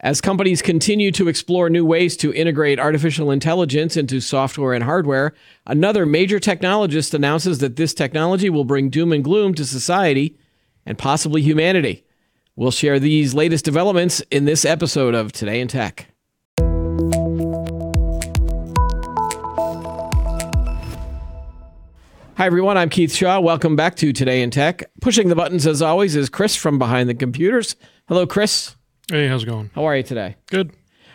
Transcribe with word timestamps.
As 0.00 0.20
companies 0.20 0.60
continue 0.60 1.10
to 1.12 1.26
explore 1.26 1.70
new 1.70 1.82
ways 1.82 2.18
to 2.18 2.30
integrate 2.34 2.78
artificial 2.78 3.30
intelligence 3.30 3.96
into 3.96 4.20
software 4.20 4.74
and 4.74 4.84
hardware, 4.84 5.32
another 5.64 6.04
major 6.04 6.38
technologist 6.38 7.14
announces 7.14 7.60
that 7.60 7.76
this 7.76 7.94
technology 7.94 8.50
will 8.50 8.64
bring 8.64 8.90
doom 8.90 9.10
and 9.10 9.24
gloom 9.24 9.54
to 9.54 9.64
society 9.64 10.36
and 10.84 10.98
possibly 10.98 11.40
humanity. 11.40 12.04
We'll 12.56 12.72
share 12.72 12.98
these 13.00 13.32
latest 13.32 13.64
developments 13.64 14.20
in 14.30 14.44
this 14.44 14.66
episode 14.66 15.14
of 15.14 15.32
Today 15.32 15.62
in 15.62 15.68
Tech. 15.68 16.08
Hi, 22.36 22.44
everyone. 22.44 22.76
I'm 22.76 22.90
Keith 22.90 23.14
Shaw. 23.14 23.40
Welcome 23.40 23.76
back 23.76 23.96
to 23.96 24.12
Today 24.12 24.42
in 24.42 24.50
Tech. 24.50 24.84
Pushing 25.00 25.30
the 25.30 25.34
buttons, 25.34 25.66
as 25.66 25.80
always, 25.80 26.14
is 26.16 26.28
Chris 26.28 26.54
from 26.54 26.78
Behind 26.78 27.08
the 27.08 27.14
Computers. 27.14 27.76
Hello, 28.08 28.26
Chris. 28.26 28.76
Hey, 29.08 29.28
how's 29.28 29.44
it 29.44 29.46
going? 29.46 29.70
How 29.72 29.84
are 29.84 29.96
you 29.96 30.02
today? 30.02 30.34
Good. 30.46 30.72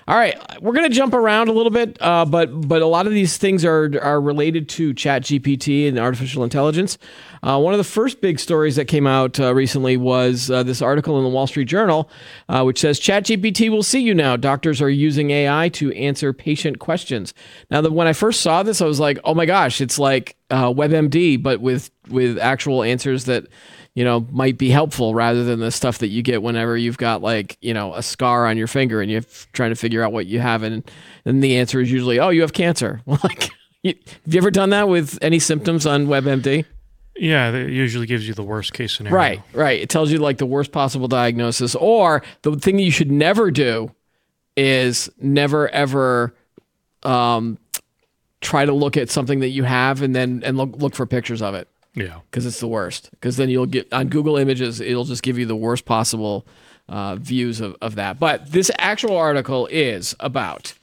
All 0.07 0.16
right, 0.16 0.36
we're 0.61 0.74
going 0.74 0.89
to 0.89 0.96
jump 0.96 1.14
around 1.14 1.50
a 1.50 1.52
little 1.52 1.70
bit, 1.70 1.98
uh, 2.02 2.25
but 2.25 2.68
but 2.68 2.82
a 2.82 2.86
lot 2.88 3.06
of 3.06 3.14
these 3.14 3.38
things 3.38 3.64
are 3.65 3.92
are 4.02 4.20
related 4.20 4.68
to 4.70 4.93
Chat 4.93 5.24
GPT 5.24 5.88
and 5.88 6.00
artificial 6.00 6.43
intelligence. 6.43 6.98
Uh, 7.43 7.60
one 7.60 7.74
of 7.74 7.78
the 7.78 7.84
first 7.84 8.20
big 8.20 8.39
stories 8.39 8.78
that 8.78 8.86
came 8.86 9.06
out 9.06 9.39
uh, 9.39 9.54
recently 9.54 9.98
was 9.98 10.50
uh, 10.50 10.64
this 10.64 10.82
article 10.82 11.18
in 11.18 11.24
the 11.24 11.29
Wall 11.29 11.48
Street 11.48 11.68
Journal, 11.68 12.10
uh, 12.50 12.64
which 12.64 12.79
says 12.79 12.98
Chat 12.98 13.25
GPT 13.25 13.70
will 13.70 13.84
see 13.84 14.01
you 14.01 14.14
now. 14.14 14.36
Doctors 14.37 14.82
are 14.82 14.89
using 14.89 15.32
AI 15.32 15.70
to 15.70 15.92
answer 15.93 16.34
patient 16.34 16.79
questions. 16.79 17.34
Now, 17.70 17.82
the, 17.82 17.92
when 17.92 18.07
I 18.07 18.14
first 18.14 18.42
saw 18.42 18.64
this, 18.64 18.82
I 18.82 18.86
was 18.86 19.00
like, 19.00 19.20
oh 19.23 19.36
my 19.36 19.46
gosh, 19.46 19.82
it's 19.82 20.00
like 20.00 20.36
uh, 20.50 20.73
WebMD, 20.73 21.42
but 21.42 21.62
with 21.62 21.92
with 22.10 22.39
actual 22.39 22.84
answers 22.84 23.26
that 23.26 23.46
you 23.93 24.05
know, 24.05 24.25
might 24.31 24.57
be 24.57 24.69
helpful 24.69 25.13
rather 25.13 25.43
than 25.43 25.59
the 25.59 25.71
stuff 25.71 25.97
that 25.97 26.07
you 26.07 26.21
get 26.21 26.41
whenever 26.41 26.77
you've 26.77 26.97
got 26.97 27.21
like, 27.21 27.57
you 27.61 27.73
know, 27.73 27.93
a 27.93 28.01
scar 28.01 28.47
on 28.47 28.57
your 28.57 28.67
finger 28.67 29.01
and 29.01 29.11
you're 29.11 29.23
trying 29.54 29.71
to 29.71 29.75
figure 29.75 30.01
out 30.01 30.14
what 30.14 30.25
you 30.27 30.39
have. 30.39 30.64
And, 30.64 30.89
and 31.25 31.43
the 31.43 31.57
answer 31.57 31.81
is 31.81 31.91
usually, 31.91 32.19
oh, 32.19 32.30
you 32.30 32.41
have 32.41 32.53
cancer. 32.53 33.02
like, 33.06 33.50
have 33.83 33.95
you 34.25 34.38
ever 34.38 34.52
done 34.52 34.70
that 34.70 34.88
with 34.88 35.17
any 35.22 35.39
symptoms 35.39 35.86
on 35.86 36.08
WebMD? 36.08 36.66
Yeah, 37.17 37.52
it 37.52 37.70
usually 37.70 38.08
gives 38.08 38.28
you 38.28 38.33
the 38.33 38.44
worst 38.44 38.73
case 38.73 38.94
scenario. 38.94 39.16
Right, 39.16 39.42
right. 39.53 39.81
It 39.81 39.89
tells 39.89 40.11
you 40.11 40.20
like 40.20 40.38
the 40.38 40.45
worst 40.45 40.72
possible 40.72 41.08
diagnosis. 41.08 41.76
Or 41.76 42.23
the 42.44 42.55
thing 42.55 42.80
you 42.80 42.92
should 42.92 43.11
never 43.11 43.52
do 43.52 43.92
is 44.55 45.09
never 45.20 45.67
ever 45.70 46.33
um, 47.03 47.58
try 48.39 48.66
to 48.66 48.73
look 48.73 48.98
at 48.98 49.09
something 49.09 49.42
that 49.42 49.50
you 49.50 49.64
have 49.64 50.02
and 50.02 50.16
then 50.16 50.42
and 50.45 50.58
look 50.58 50.76
look 50.78 50.95
for 50.95 51.05
pictures 51.05 51.42
of 51.42 51.53
it. 51.53 51.67
Yeah. 51.94 52.20
Because 52.30 52.45
it's 52.45 52.59
the 52.59 52.67
worst. 52.67 53.09
Because 53.11 53.38
then 53.38 53.50
you'll 53.50 53.66
get 53.66 53.92
on 53.92 54.08
Google 54.08 54.38
Images, 54.38 54.80
it'll 54.80 55.06
just 55.06 55.23
give 55.23 55.38
you 55.38 55.45
the 55.45 55.56
worst 55.56 55.86
possible 55.86 56.45
uh, 56.88 57.16
views 57.16 57.59
of, 57.61 57.75
of 57.81 57.95
that. 57.95 58.20
But 58.20 58.52
this 58.52 58.72
actual 58.78 59.17
article 59.17 59.67
is 59.67 60.16
about 60.20 60.73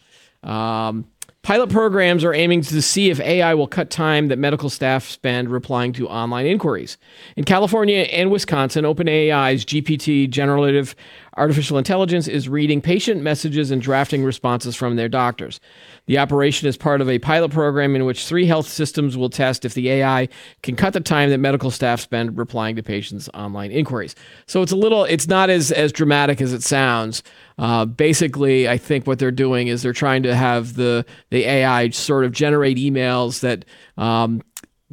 um, 0.42 1.06
pilot 1.42 1.70
programs 1.70 2.24
are 2.24 2.34
aiming 2.34 2.62
to 2.62 2.82
see 2.82 3.10
if 3.10 3.20
AI 3.20 3.54
will 3.54 3.66
cut 3.66 3.90
time 3.90 4.28
that 4.28 4.38
medical 4.38 4.70
staff 4.70 5.04
spend 5.04 5.50
replying 5.50 5.92
to 5.94 6.08
online 6.08 6.46
inquiries. 6.46 6.98
In 7.36 7.44
California 7.44 8.00
and 8.00 8.30
Wisconsin, 8.30 8.84
OpenAI's 8.84 9.64
GPT 9.64 10.28
generative 10.28 10.94
artificial 11.38 11.78
intelligence 11.78 12.28
is 12.28 12.48
reading 12.48 12.80
patient 12.80 13.22
messages 13.22 13.70
and 13.70 13.80
drafting 13.80 14.24
responses 14.24 14.74
from 14.74 14.96
their 14.96 15.08
doctors. 15.08 15.60
The 16.06 16.18
operation 16.18 16.68
is 16.68 16.76
part 16.76 17.00
of 17.00 17.08
a 17.08 17.18
pilot 17.18 17.50
program 17.50 17.94
in 17.94 18.04
which 18.04 18.26
three 18.26 18.46
health 18.46 18.66
systems 18.66 19.16
will 19.16 19.30
test 19.30 19.64
if 19.64 19.74
the 19.74 19.90
AI 19.90 20.28
can 20.62 20.74
cut 20.74 20.92
the 20.92 21.00
time 21.00 21.30
that 21.30 21.38
medical 21.38 21.70
staff 21.70 22.00
spend 22.00 22.36
replying 22.36 22.76
to 22.76 22.82
patients' 22.82 23.28
online 23.34 23.70
inquiries. 23.70 24.14
So 24.46 24.62
it's 24.62 24.72
a 24.72 24.76
little, 24.76 25.04
it's 25.04 25.28
not 25.28 25.50
as 25.50 25.70
as 25.70 25.92
dramatic 25.92 26.40
as 26.40 26.52
it 26.52 26.62
sounds. 26.62 27.22
Uh, 27.58 27.84
basically, 27.84 28.68
I 28.68 28.78
think 28.78 29.06
what 29.06 29.18
they're 29.18 29.30
doing 29.30 29.68
is 29.68 29.82
they're 29.82 29.92
trying 29.92 30.22
to 30.24 30.34
have 30.34 30.74
the 30.74 31.04
the 31.30 31.44
AI 31.44 31.90
sort 31.90 32.24
of 32.24 32.32
generate 32.32 32.76
emails 32.76 33.40
that 33.40 33.64
um, 33.96 34.42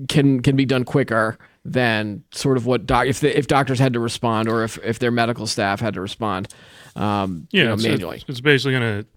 can 0.08 0.42
can 0.42 0.56
be 0.56 0.66
done 0.66 0.84
quicker 0.84 1.38
than 1.64 2.24
sort 2.32 2.58
of 2.58 2.66
what 2.66 2.86
doc- 2.86 3.08
if 3.08 3.22
the, 3.22 3.38
if 3.38 3.48
doctors 3.48 3.80
had 3.80 3.94
to 3.94 4.00
respond 4.00 4.48
or 4.50 4.64
if 4.64 4.78
if 4.84 5.00
their 5.00 5.12
medical 5.12 5.48
staff 5.48 5.80
had 5.80 5.94
to 5.96 6.02
respond. 6.02 6.48
Um, 6.96 7.48
Yeah, 7.52 7.62
you 7.62 7.68
know, 7.68 7.74
it's, 7.74 7.84
manually. 7.84 8.24
it's, 8.28 8.42
basically 8.42 8.74
going 8.74 9.04
to 9.04 9.08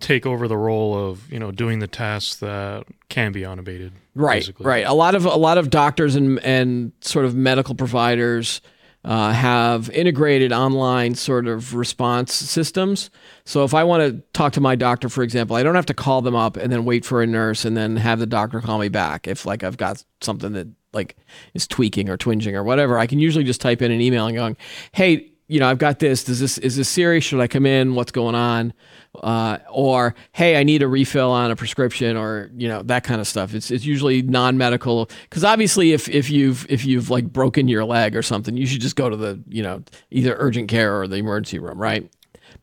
take 0.00 0.26
over 0.26 0.48
the 0.48 0.56
role 0.56 0.96
of, 1.10 1.30
you 1.30 1.38
know, 1.38 1.50
doing 1.52 1.78
the 1.78 1.86
tasks 1.86 2.36
that 2.36 2.84
can 3.08 3.32
be 3.32 3.44
automated. 3.46 3.92
right 4.14 4.40
basically. 4.40 4.66
right 4.66 4.86
a 4.86 4.94
lot 4.94 5.14
of 5.14 5.24
a 5.26 5.36
lot 5.36 5.58
of 5.58 5.70
doctors 5.70 6.16
and 6.16 6.38
and 6.44 6.92
sort 7.00 7.24
of 7.24 7.34
medical 7.34 7.74
providers 7.74 8.60
uh, 9.04 9.32
have 9.32 9.88
integrated 9.90 10.52
online 10.52 11.14
sort 11.14 11.46
of 11.46 11.74
response 11.74 12.34
systems. 12.34 13.10
So 13.44 13.64
if 13.64 13.74
i 13.74 13.82
want 13.84 14.02
to 14.02 14.22
talk 14.32 14.52
to 14.54 14.60
my 14.60 14.76
doctor 14.76 15.08
for 15.08 15.22
example 15.22 15.56
i 15.56 15.62
don't 15.62 15.74
have 15.74 15.86
to 15.86 15.94
call 15.94 16.22
them 16.22 16.36
up 16.36 16.56
and 16.56 16.72
then 16.72 16.84
wait 16.84 17.04
for 17.04 17.22
a 17.22 17.26
nurse 17.26 17.64
and 17.64 17.76
then 17.76 17.96
have 17.96 18.18
the 18.18 18.26
doctor 18.26 18.60
call 18.60 18.78
me 18.78 18.88
back. 18.88 19.26
If 19.26 19.46
like 19.46 19.64
i've 19.64 19.76
got 19.76 20.04
something 20.20 20.52
that 20.52 20.68
like 20.92 21.16
is 21.54 21.66
tweaking 21.66 22.08
or 22.08 22.16
twinging 22.16 22.54
or 22.54 22.64
whatever 22.64 22.98
i 22.98 23.06
can 23.06 23.20
usually 23.20 23.44
just 23.44 23.60
type 23.60 23.80
in 23.80 23.92
an 23.92 24.00
email 24.00 24.26
and 24.26 24.36
going 24.36 24.56
hey 24.92 25.30
you 25.50 25.58
know, 25.58 25.68
I've 25.68 25.78
got 25.78 25.98
this. 25.98 26.22
Does 26.22 26.38
this 26.38 26.58
is 26.58 26.76
this 26.76 26.88
serious? 26.88 27.24
Should 27.24 27.40
I 27.40 27.48
come 27.48 27.66
in? 27.66 27.94
What's 27.96 28.12
going 28.12 28.36
on? 28.36 28.72
Uh, 29.20 29.58
or 29.68 30.14
hey, 30.32 30.56
I 30.56 30.62
need 30.62 30.82
a 30.82 30.86
refill 30.88 31.30
on 31.32 31.50
a 31.50 31.56
prescription, 31.56 32.16
or 32.16 32.50
you 32.56 32.68
know 32.68 32.82
that 32.84 33.02
kind 33.02 33.20
of 33.20 33.26
stuff. 33.26 33.52
It's 33.52 33.70
it's 33.72 33.84
usually 33.84 34.22
non 34.22 34.56
medical 34.56 35.10
because 35.28 35.42
obviously 35.42 35.92
if 35.92 36.08
if 36.08 36.30
you've 36.30 36.64
if 36.70 36.84
you've 36.84 37.10
like 37.10 37.32
broken 37.32 37.66
your 37.66 37.84
leg 37.84 38.14
or 38.14 38.22
something, 38.22 38.56
you 38.56 38.66
should 38.66 38.80
just 38.80 38.94
go 38.94 39.10
to 39.10 39.16
the 39.16 39.42
you 39.48 39.62
know 39.62 39.82
either 40.12 40.36
urgent 40.38 40.68
care 40.68 41.00
or 41.00 41.08
the 41.08 41.16
emergency 41.16 41.58
room, 41.58 41.78
right? 41.78 42.08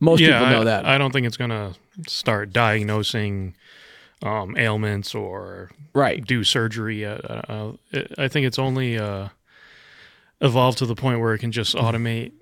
Most 0.00 0.20
Yeah, 0.20 0.38
people 0.38 0.54
know 0.54 0.60
I, 0.62 0.64
that. 0.64 0.86
I 0.86 0.96
don't 0.96 1.12
think 1.12 1.26
it's 1.26 1.36
going 1.36 1.50
to 1.50 1.74
start 2.06 2.52
diagnosing 2.52 3.54
um, 4.22 4.56
ailments 4.56 5.14
or 5.14 5.70
right. 5.92 6.24
do 6.24 6.44
surgery. 6.44 7.04
Uh, 7.04 7.18
uh, 7.18 7.72
I 8.16 8.28
think 8.28 8.46
it's 8.46 8.58
only 8.58 8.98
uh, 8.98 9.28
evolved 10.40 10.78
to 10.78 10.86
the 10.86 10.94
point 10.94 11.20
where 11.20 11.34
it 11.34 11.38
can 11.38 11.52
just 11.52 11.74
automate, 11.74 12.32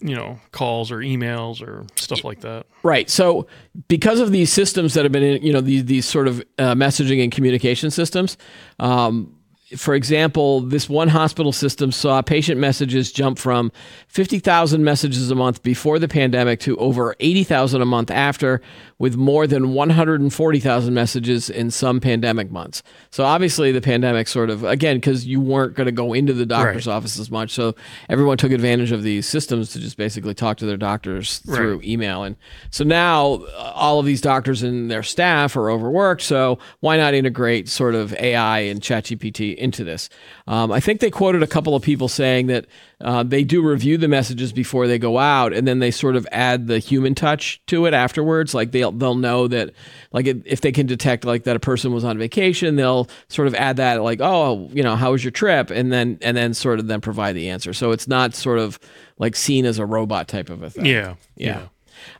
you 0.00 0.14
know, 0.14 0.38
calls 0.52 0.90
or 0.90 0.98
emails 0.98 1.62
or 1.62 1.86
stuff 1.96 2.24
like 2.24 2.40
that. 2.40 2.66
Right. 2.82 3.08
So 3.08 3.46
because 3.88 4.20
of 4.20 4.30
these 4.30 4.52
systems 4.52 4.94
that 4.94 5.04
have 5.04 5.12
been, 5.12 5.22
in, 5.22 5.42
you 5.42 5.52
know, 5.52 5.60
these 5.60 5.84
these 5.84 6.06
sort 6.06 6.28
of 6.28 6.40
uh, 6.58 6.74
messaging 6.74 7.22
and 7.22 7.32
communication 7.32 7.90
systems. 7.90 8.36
Um, 8.78 9.35
for 9.76 9.94
example, 9.94 10.60
this 10.60 10.88
one 10.88 11.08
hospital 11.08 11.50
system 11.50 11.90
saw 11.90 12.22
patient 12.22 12.60
messages 12.60 13.10
jump 13.10 13.36
from 13.36 13.72
50,000 14.06 14.84
messages 14.84 15.28
a 15.28 15.34
month 15.34 15.62
before 15.64 15.98
the 15.98 16.06
pandemic 16.06 16.60
to 16.60 16.76
over 16.76 17.16
80,000 17.18 17.82
a 17.82 17.84
month 17.84 18.10
after, 18.12 18.60
with 18.98 19.16
more 19.16 19.46
than 19.48 19.74
140,000 19.74 20.94
messages 20.94 21.50
in 21.50 21.70
some 21.72 21.98
pandemic 21.98 22.50
months. 22.50 22.82
So 23.10 23.24
obviously, 23.24 23.72
the 23.72 23.80
pandemic 23.80 24.28
sort 24.28 24.50
of, 24.50 24.62
again, 24.62 24.98
because 24.98 25.26
you 25.26 25.40
weren't 25.40 25.74
going 25.74 25.86
to 25.86 25.92
go 25.92 26.12
into 26.12 26.32
the 26.32 26.46
doctor's 26.46 26.86
Right. 26.86 26.94
office 26.94 27.18
as 27.18 27.30
much. 27.30 27.50
So 27.50 27.74
everyone 28.08 28.36
took 28.38 28.52
advantage 28.52 28.92
of 28.92 29.02
these 29.02 29.26
systems 29.26 29.72
to 29.72 29.80
just 29.80 29.96
basically 29.96 30.34
talk 30.34 30.58
to 30.58 30.66
their 30.66 30.76
doctors 30.76 31.38
through 31.38 31.80
email. 31.84 32.22
And 32.22 32.36
so 32.70 32.84
now 32.84 33.34
uh, 33.56 33.72
all 33.74 33.98
of 33.98 34.06
these 34.06 34.20
doctors 34.20 34.62
and 34.62 34.90
their 34.90 35.02
staff 35.02 35.56
are 35.56 35.70
overworked. 35.70 36.22
So 36.22 36.58
why 36.80 36.96
not 36.96 37.14
integrate 37.14 37.68
sort 37.68 37.94
of 37.96 38.14
AI 38.14 38.60
and 38.60 38.80
ChatGPT 38.80 39.55
into 39.58 39.84
this? 39.84 40.08
Um, 40.46 40.70
I 40.72 40.80
think 40.80 41.00
they 41.00 41.10
quoted 41.10 41.42
a 41.42 41.46
couple 41.46 41.74
of 41.74 41.82
people 41.82 42.08
saying 42.08 42.46
that 42.48 42.66
uh, 43.00 43.22
they 43.22 43.44
do 43.44 43.62
review 43.62 43.98
the 43.98 44.08
messages 44.08 44.52
before 44.52 44.86
they 44.86 44.98
go 44.98 45.18
out, 45.18 45.52
and 45.52 45.66
then 45.66 45.78
they 45.78 45.90
sort 45.90 46.16
of 46.16 46.26
add 46.32 46.66
the 46.66 46.78
human 46.78 47.14
touch 47.14 47.60
to 47.66 47.86
it 47.86 47.94
afterwards. 47.94 48.54
Like 48.54 48.72
they'll 48.72 48.92
they'll 48.92 49.14
know 49.14 49.48
that 49.48 49.72
like 50.12 50.26
if 50.26 50.38
if 50.44 50.60
they 50.60 50.72
can 50.72 50.86
detect 50.86 51.24
like 51.24 51.44
that 51.44 51.56
a 51.56 51.60
person 51.60 51.92
was 51.92 52.04
on 52.04 52.18
vacation, 52.18 52.76
they'll 52.76 53.08
sort 53.28 53.48
of 53.48 53.54
add 53.54 53.76
that 53.76 54.02
like 54.02 54.20
oh 54.22 54.70
you 54.72 54.82
know 54.82 54.96
how 54.96 55.12
was 55.12 55.24
your 55.24 55.30
trip, 55.32 55.70
and 55.70 55.92
then 55.92 56.18
and 56.22 56.36
then 56.36 56.54
sort 56.54 56.78
of 56.78 56.86
then 56.86 57.00
provide 57.00 57.34
the 57.34 57.50
answer. 57.50 57.72
So 57.72 57.92
it's 57.92 58.08
not 58.08 58.34
sort 58.34 58.58
of 58.58 58.78
like 59.18 59.36
seen 59.36 59.64
as 59.64 59.78
a 59.78 59.86
robot 59.86 60.28
type 60.28 60.50
of 60.50 60.62
a 60.62 60.70
thing. 60.70 60.86
Yeah. 60.86 61.14
Yeah. 61.36 61.68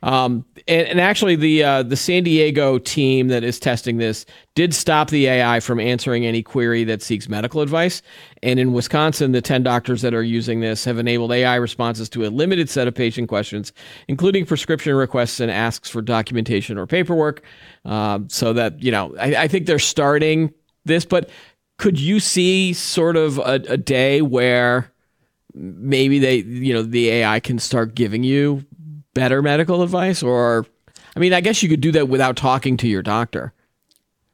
Um, 0.03 0.45
and, 0.67 0.87
and 0.87 1.01
actually, 1.01 1.35
the 1.35 1.63
uh, 1.63 1.83
the 1.83 1.95
San 1.95 2.23
Diego 2.23 2.77
team 2.77 3.27
that 3.27 3.43
is 3.43 3.59
testing 3.59 3.97
this 3.97 4.25
did 4.55 4.73
stop 4.73 5.09
the 5.11 5.27
AI 5.27 5.59
from 5.59 5.79
answering 5.79 6.25
any 6.25 6.41
query 6.41 6.83
that 6.83 7.03
seeks 7.03 7.29
medical 7.29 7.61
advice. 7.61 8.01
And 8.41 8.59
in 8.59 8.73
Wisconsin, 8.73 9.31
the 9.31 9.41
10 9.41 9.61
doctors 9.61 10.01
that 10.01 10.15
are 10.15 10.23
using 10.23 10.61
this 10.61 10.83
have 10.85 10.97
enabled 10.97 11.31
AI 11.31 11.55
responses 11.55 12.09
to 12.09 12.25
a 12.25 12.29
limited 12.29 12.69
set 12.69 12.87
of 12.87 12.95
patient 12.95 13.29
questions, 13.29 13.71
including 14.07 14.47
prescription 14.47 14.95
requests 14.95 15.39
and 15.39 15.51
asks 15.51 15.89
for 15.89 16.01
documentation 16.01 16.77
or 16.77 16.87
paperwork. 16.87 17.43
Um, 17.85 18.27
so 18.29 18.51
that, 18.53 18.81
you 18.81 18.91
know, 18.91 19.15
I, 19.19 19.43
I 19.43 19.47
think 19.47 19.67
they're 19.67 19.77
starting 19.77 20.51
this, 20.85 21.05
but 21.05 21.29
could 21.77 21.99
you 21.99 22.19
see 22.19 22.73
sort 22.73 23.15
of 23.15 23.37
a, 23.37 23.61
a 23.69 23.77
day 23.77 24.21
where 24.21 24.91
maybe 25.53 26.19
they, 26.19 26.37
you 26.37 26.73
know, 26.73 26.81
the 26.81 27.09
AI 27.09 27.39
can 27.39 27.59
start 27.59 27.95
giving 27.95 28.23
you 28.23 28.65
better 29.17 29.41
medical 29.41 29.81
advice 29.83 30.21
or 30.23 30.65
I 31.15 31.19
mean, 31.19 31.33
I 31.33 31.41
guess 31.41 31.63
you 31.63 31.69
could 31.69 31.81
do 31.81 31.91
that 31.93 32.07
without 32.07 32.35
talking 32.37 32.77
to 32.77 32.87
your 32.87 33.01
doctor. 33.01 33.53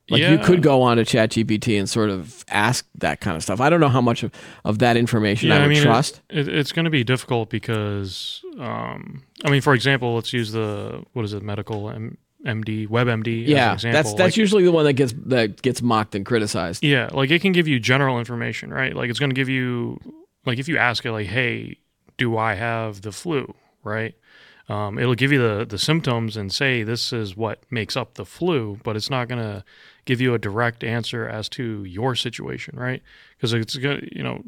Like 0.09 0.21
you 0.21 0.37
could 0.39 0.61
go 0.61 0.81
on 0.81 0.97
to 0.97 1.03
ChatGPT 1.03 1.79
and 1.79 1.89
sort 1.89 2.09
of 2.09 2.43
ask 2.49 2.85
that 2.95 3.21
kind 3.21 3.37
of 3.37 3.41
stuff. 3.43 3.61
I 3.61 3.69
don't 3.69 3.79
know 3.79 3.87
how 3.87 4.01
much 4.01 4.21
of, 4.23 4.31
of 4.65 4.79
that 4.79 4.97
information 4.97 5.49
I 5.51 5.65
would 5.65 5.77
it- 5.77 5.81
trust. 5.81 6.21
It, 6.29 6.49
it's 6.49 6.73
going 6.73 6.83
to 6.83 6.91
be 6.91 7.05
difficult 7.05 7.49
because, 7.49 8.43
um, 8.59 9.23
I 9.45 9.49
mean, 9.49 9.61
for 9.61 9.73
example, 9.73 10.13
let's 10.15 10.33
use 10.33 10.51
the 10.51 11.03
what 11.13 11.23
is 11.23 11.31
it, 11.31 11.41
medical 11.41 11.89
M- 11.89 12.17
MD, 12.45 12.85
WebMD. 12.89 13.47
yeah, 13.47 13.75
as 13.75 13.85
an 13.85 13.93
that's 13.93 14.09
that's 14.11 14.19
Like, 14.33 14.37
usually 14.37 14.65
the 14.65 14.73
one 14.73 14.83
that 14.83 14.93
gets 14.93 15.13
that 15.27 15.61
gets 15.61 15.81
mocked 15.81 16.15
and 16.15 16.25
criticized. 16.25 16.83
yeah, 16.83 17.07
like 17.13 17.31
it 17.31 17.41
can 17.41 17.53
give 17.53 17.69
you 17.69 17.79
general 17.79 18.19
information, 18.19 18.71
right? 18.73 18.93
Like 18.93 19.09
it's 19.09 19.19
going 19.19 19.29
to 19.31 19.35
give 19.35 19.47
you, 19.47 19.99
like 20.45 20.59
if 20.59 20.67
you 20.67 20.77
ask 20.77 21.05
it, 21.05 21.13
like, 21.13 21.27
hey, 21.27 21.77
do 22.17 22.37
I 22.37 22.55
have 22.55 23.01
the 23.01 23.13
flu, 23.13 23.55
right? 23.85 24.13
Um, 24.69 24.97
it'll 24.97 25.15
give 25.15 25.31
you 25.31 25.39
the 25.39 25.65
the 25.65 25.77
symptoms 25.77 26.37
and 26.37 26.51
say 26.51 26.83
this 26.83 27.11
is 27.11 27.35
what 27.35 27.59
makes 27.69 27.97
up 27.97 28.13
the 28.13 28.25
flu, 28.25 28.79
but 28.83 28.95
it's 28.95 29.09
not 29.09 29.27
going 29.27 29.41
to 29.41 29.63
give 30.05 30.21
you 30.21 30.33
a 30.33 30.39
direct 30.39 30.83
answer 30.83 31.27
as 31.27 31.49
to 31.49 31.83
your 31.83 32.15
situation, 32.15 32.77
right? 32.77 33.01
Because 33.35 33.53
it's 33.53 33.75
going, 33.75 33.99
to 33.99 34.15
you 34.15 34.23
know, 34.23 34.41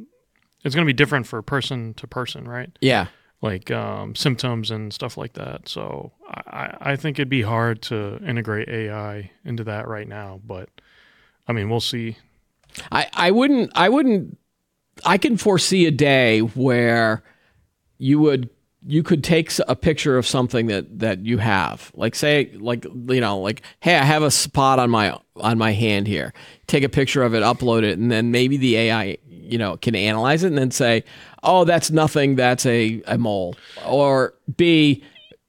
it's 0.63 0.73
going 0.73 0.85
to 0.85 0.89
be 0.89 0.93
different 0.93 1.27
for 1.27 1.41
person 1.41 1.93
to 1.95 2.07
person, 2.07 2.47
right? 2.47 2.71
Yeah, 2.79 3.07
like 3.41 3.69
um, 3.71 4.15
symptoms 4.15 4.71
and 4.71 4.93
stuff 4.93 5.17
like 5.17 5.33
that. 5.33 5.67
So 5.67 6.13
I, 6.27 6.77
I 6.79 6.95
think 6.95 7.19
it'd 7.19 7.29
be 7.29 7.41
hard 7.41 7.81
to 7.83 8.17
integrate 8.25 8.69
AI 8.69 9.31
into 9.43 9.63
that 9.65 9.87
right 9.87 10.07
now, 10.07 10.39
but 10.45 10.69
I 11.47 11.53
mean, 11.53 11.69
we'll 11.69 11.81
see. 11.81 12.17
I, 12.91 13.07
I 13.13 13.31
wouldn't 13.31 13.71
I 13.75 13.89
wouldn't 13.89 14.37
I 15.05 15.17
can 15.17 15.37
foresee 15.37 15.85
a 15.85 15.91
day 15.91 16.39
where 16.39 17.23
you 17.97 18.19
would 18.19 18.49
you 18.87 19.01
could 19.01 19.23
take 19.23 19.51
a 19.67 19.75
picture 19.75 20.17
of 20.17 20.27
something 20.27 20.67
that 20.67 20.99
that 20.99 21.25
you 21.25 21.39
have. 21.39 21.91
Like 21.95 22.15
say 22.15 22.51
like 22.55 22.85
you 22.85 23.19
know 23.19 23.39
like 23.39 23.61
hey 23.79 23.97
I 23.97 24.03
have 24.03 24.23
a 24.23 24.31
spot 24.31 24.79
on 24.79 24.89
my 24.89 25.17
on 25.37 25.57
my 25.57 25.71
hand 25.71 26.07
here. 26.07 26.33
Take 26.67 26.83
a 26.83 26.89
picture 26.89 27.23
of 27.23 27.33
it 27.33 27.41
upload 27.41 27.83
it 27.83 27.97
and 27.97 28.11
then 28.11 28.31
maybe 28.31 28.57
the 28.57 28.77
AI 28.77 29.17
you 29.27 29.57
know 29.57 29.77
can 29.77 29.95
analyze 29.95 30.43
it 30.43 30.47
and 30.47 30.57
then 30.57 30.71
say 30.71 31.03
oh 31.43 31.65
that's 31.65 31.89
nothing 31.89 32.35
that's 32.35 32.65
a, 32.65 33.01
a 33.07 33.17
mole. 33.17 33.55
Or 33.85 34.35
B 34.55 35.03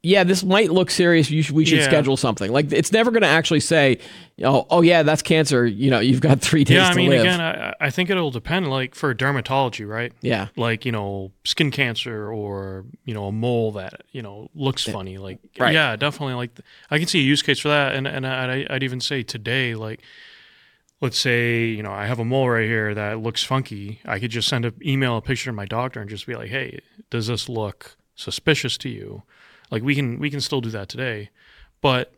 yeah 0.07 0.23
this 0.25 0.45
might 0.45 0.71
look 0.71 0.91
serious 0.91 1.27
should, 1.27 1.51
we 1.51 1.65
should 1.65 1.79
Yeah. 1.79 1.85
schedule 1.85 2.17
something 2.17 2.53
like 2.53 2.73
it's 2.73 2.93
never 2.93 3.11
going 3.11 3.23
to 3.23 3.29
actually 3.29 3.61
say 3.61 3.99
oh 4.45 4.67
oh 4.71 4.81
yeah 4.83 5.03
that's 5.03 5.23
cancer 5.23 5.67
you 5.67 5.91
know 5.91 5.99
you've 5.99 6.21
got 6.21 6.41
three 6.41 6.63
days 6.65 6.77
yeah, 6.77 6.89
I 6.89 6.95
mean, 6.95 7.11
live 7.11 7.21
again, 7.23 7.41
I, 7.41 7.75
I 7.81 7.91
think 7.91 8.09
it'll 8.11 8.31
depend. 8.31 8.71
Like 8.71 8.95
for 8.95 9.15
dermatology, 9.15 9.87
right? 9.89 10.13
yeah 10.21 10.49
Like 10.57 10.85
you 10.87 10.93
know, 10.93 11.33
skin 11.45 11.71
cancer 11.71 12.31
or 12.33 12.85
you 13.05 13.15
know 13.15 13.27
a 13.27 13.33
mole 13.33 13.73
that 13.73 14.03
you 14.13 14.23
know 14.23 14.49
looks 14.55 14.85
funny. 14.85 15.19
Like 15.19 15.39
Right. 15.59 15.75
yeah, 15.75 15.97
definitely. 15.97 16.35
Like 16.35 16.51
I 16.91 16.99
can 16.99 17.09
see 17.09 17.19
a 17.19 17.23
use 17.23 17.43
case 17.43 17.59
for 17.59 17.69
that, 17.69 17.95
and 17.95 18.07
and 18.07 18.27
I'd, 18.27 18.67
I'd 18.71 18.83
even 18.83 19.01
say 19.01 19.23
today, 19.23 19.75
like 19.75 20.01
let's 21.01 21.19
say 21.19 21.65
you 21.67 21.83
know 21.83 21.93
I 21.93 22.07
have 22.07 22.19
a 22.19 22.25
mole 22.25 22.49
right 22.49 22.65
here 22.67 22.95
that 22.95 23.21
looks 23.21 23.43
funky. 23.43 24.01
I 24.05 24.19
could 24.21 24.31
just 24.31 24.49
send 24.49 24.65
an 24.65 24.75
email, 24.85 25.17
a 25.17 25.23
picture 25.23 25.51
to 25.51 25.53
my 25.53 25.67
doctor, 25.67 26.01
and 26.01 26.09
just 26.09 26.27
be 26.27 26.35
like, 26.37 26.51
hey, 26.51 26.81
does 27.11 27.27
this 27.27 27.49
look 27.49 27.97
suspicious 28.15 28.79
to 28.79 28.89
you? 28.89 29.23
Like 29.71 29.83
we 29.83 29.95
can 29.95 30.19
we 30.19 30.31
can 30.31 30.41
still 30.41 30.61
do 30.61 30.71
that 30.71 30.89
today, 30.89 31.31
but 31.81 32.13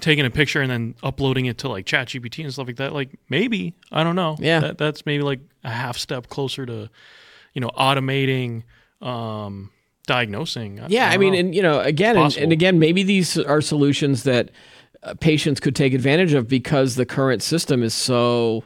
taking 0.00 0.24
a 0.24 0.30
picture 0.30 0.60
and 0.60 0.70
then 0.70 0.94
uploading 1.02 1.46
it 1.46 1.58
to 1.58 1.68
like 1.68 1.86
ChatGPT 1.86 2.42
and 2.44 2.52
stuff 2.52 2.66
like 2.66 2.76
that, 2.76 2.92
like 2.92 3.18
maybe 3.28 3.74
I 3.92 4.02
don't 4.02 4.16
know. 4.16 4.36
Yeah. 4.38 4.60
that, 4.60 4.78
that's 4.78 5.06
maybe 5.06 5.22
like 5.22 5.40
a 5.62 5.70
half 5.70 5.98
step 5.98 6.28
closer 6.28 6.66
to, 6.66 6.90
you 7.54 7.60
know, 7.60 7.70
automating, 7.76 8.62
um, 9.02 9.70
diagnosing. 10.06 10.80
Yeah, 10.88 11.08
I, 11.08 11.12
don't 11.12 11.20
mean, 11.20 11.32
know. 11.32 11.38
and 11.38 11.54
you 11.54 11.62
know, 11.62 11.80
again, 11.80 12.16
and, 12.16 12.36
and 12.36 12.52
again, 12.52 12.78
maybe 12.78 13.02
these 13.02 13.38
are 13.38 13.60
solutions 13.60 14.24
that 14.24 14.50
uh, 15.02 15.14
patients 15.14 15.60
could 15.60 15.76
take 15.76 15.94
advantage 15.94 16.34
of 16.34 16.48
because 16.48 16.96
the 16.96 17.06
current 17.06 17.42
system 17.42 17.82
is 17.82 17.94
so. 17.94 18.64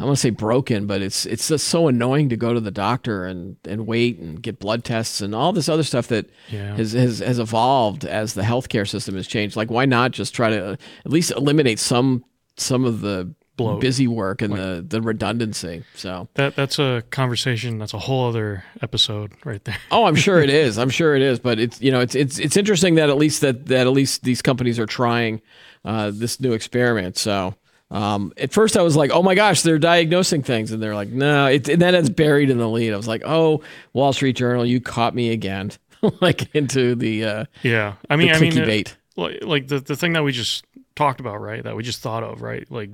I 0.00 0.04
want 0.04 0.16
to 0.16 0.20
say 0.20 0.30
broken, 0.30 0.86
but 0.86 1.02
it's 1.02 1.26
it's 1.26 1.48
just 1.48 1.66
so 1.68 1.88
annoying 1.88 2.28
to 2.28 2.36
go 2.36 2.54
to 2.54 2.60
the 2.60 2.70
doctor 2.70 3.24
and, 3.26 3.56
and 3.64 3.84
wait 3.86 4.18
and 4.18 4.40
get 4.40 4.60
blood 4.60 4.84
tests 4.84 5.20
and 5.20 5.34
all 5.34 5.52
this 5.52 5.68
other 5.68 5.82
stuff 5.82 6.06
that 6.08 6.30
Yeah. 6.50 6.76
has, 6.76 6.92
has 6.92 7.18
has 7.18 7.38
evolved 7.40 8.04
as 8.04 8.34
the 8.34 8.42
healthcare 8.42 8.88
system 8.88 9.16
has 9.16 9.26
changed. 9.26 9.56
Like, 9.56 9.70
why 9.70 9.86
not 9.86 10.12
just 10.12 10.34
try 10.34 10.50
to 10.50 10.64
uh, 10.64 10.76
at 11.04 11.10
least 11.10 11.32
eliminate 11.32 11.78
some 11.80 12.24
some 12.56 12.84
of 12.84 13.00
the 13.00 13.34
Bloat. 13.56 13.80
busy 13.80 14.06
work 14.06 14.40
and 14.40 14.54
the 14.54 14.84
the 14.86 15.02
redundancy? 15.02 15.82
So, 15.96 16.28
that 16.34 16.54
that's 16.54 16.78
a 16.78 17.02
conversation. 17.10 17.78
That's 17.78 17.92
a 17.92 17.98
whole 17.98 18.28
other 18.28 18.62
episode 18.80 19.32
right 19.44 19.64
there. 19.64 19.78
Oh, 19.90 20.04
I'm 20.04 20.14
sure 20.14 20.40
it 20.40 20.50
is. 20.50 20.78
I'm 20.78 20.90
sure 21.00 21.16
it 21.16 21.22
is. 21.22 21.40
But 21.40 21.58
it's 21.58 21.80
you 21.80 21.90
know 21.90 21.98
it's 21.98 22.14
it's 22.14 22.38
it's 22.38 22.56
interesting 22.56 22.94
that 22.94 23.08
at 23.10 23.16
least 23.16 23.40
that 23.40 23.66
that 23.66 23.88
at 23.88 23.92
least 23.92 24.22
these 24.22 24.42
companies 24.42 24.78
are 24.78 24.86
trying 24.86 25.42
uh, 25.84 26.12
this 26.14 26.38
new 26.38 26.52
experiment. 26.52 27.16
So 27.16 27.56
um, 27.90 28.32
at 28.36 28.52
first 28.52 28.76
I 28.76 28.82
was 28.82 28.96
like, 28.96 29.10
oh 29.12 29.22
my 29.22 29.34
gosh, 29.34 29.62
they're 29.62 29.78
diagnosing 29.78 30.42
things, 30.42 30.72
and 30.72 30.82
they're 30.82 30.94
like, 30.94 31.08
no, 31.08 31.46
it, 31.46 31.68
and 31.68 31.80
then 31.80 31.94
it's 31.94 32.08
buried 32.10 32.50
in 32.50 32.58
the 32.58 32.68
lead. 32.68 32.92
I 32.92 32.96
was 32.96 33.08
like, 33.08 33.22
oh, 33.24 33.62
Wall 33.92 34.12
Street 34.12 34.36
Journal, 34.36 34.66
you 34.66 34.80
caught 34.80 35.14
me 35.14 35.30
again, 35.30 35.70
like 36.20 36.54
into 36.54 36.94
the 36.94 37.24
uh, 37.24 37.44
Yeah, 37.62 37.94
I 38.10 38.16
mean, 38.16 38.30
I 38.32 38.38
mean, 38.38 38.52
uh, 38.58 38.64
clickbait. 38.64 38.94
like, 39.16 39.38
like 39.44 39.68
the 39.68 39.80
the 39.80 39.96
thing 39.96 40.12
that 40.12 40.22
we 40.22 40.32
just 40.32 40.64
talked 40.96 41.20
about, 41.20 41.40
right? 41.40 41.62
That 41.64 41.76
we 41.76 41.82
just 41.82 42.00
thought 42.00 42.22
of, 42.24 42.42
right? 42.42 42.70
Like 42.70 42.90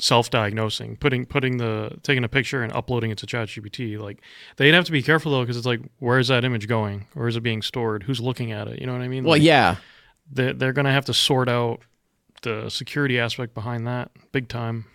self-diagnosing, 0.00 0.96
putting 0.96 1.24
putting 1.24 1.56
the 1.58 1.90
taking 2.02 2.24
a 2.24 2.28
picture 2.28 2.62
and 2.62 2.72
uploading 2.72 3.10
it 3.10 3.18
to 3.18 3.26
ChatGPT. 3.26 3.98
Like 3.98 4.20
they'd 4.56 4.74
have 4.74 4.84
to 4.86 4.92
be 4.92 5.02
careful 5.02 5.32
though, 5.32 5.42
because 5.42 5.56
it's 5.56 5.66
like, 5.66 5.80
where 5.98 6.18
is 6.18 6.28
that 6.28 6.44
image 6.44 6.66
going? 6.68 7.06
Where 7.14 7.28
is 7.28 7.36
it 7.36 7.42
being 7.42 7.62
stored? 7.62 8.02
Who's 8.02 8.20
looking 8.20 8.52
at 8.52 8.68
it? 8.68 8.80
You 8.80 8.86
know 8.86 8.92
what 8.92 9.02
I 9.02 9.08
mean? 9.08 9.24
Well, 9.24 9.32
Like, 9.32 9.42
yeah, 9.42 9.76
they're, 10.30 10.52
they're 10.52 10.72
going 10.72 10.86
to 10.86 10.90
have 10.92 11.04
to 11.06 11.14
sort 11.14 11.48
out 11.48 11.80
the 12.42 12.68
security 12.68 13.18
aspect 13.18 13.54
behind 13.54 13.86
that 13.86 14.10
big 14.32 14.48
time. 14.48 14.86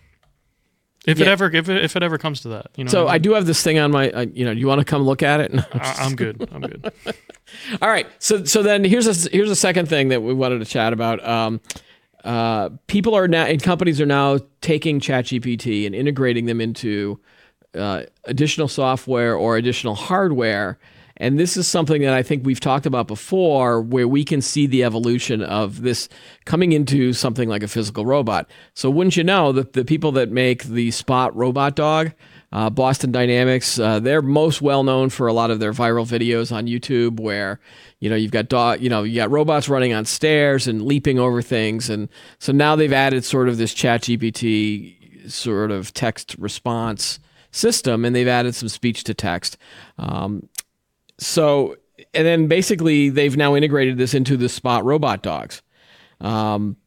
If 1.06 1.20
it 1.22 1.28
ever 1.28 1.50
if 1.52 1.70
it, 1.70 1.84
if 1.84 1.96
it 1.96 2.04
ever 2.04 2.18
comes 2.18 2.42
to 2.42 2.50
that, 2.50 2.68
you 2.76 2.84
know. 2.84 2.92
So 2.92 3.08
I 3.08 3.14
mean? 3.14 3.22
do 3.22 3.34
have 3.34 3.46
this 3.46 3.64
thing 3.64 3.80
on 3.80 3.92
my, 3.92 4.12
uh, 4.12 4.26
you 4.34 4.44
know, 4.44 4.52
you 4.52 4.68
want 4.68 4.80
to 4.80 4.86
come 4.86 5.04
look 5.04 5.24
at 5.24 5.40
it? 5.40 5.52
I, 5.74 5.96
I'm 6.00 6.16
good. 6.16 6.48
I'm 6.52 6.62
good. 6.62 6.92
All 7.82 7.90
right. 7.90 8.06
So 8.20 8.44
so 8.44 8.62
then 8.62 8.84
here's 8.84 9.08
a 9.08 9.30
here's 9.32 9.50
a 9.50 9.56
second 9.56 9.88
thing 9.88 10.10
that 10.10 10.22
we 10.22 10.34
wanted 10.34 10.60
to 10.60 10.66
chat 10.66 10.92
about. 10.92 11.26
Um, 11.26 11.62
uh, 12.26 12.70
people 12.88 13.16
are 13.16 13.28
now 13.28 13.46
and 13.46 13.64
companies 13.64 14.02
are 14.02 14.06
now 14.06 14.40
taking 14.62 15.00
ChatGPT 15.00 15.86
and 15.86 15.96
integrating 15.96 16.46
them 16.46 16.60
into 16.60 17.20
uh, 17.74 18.04
additional 18.26 18.68
software 18.68 19.36
or 19.36 19.56
additional 19.56 19.96
hardware. 19.96 20.78
And 21.20 21.38
this 21.38 21.58
is 21.58 21.68
something 21.68 22.02
that 22.04 22.14
I 22.14 22.24
think 22.24 22.46
we've 22.46 22.60
talked 22.60 22.86
about 22.86 23.08
before, 23.08 23.82
where 23.82 24.08
we 24.08 24.24
can 24.24 24.42
see 24.42 24.68
the 24.68 24.86
evolution 24.86 25.42
of 25.42 25.82
this 25.82 26.08
coming 26.46 26.72
into 26.72 27.12
something 27.12 27.50
like 27.50 27.62
a 27.62 27.68
physical 27.68 28.06
robot. 28.06 28.50
So, 28.74 28.90
wouldn't 28.90 29.18
you 29.18 29.24
know 29.26 29.52
that 29.52 29.74
the 29.74 29.84
people 29.84 30.14
that 30.14 30.32
make 30.32 30.64
the 30.64 30.92
Spot 30.92 31.36
robot 31.36 31.76
dog, 31.76 32.14
uh, 32.54 32.70
Boston 32.70 33.12
Dynamics, 33.12 33.78
uh, 33.78 34.00
they're 34.00 34.22
most 34.22 34.62
well 34.62 34.84
known 34.84 35.10
for 35.10 35.28
a 35.28 35.34
lot 35.34 35.52
of 35.52 35.60
their 35.60 35.74
viral 35.74 36.08
videos 36.08 36.56
on 36.56 36.68
YouTube, 36.68 37.20
where 37.20 37.60
you 38.00 38.10
know 38.10 38.16
you've 38.16 38.32
got 38.32 38.48
dog, 38.48 38.80
you 38.80 38.90
know 38.90 39.04
you 39.04 39.18
got 39.18 39.30
robots 39.30 39.68
running 39.68 39.94
on 39.94 40.06
stairs 40.06 40.68
and 40.68 40.84
leaping 40.84 41.20
over 41.20 41.42
things, 41.42 41.90
and 41.90 42.08
so 42.40 42.54
now 42.54 42.78
they've 42.78 42.94
added 42.94 43.26
sort 43.26 43.50
of 43.50 43.58
this 43.58 43.74
Chat 43.74 44.04
GPT 44.04 45.30
sort 45.30 45.72
of 45.72 45.94
text 45.94 46.36
response 46.40 47.20
system, 47.52 48.06
and 48.06 48.16
they've 48.16 48.28
added 48.28 48.56
some 48.56 48.70
speech 48.70 49.04
to 49.04 49.14
text. 49.14 49.58
Um, 49.98 50.48
so, 51.20 51.76
and 52.14 52.26
then 52.26 52.48
basically 52.48 53.10
they've 53.10 53.38
now 53.38 53.56
integrated 53.56 53.98
this 53.98 54.14
into 54.14 54.38
the 54.38 54.50
Spot 54.50 54.84
robot 54.84 55.22
dogs. 55.22 55.62
Um, 56.22 56.78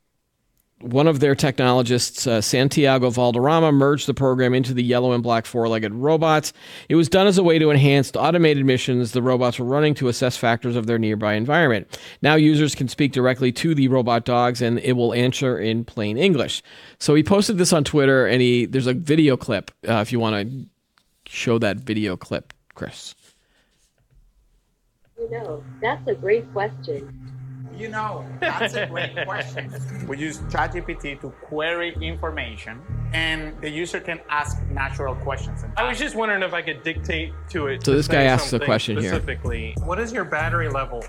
one 0.83 1.07
of 1.07 1.21
their 1.21 1.35
technologists, 1.35 2.27
uh, 2.27 2.41
Santiago 2.41 3.11
Valderrama, 3.11 3.73
merged 3.73 4.07
the 4.07 4.15
program 4.15 4.53
into 4.53 4.75
the 4.75 4.83
yellow 4.83 5.13
and 5.13 5.23
black 5.23 5.47
four 5.47 5.69
legged 5.69 5.95
robots. 5.95 6.53
It 6.89 6.97
was 6.97 7.09
done 7.09 7.27
as 7.27 7.39
a 7.39 7.43
way 7.43 7.59
to 7.59 7.71
enhance 7.71 8.11
the 8.11 8.21
automated 8.21 8.65
missions 8.67 9.13
the 9.13 9.23
robots 9.23 9.59
were 9.59 9.65
running 9.65 9.95
to 9.95 10.09
assess 10.09 10.37
factors 10.37 10.77
of 10.77 10.87
their 10.87 10.99
nearby 10.99 11.35
environment. 11.35 11.99
Now 12.21 12.35
users 12.35 12.75
can 12.75 12.89
speak 12.89 13.13
directly 13.13 13.53
to 13.53 13.75
the 13.75 13.89
robot 13.89 14.25
dogs 14.25 14.61
and 14.61 14.79
it 14.81 14.95
will 14.95 15.15
answer 15.15 15.59
in 15.59 15.85
plain 15.85 16.19
English. 16.19 16.63
So 16.99 17.15
he 17.15 17.23
posted 17.23 17.59
this 17.59 17.73
on 17.73 17.85
Twitter 17.85 18.27
and 18.27 18.43
he 18.43 18.67
there's 18.67 18.87
a 18.87 18.95
video 18.95 19.37
clip 19.37 19.71
uh, 19.89 19.95
if 19.95 20.13
you 20.13 20.19
want 20.19 20.51
to 20.51 20.67
show 21.31 21.59
that 21.59 21.79
video 21.79 22.17
clip, 22.17 22.53
Chris. 22.75 23.15
You 25.23 25.31
know, 25.31 25.65
that's 25.81 26.07
a 26.09 26.15
great 26.15 26.53
question. 26.53 27.19
You 27.77 27.89
know, 27.89 28.27
that's 28.41 28.75
a 28.75 28.87
great 28.87 29.15
question. 29.25 29.73
We 30.09 30.19
use 30.19 30.39
ChatGPT 30.51 31.21
to 31.21 31.31
query 31.31 31.97
information, 32.01 32.83
and 33.13 33.59
the 33.61 33.71
user 33.71 34.01
can 34.01 34.21
ask 34.29 34.61
natural 34.67 35.15
questions. 35.15 35.63
And 35.63 35.73
I 35.77 35.89
was 35.89 35.97
just 35.97 36.17
wondering 36.17 36.43
if 36.43 36.53
I 36.53 36.61
could 36.61 36.83
dictate 36.83 37.33
to 37.51 37.69
it. 37.69 37.85
So 37.85 37.93
to 37.93 37.97
this 37.97 38.09
guy 38.09 38.25
asks 38.25 38.49
a 38.49 38.51
something 38.51 38.67
question 38.67 38.97
here. 38.99 39.11
specifically. 39.11 39.75
What 39.85 40.01
is 40.01 40.13
your 40.13 40.25
battery 40.25 40.69
level? 40.69 41.05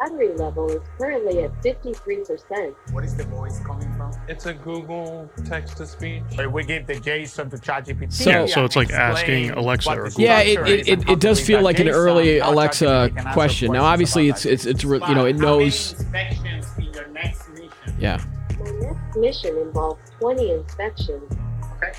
Battery 0.00 0.34
level 0.34 0.68
is 0.70 0.80
currently 0.98 1.44
at 1.44 1.62
53%. 1.62 2.74
What 2.92 3.04
is 3.04 3.14
the 3.16 3.24
voice 3.24 3.60
coming 3.60 3.92
from? 3.94 4.12
It's 4.28 4.46
a 4.46 4.54
Google 4.54 5.30
text 5.44 5.76
to 5.78 5.86
speech. 5.86 6.22
But 6.36 6.52
we 6.52 6.64
give 6.64 6.86
the 6.86 6.94
JSON 6.94 7.50
to 7.50 7.56
ChatGPT. 7.56 8.12
So- 8.12 8.30
Yeah, 8.30 8.46
so 8.46 8.64
it's 8.64 8.76
like 8.76 8.90
asking 8.90 9.50
Alexa 9.50 9.90
or 9.90 9.96
the 10.04 10.10
Google. 10.10 10.22
Yeah, 10.24 10.40
it, 10.40 10.52
structure 10.52 10.74
it, 10.74 10.80
is 10.80 10.88
and 10.88 11.02
it, 11.02 11.10
it 11.10 11.20
does 11.20 11.40
feel 11.40 11.62
like 11.62 11.78
an 11.80 11.88
early 11.88 12.38
Alexa 12.38 12.84
ChatGPT 12.84 13.08
can 13.16 13.18
answer 13.18 13.32
question. 13.32 13.72
Now, 13.72 13.84
obviously, 13.84 14.28
about 14.28 14.44
it's 14.44 14.64
it's 14.64 14.66
it's 14.66 14.82
you 14.84 14.98
know 15.14 15.26
it 15.26 15.36
knows. 15.36 15.92
inspections 15.92 16.66
in 16.78 16.84
your 16.92 17.06
next 17.08 17.48
mission? 17.50 17.70
Yeah. 17.98 18.24
My 18.58 18.70
next 18.70 19.16
mission 19.16 19.56
involves 19.58 20.00
20 20.20 20.50
inspections. 20.50 21.32
Okay. 21.76 21.92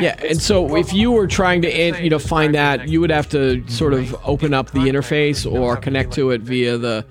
Yeah, 0.00 0.16
and 0.24 0.40
so 0.40 0.76
if 0.76 0.92
you 0.92 1.10
were 1.10 1.26
trying 1.26 1.62
to, 1.62 2.02
you 2.02 2.08
know, 2.10 2.18
find 2.18 2.54
that, 2.54 2.88
you 2.88 3.00
would 3.00 3.10
have 3.10 3.28
to 3.30 3.66
sort 3.68 3.92
of 3.92 4.16
open 4.24 4.54
up 4.54 4.70
the 4.70 4.80
interface 4.80 5.50
or 5.50 5.76
connect 5.76 6.12
to 6.14 6.30
it 6.30 6.40
via 6.40 6.78
the, 6.78 7.04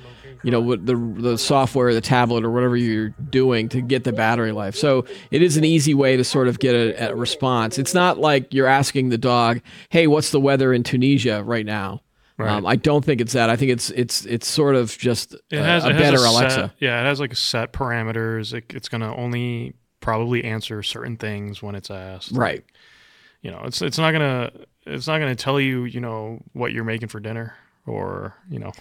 you 0.44 0.52
know, 0.52 0.62
what 0.62 0.86
the 0.86 0.96
the 0.96 1.38
software, 1.38 1.94
the 1.94 2.02
tablet, 2.02 2.44
or 2.44 2.52
whatever 2.52 2.76
you're 2.78 3.10
doing 3.10 3.70
to 3.70 3.82
get 3.82 4.04
the 4.04 4.12
battery 4.14 4.52
life. 4.52 4.76
So 4.76 5.06
it 5.32 5.42
is 5.42 5.58
an 5.58 5.64
easy 5.64 5.94
way 5.94 6.18
to 6.18 6.24
sort 6.24 6.48
of 6.48 6.60
get 6.60 6.76
a, 6.76 7.12
a 7.12 7.16
response. 7.16 7.78
It's 7.80 7.94
not 7.94 8.18
like 8.20 8.54
you're 8.54 8.68
asking 8.68 9.10
the 9.10 9.18
dog, 9.18 9.62
"Hey, 9.90 10.08
what's 10.08 10.32
the 10.32 10.40
weather 10.40 10.74
in 10.74 10.84
Tunisia 10.84 11.44
right 11.44 11.66
now?" 11.66 12.02
Um, 12.40 12.66
I 12.66 12.76
don't 12.76 13.06
think 13.06 13.22
it's 13.22 13.34
that. 13.34 13.50
I 13.50 13.56
think 13.56 13.72
it's 13.72 13.90
it's 13.92 14.26
it's 14.26 14.48
sort 14.48 14.76
of 14.76 14.98
just 14.98 15.34
It 15.50 15.58
a, 15.60 15.64
has 15.64 15.86
a 15.86 15.92
better 15.92 16.18
set- 16.18 16.30
Alexa. 16.30 16.74
yeah, 16.80 17.00
it 17.00 17.06
has 17.06 17.20
like 17.22 17.32
a 17.32 17.36
set 17.38 17.72
parameters. 17.72 18.54
It, 18.54 18.66
it's 18.74 18.90
gonna 18.90 19.16
only 19.16 19.76
probably 20.02 20.44
answer 20.44 20.84
certain 20.84 21.16
things 21.16 21.62
when 21.64 21.76
it's 21.76 21.90
asked. 21.90 22.32
Right. 22.34 22.66
You 23.42 23.52
know, 23.52 23.62
it's 23.64 23.82
it's 23.82 23.98
not 23.98 24.12
gonna 24.12 24.52
it's 24.86 25.08
not 25.08 25.20
gonna 25.20 25.36
tell 25.36 25.58
you 25.60 25.86
you 25.86 26.02
know 26.02 26.42
what 26.52 26.74
you're 26.74 26.84
making 26.84 27.08
for 27.08 27.22
dinner 27.22 27.54
or 27.86 28.34
you 28.50 28.60
know 28.60 28.74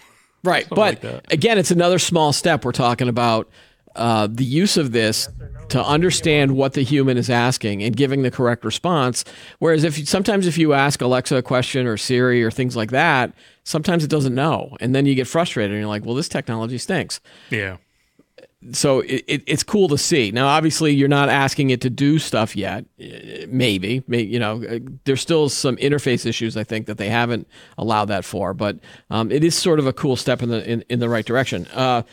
Right. 0.43 0.67
Something 0.67 0.99
But 1.01 1.03
like 1.03 1.33
again, 1.33 1.57
it's 1.57 1.71
another 1.71 1.99
small 1.99 2.33
step. 2.33 2.65
We're 2.65 2.71
talking 2.71 3.07
about 3.07 3.49
uh, 3.95 4.27
the 4.29 4.43
use 4.43 4.77
of 4.77 4.91
this 4.91 5.29
to 5.69 5.83
understand 5.83 6.55
what 6.55 6.73
the 6.73 6.83
human 6.83 7.17
is 7.17 7.29
asking 7.29 7.83
and 7.83 7.95
giving 7.95 8.23
the 8.23 8.31
correct 8.31 8.65
response. 8.65 9.23
Whereas 9.59 9.83
if 9.83 9.97
you, 9.97 10.05
sometimes 10.05 10.47
if 10.47 10.57
you 10.57 10.73
ask 10.73 11.01
Alexa 11.01 11.35
a 11.37 11.41
question 11.41 11.87
or 11.87 11.97
Siri 11.97 12.43
or 12.43 12.51
things 12.51 12.75
like 12.75 12.91
that, 12.91 13.33
sometimes 13.63 14.03
it 14.03 14.09
doesn't 14.09 14.35
know, 14.35 14.75
and 14.79 14.93
then 14.93 15.05
you 15.05 15.15
get 15.15 15.27
frustrated 15.27 15.71
and 15.71 15.79
you're 15.79 15.87
like, 15.87 16.05
"Well, 16.05 16.15
this 16.15 16.29
technology 16.29 16.77
stinks." 16.77 17.21
yeah 17.49 17.77
so 18.71 19.01
it, 19.01 19.23
it, 19.27 19.43
it's 19.45 19.63
cool 19.63 19.87
to 19.89 19.97
see. 19.97 20.31
Now, 20.31 20.47
obviously, 20.47 20.93
you're 20.93 21.07
not 21.07 21.29
asking 21.29 21.69
it 21.69 21.81
to 21.81 21.89
do 21.89 22.19
stuff 22.19 22.55
yet. 22.55 22.85
Uh, 22.99 23.45
Maybe, 23.47 24.03
you 24.07 24.39
know, 24.39 24.63
uh, 24.63 24.79
there's 25.05 25.21
still 25.21 25.49
some 25.49 25.75
interface 25.77 26.25
issues. 26.25 26.57
I 26.57 26.63
think 26.63 26.87
that 26.87 26.97
they 26.97 27.09
haven't 27.09 27.47
allowed 27.77 28.05
that 28.05 28.25
for, 28.25 28.53
but 28.53 28.79
um, 29.09 29.31
it 29.31 29.43
is 29.43 29.55
sort 29.55 29.79
of 29.79 29.87
a 29.87 29.93
cool 29.93 30.15
step 30.15 30.41
in 30.41 30.49
the 30.49 30.67
in, 30.69 30.83
in 30.89 30.99
the 30.99 31.09
right 31.09 31.25
direction. 31.25 31.67
Uh, 31.67 32.03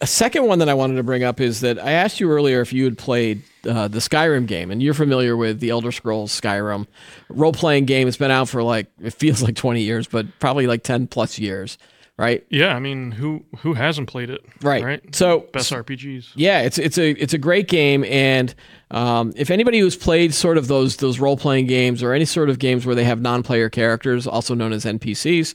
a 0.00 0.06
second 0.06 0.46
one 0.46 0.60
that 0.60 0.68
I 0.68 0.74
wanted 0.74 0.94
to 0.96 1.02
bring 1.02 1.24
up 1.24 1.40
is 1.40 1.60
that 1.60 1.78
I 1.78 1.92
asked 1.92 2.20
you 2.20 2.30
earlier 2.30 2.60
if 2.60 2.72
you 2.72 2.84
had 2.84 2.96
played 2.96 3.42
uh, 3.68 3.88
the 3.88 3.98
Skyrim 3.98 4.46
game, 4.46 4.70
and 4.70 4.82
you're 4.82 4.94
familiar 4.94 5.36
with 5.36 5.60
the 5.60 5.70
Elder 5.70 5.90
Scrolls 5.90 6.38
Skyrim 6.38 6.86
role 7.28 7.52
playing 7.52 7.86
game. 7.86 8.06
It's 8.06 8.16
been 8.16 8.30
out 8.30 8.48
for 8.48 8.62
like 8.62 8.86
it 9.02 9.12
feels 9.14 9.42
like 9.42 9.56
20 9.56 9.82
years, 9.82 10.06
but 10.06 10.26
probably 10.38 10.66
like 10.66 10.82
10 10.82 11.08
plus 11.08 11.38
years, 11.38 11.78
right? 12.18 12.44
yeah. 12.50 12.74
I 12.74 12.80
mean, 12.80 13.12
who 13.12 13.44
who 13.58 13.74
hasn't 13.74 14.08
played 14.08 14.28
it? 14.28 14.44
Right. 14.60 14.84
Right. 14.84 15.14
So 15.14 15.46
Best 15.52 15.72
RPGs. 15.72 16.32
yeah, 16.34 16.60
it's 16.62 16.76
it's 16.78 16.98
a 16.98 17.10
it's 17.12 17.32
a 17.32 17.38
great 17.38 17.68
game, 17.68 18.04
and 18.04 18.54
um, 18.90 19.32
if 19.36 19.50
anybody 19.50 19.78
who's 19.78 19.96
played 19.96 20.34
sort 20.34 20.58
of 20.58 20.68
those 20.68 20.96
those 20.96 21.18
role 21.20 21.36
playing 21.36 21.66
games 21.66 22.02
or 22.02 22.12
any 22.12 22.24
sort 22.24 22.50
of 22.50 22.58
games 22.58 22.84
where 22.84 22.94
they 22.94 23.04
have 23.04 23.20
non 23.20 23.42
player 23.42 23.70
characters, 23.70 24.26
also 24.26 24.54
known 24.54 24.72
as 24.72 24.84
NPCs, 24.84 25.54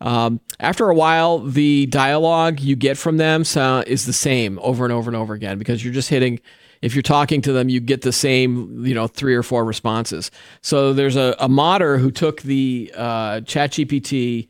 um, 0.00 0.40
after 0.60 0.88
a 0.88 0.94
while 0.94 1.40
the 1.40 1.86
dialogue 1.86 2.60
you 2.60 2.76
get 2.76 2.96
from 2.96 3.16
them 3.16 3.44
so, 3.44 3.82
is 3.86 4.06
the 4.06 4.12
same 4.12 4.58
over 4.62 4.84
and 4.84 4.92
over 4.92 5.10
and 5.10 5.16
over 5.16 5.34
again 5.34 5.58
because 5.58 5.84
you're 5.84 5.94
just 5.94 6.08
hitting. 6.08 6.40
If 6.82 6.94
you're 6.94 7.02
talking 7.02 7.40
to 7.42 7.52
them, 7.52 7.70
you 7.70 7.80
get 7.80 8.02
the 8.02 8.12
same, 8.12 8.84
you 8.84 8.92
know, 8.92 9.06
three 9.06 9.34
or 9.34 9.42
four 9.42 9.64
responses. 9.64 10.30
So 10.60 10.92
there's 10.92 11.16
a, 11.16 11.34
a 11.38 11.48
modder 11.48 11.96
who 11.96 12.10
took 12.10 12.42
the 12.42 12.92
uh, 12.94 13.40
ChatGPT 13.40 14.48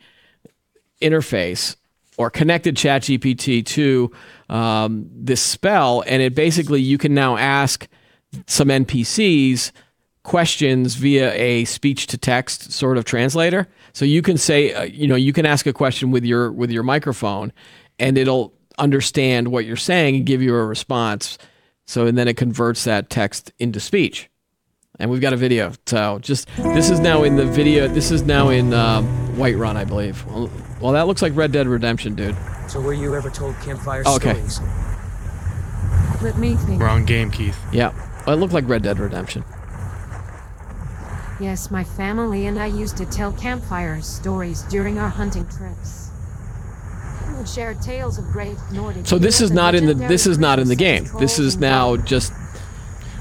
interface 1.00 1.76
or 2.16 2.30
connected 2.30 2.76
ChatGPT 2.76 3.64
to 3.66 4.12
um, 4.48 5.08
this 5.12 5.40
spell, 5.40 6.04
and 6.06 6.22
it 6.22 6.34
basically 6.34 6.80
you 6.80 6.98
can 6.98 7.14
now 7.14 7.36
ask 7.36 7.88
some 8.46 8.68
NPCs 8.68 9.72
questions 10.22 10.94
via 10.94 11.32
a 11.34 11.64
speech 11.66 12.06
to 12.08 12.18
text 12.18 12.72
sort 12.72 12.96
of 12.96 13.04
translator. 13.04 13.68
So 13.92 14.04
you 14.04 14.22
can 14.22 14.38
say, 14.38 14.72
uh, 14.72 14.82
you 14.82 15.06
know, 15.06 15.16
you 15.16 15.32
can 15.32 15.46
ask 15.46 15.66
a 15.66 15.72
question 15.72 16.10
with 16.10 16.24
your 16.24 16.50
with 16.52 16.70
your 16.70 16.82
microphone, 16.82 17.52
and 17.98 18.16
it'll 18.16 18.52
understand 18.78 19.48
what 19.48 19.64
you're 19.64 19.76
saying 19.76 20.16
and 20.16 20.26
give 20.26 20.42
you 20.42 20.54
a 20.54 20.64
response. 20.64 21.38
So 21.86 22.06
and 22.06 22.16
then 22.16 22.28
it 22.28 22.36
converts 22.36 22.84
that 22.84 23.10
text 23.10 23.52
into 23.58 23.80
speech 23.80 24.30
and 24.98 25.10
we've 25.10 25.20
got 25.20 25.32
a 25.32 25.36
video. 25.36 25.72
So 25.86 26.18
just 26.20 26.48
this 26.56 26.90
is 26.90 27.00
now 27.00 27.22
in 27.24 27.36
the 27.36 27.46
video. 27.46 27.88
This 27.88 28.10
is 28.10 28.22
now 28.22 28.48
in 28.50 28.72
um, 28.72 29.06
Whiterun, 29.36 29.76
I 29.76 29.84
believe. 29.84 30.24
Well, 30.26 30.50
well, 30.80 30.92
that 30.92 31.06
looks 31.06 31.22
like 31.22 31.34
Red 31.36 31.52
Dead 31.52 31.66
Redemption, 31.66 32.14
dude. 32.14 32.36
So 32.68 32.80
were 32.80 32.92
you 32.94 33.14
ever 33.14 33.30
told 33.30 33.54
campfire 33.60 34.02
Oh, 34.06 34.16
okay. 34.16 34.34
stories? 34.46 34.60
Let 36.22 36.38
me 36.38 36.54
think. 36.54 36.80
Wrong 36.80 37.04
game, 37.04 37.30
Keith. 37.30 37.58
Yeah, 37.72 37.92
well, 38.26 38.36
it 38.36 38.40
looked 38.40 38.54
like 38.54 38.68
Red 38.68 38.82
Dead 38.82 38.98
Redemption. 38.98 39.44
Yes, 41.40 41.70
my 41.70 41.82
family 41.82 42.46
and 42.46 42.58
I 42.58 42.66
used 42.66 42.96
to 42.98 43.06
tell 43.06 43.32
campfire 43.32 44.00
stories 44.00 44.62
during 44.62 44.98
our 44.98 45.08
hunting 45.08 45.46
trips. 45.48 46.10
We 47.28 47.34
would 47.38 47.48
share 47.48 47.74
tales 47.74 48.18
of 48.18 48.30
brave 48.32 48.56
Nordic. 48.72 49.06
So 49.06 49.18
this 49.18 49.40
is 49.40 49.50
not 49.50 49.74
in 49.74 49.86
the 49.86 49.94
this 49.94 50.26
is 50.26 50.38
not 50.38 50.58
in 50.60 50.68
the 50.68 50.76
game. 50.76 51.06
This 51.18 51.38
is 51.40 51.56
now 51.56 51.96
just 51.96 52.32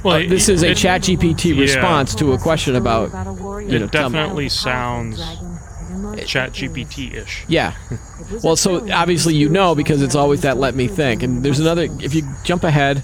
Well, 0.04 0.16
uh, 0.18 0.28
this 0.28 0.50
it- 0.50 0.54
is 0.54 0.64
a 0.64 0.72
it- 0.72 0.78
ChatGPT 0.78 1.56
Yeah. 1.56 1.62
response 1.62 2.16
to 2.16 2.34
a 2.34 2.38
question 2.38 2.76
about 2.76 3.10
you 3.10 3.80
know, 3.80 3.86
It 3.86 3.92
tell 3.92 4.10
me- 4.10 4.16
definitely 4.20 4.50
sounds 4.50 5.18
battled 5.20 5.38
a 5.38 5.46
powerful 5.46 5.58
dragon 5.58 5.96
and 5.96 6.00
emerged 6.06 6.28
Chat 6.28 6.54
GPT-ish. 6.54 7.46
yeah. 7.48 7.72
victorious. 7.90 8.22
It 8.22 8.34
was 8.34 8.44
Well, 8.44 8.56
so 8.56 8.92
obviously 8.92 9.36
you 9.36 9.50
know 9.50 9.76
because 9.76 10.02
it's 10.02 10.16
always 10.16 10.42
that 10.42 10.58
let 10.58 10.76
me 10.76 10.88
think. 10.88 11.24
And 11.24 11.44
there's 11.44 11.60
another 11.60 11.84
if 12.02 12.14
you 12.16 12.24
jump 12.44 12.64
ahead, 12.64 13.04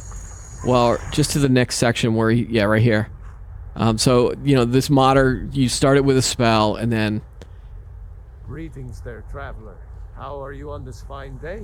well, 0.65 0.97
just 1.11 1.31
to 1.31 1.39
the 1.39 1.49
next 1.49 1.75
section 1.77 2.15
where 2.15 2.31
he, 2.31 2.45
yeah, 2.49 2.63
right 2.63 2.81
here. 2.81 3.09
Um, 3.75 3.97
so 3.97 4.33
you 4.43 4.55
know 4.55 4.65
this 4.65 4.89
modder, 4.89 5.47
you 5.53 5.69
start 5.69 5.95
it 5.97 6.03
with 6.03 6.17
a 6.17 6.21
spell, 6.21 6.75
and 6.75 6.91
then 6.91 7.21
Greetings 8.47 9.01
there, 9.01 9.23
traveler. 9.31 9.75
How 10.17 10.43
are 10.43 10.51
you 10.51 10.71
on 10.71 10.83
this 10.83 11.01
fine 11.07 11.37
day? 11.37 11.61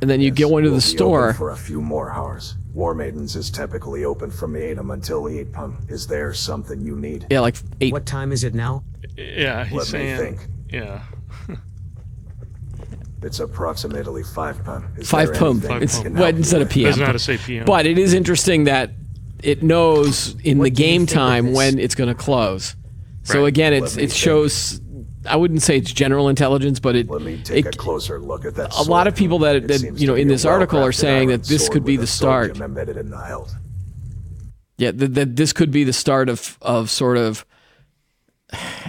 and 0.00 0.10
then 0.10 0.20
you 0.20 0.28
Yes, 0.36 0.38
go 0.38 0.58
into 0.58 0.70
we'll 0.70 0.76
the 0.76 0.80
store. 0.82 1.32
for 1.34 1.50
a 1.50 1.56
few 1.56 1.80
more 1.80 2.10
hours. 2.12 2.56
Warmaiden's 2.74 3.36
is 3.36 3.50
typically 3.50 4.04
open 4.04 4.30
from 4.30 4.56
8 4.56 4.76
a.m. 4.76 4.90
until 4.90 5.28
8 5.28 5.52
pm. 5.52 5.78
Is 5.88 6.06
there 6.06 6.32
something 6.34 6.80
you 6.80 6.96
need? 6.96 7.26
Yeah, 7.30 7.40
like 7.40 7.56
eight. 7.80 7.92
What 7.92 8.04
time 8.06 8.32
is 8.32 8.42
it 8.44 8.54
now? 8.54 8.82
Yeah, 9.16 9.64
he's 9.64 9.72
Let 9.72 9.86
me 9.86 9.90
saying. 10.16 10.38
think. 10.38 10.48
Yeah. 10.70 11.02
It's 13.22 13.40
approximately 13.40 14.22
5 14.22 14.64
pm. 14.66 14.88
Is 14.98 15.08
Five 15.10 15.28
there 15.28 15.38
pump. 15.38 15.64
anything 15.64 15.82
It's 15.82 15.98
I 15.98 16.02
can 16.02 16.12
what 16.12 16.20
help 16.24 16.32
you 16.34 16.38
instead 16.40 16.60
of 16.60 16.68
with? 16.68 16.74
PM. 16.74 16.84
Doesn't 16.90 17.00
know 17.00 17.06
how 17.06 17.12
to 17.12 17.18
say 17.18 17.38
PM. 17.38 17.64
But 17.64 17.86
it 17.86 17.96
is 17.98 18.12
interesting 18.12 18.64
that 18.64 18.90
it 19.42 19.62
knows 19.62 20.36
in 20.44 20.58
What 20.58 20.64
the 20.64 20.70
game 20.70 21.06
time 21.06 21.52
when 21.54 21.78
it's 21.78 21.94
going 21.94 22.08
to 22.08 22.14
close. 22.14 22.76
So 23.22 23.40
Right. 23.42 23.48
again, 23.48 23.72
Let 23.72 23.82
it's 23.84 23.96
me 23.96 24.02
it 24.02 24.06
think. 24.10 24.18
shows. 24.18 24.78
I 25.26 25.36
wouldn't 25.36 25.62
say 25.62 25.78
it's 25.78 25.92
general 25.92 26.28
intelligence, 26.28 26.80
but 26.80 26.96
it. 26.96 27.08
Let 27.08 27.22
me 27.22 27.40
take 27.42 27.66
it 27.66 27.74
a 27.74 27.78
closer 27.78 28.18
look 28.20 28.44
at 28.44 28.54
that. 28.56 28.74
a 28.76 28.82
lot 28.82 29.06
of 29.06 29.16
people 29.16 29.38
that- 29.40 29.68
that, 29.68 29.98
you 29.98 30.06
know, 30.06 30.14
in 30.14 30.28
this 30.28 30.44
article 30.44 30.82
are 30.82 30.92
saying 30.92 31.28
that 31.28 31.44
this 31.44 31.68
could 31.68 31.84
be 31.84 31.96
the 31.96 32.06
start. 32.06 32.56
in 32.58 32.74
the 33.10 33.24
hilt. 33.26 33.54
yeah, 34.78 34.90
that, 34.90 35.14
that 35.14 35.36
this 35.36 35.52
could 35.52 35.70
be 35.70 35.84
the 35.84 35.92
start 35.92 36.28
of 36.28 36.58
of 36.62 36.90
sort 36.90 37.16
of 37.16 37.44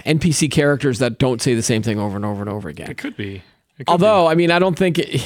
NPC 0.04 0.50
characters 0.50 0.98
that 0.98 1.18
don't 1.18 1.40
say 1.40 1.54
the 1.54 1.62
same 1.62 1.82
thing 1.82 1.98
over 1.98 2.16
and 2.16 2.24
over 2.24 2.40
and 2.40 2.50
over 2.50 2.68
again. 2.68 2.90
It 2.90 2.98
could 2.98 3.16
be. 3.16 3.36
It 3.78 3.86
could 3.86 3.88
Although, 3.88 4.26
I 4.26 4.34
mean, 4.34 4.50
I 4.50 4.58
don't 4.58 4.76
think. 4.78 4.98
It, 4.98 5.22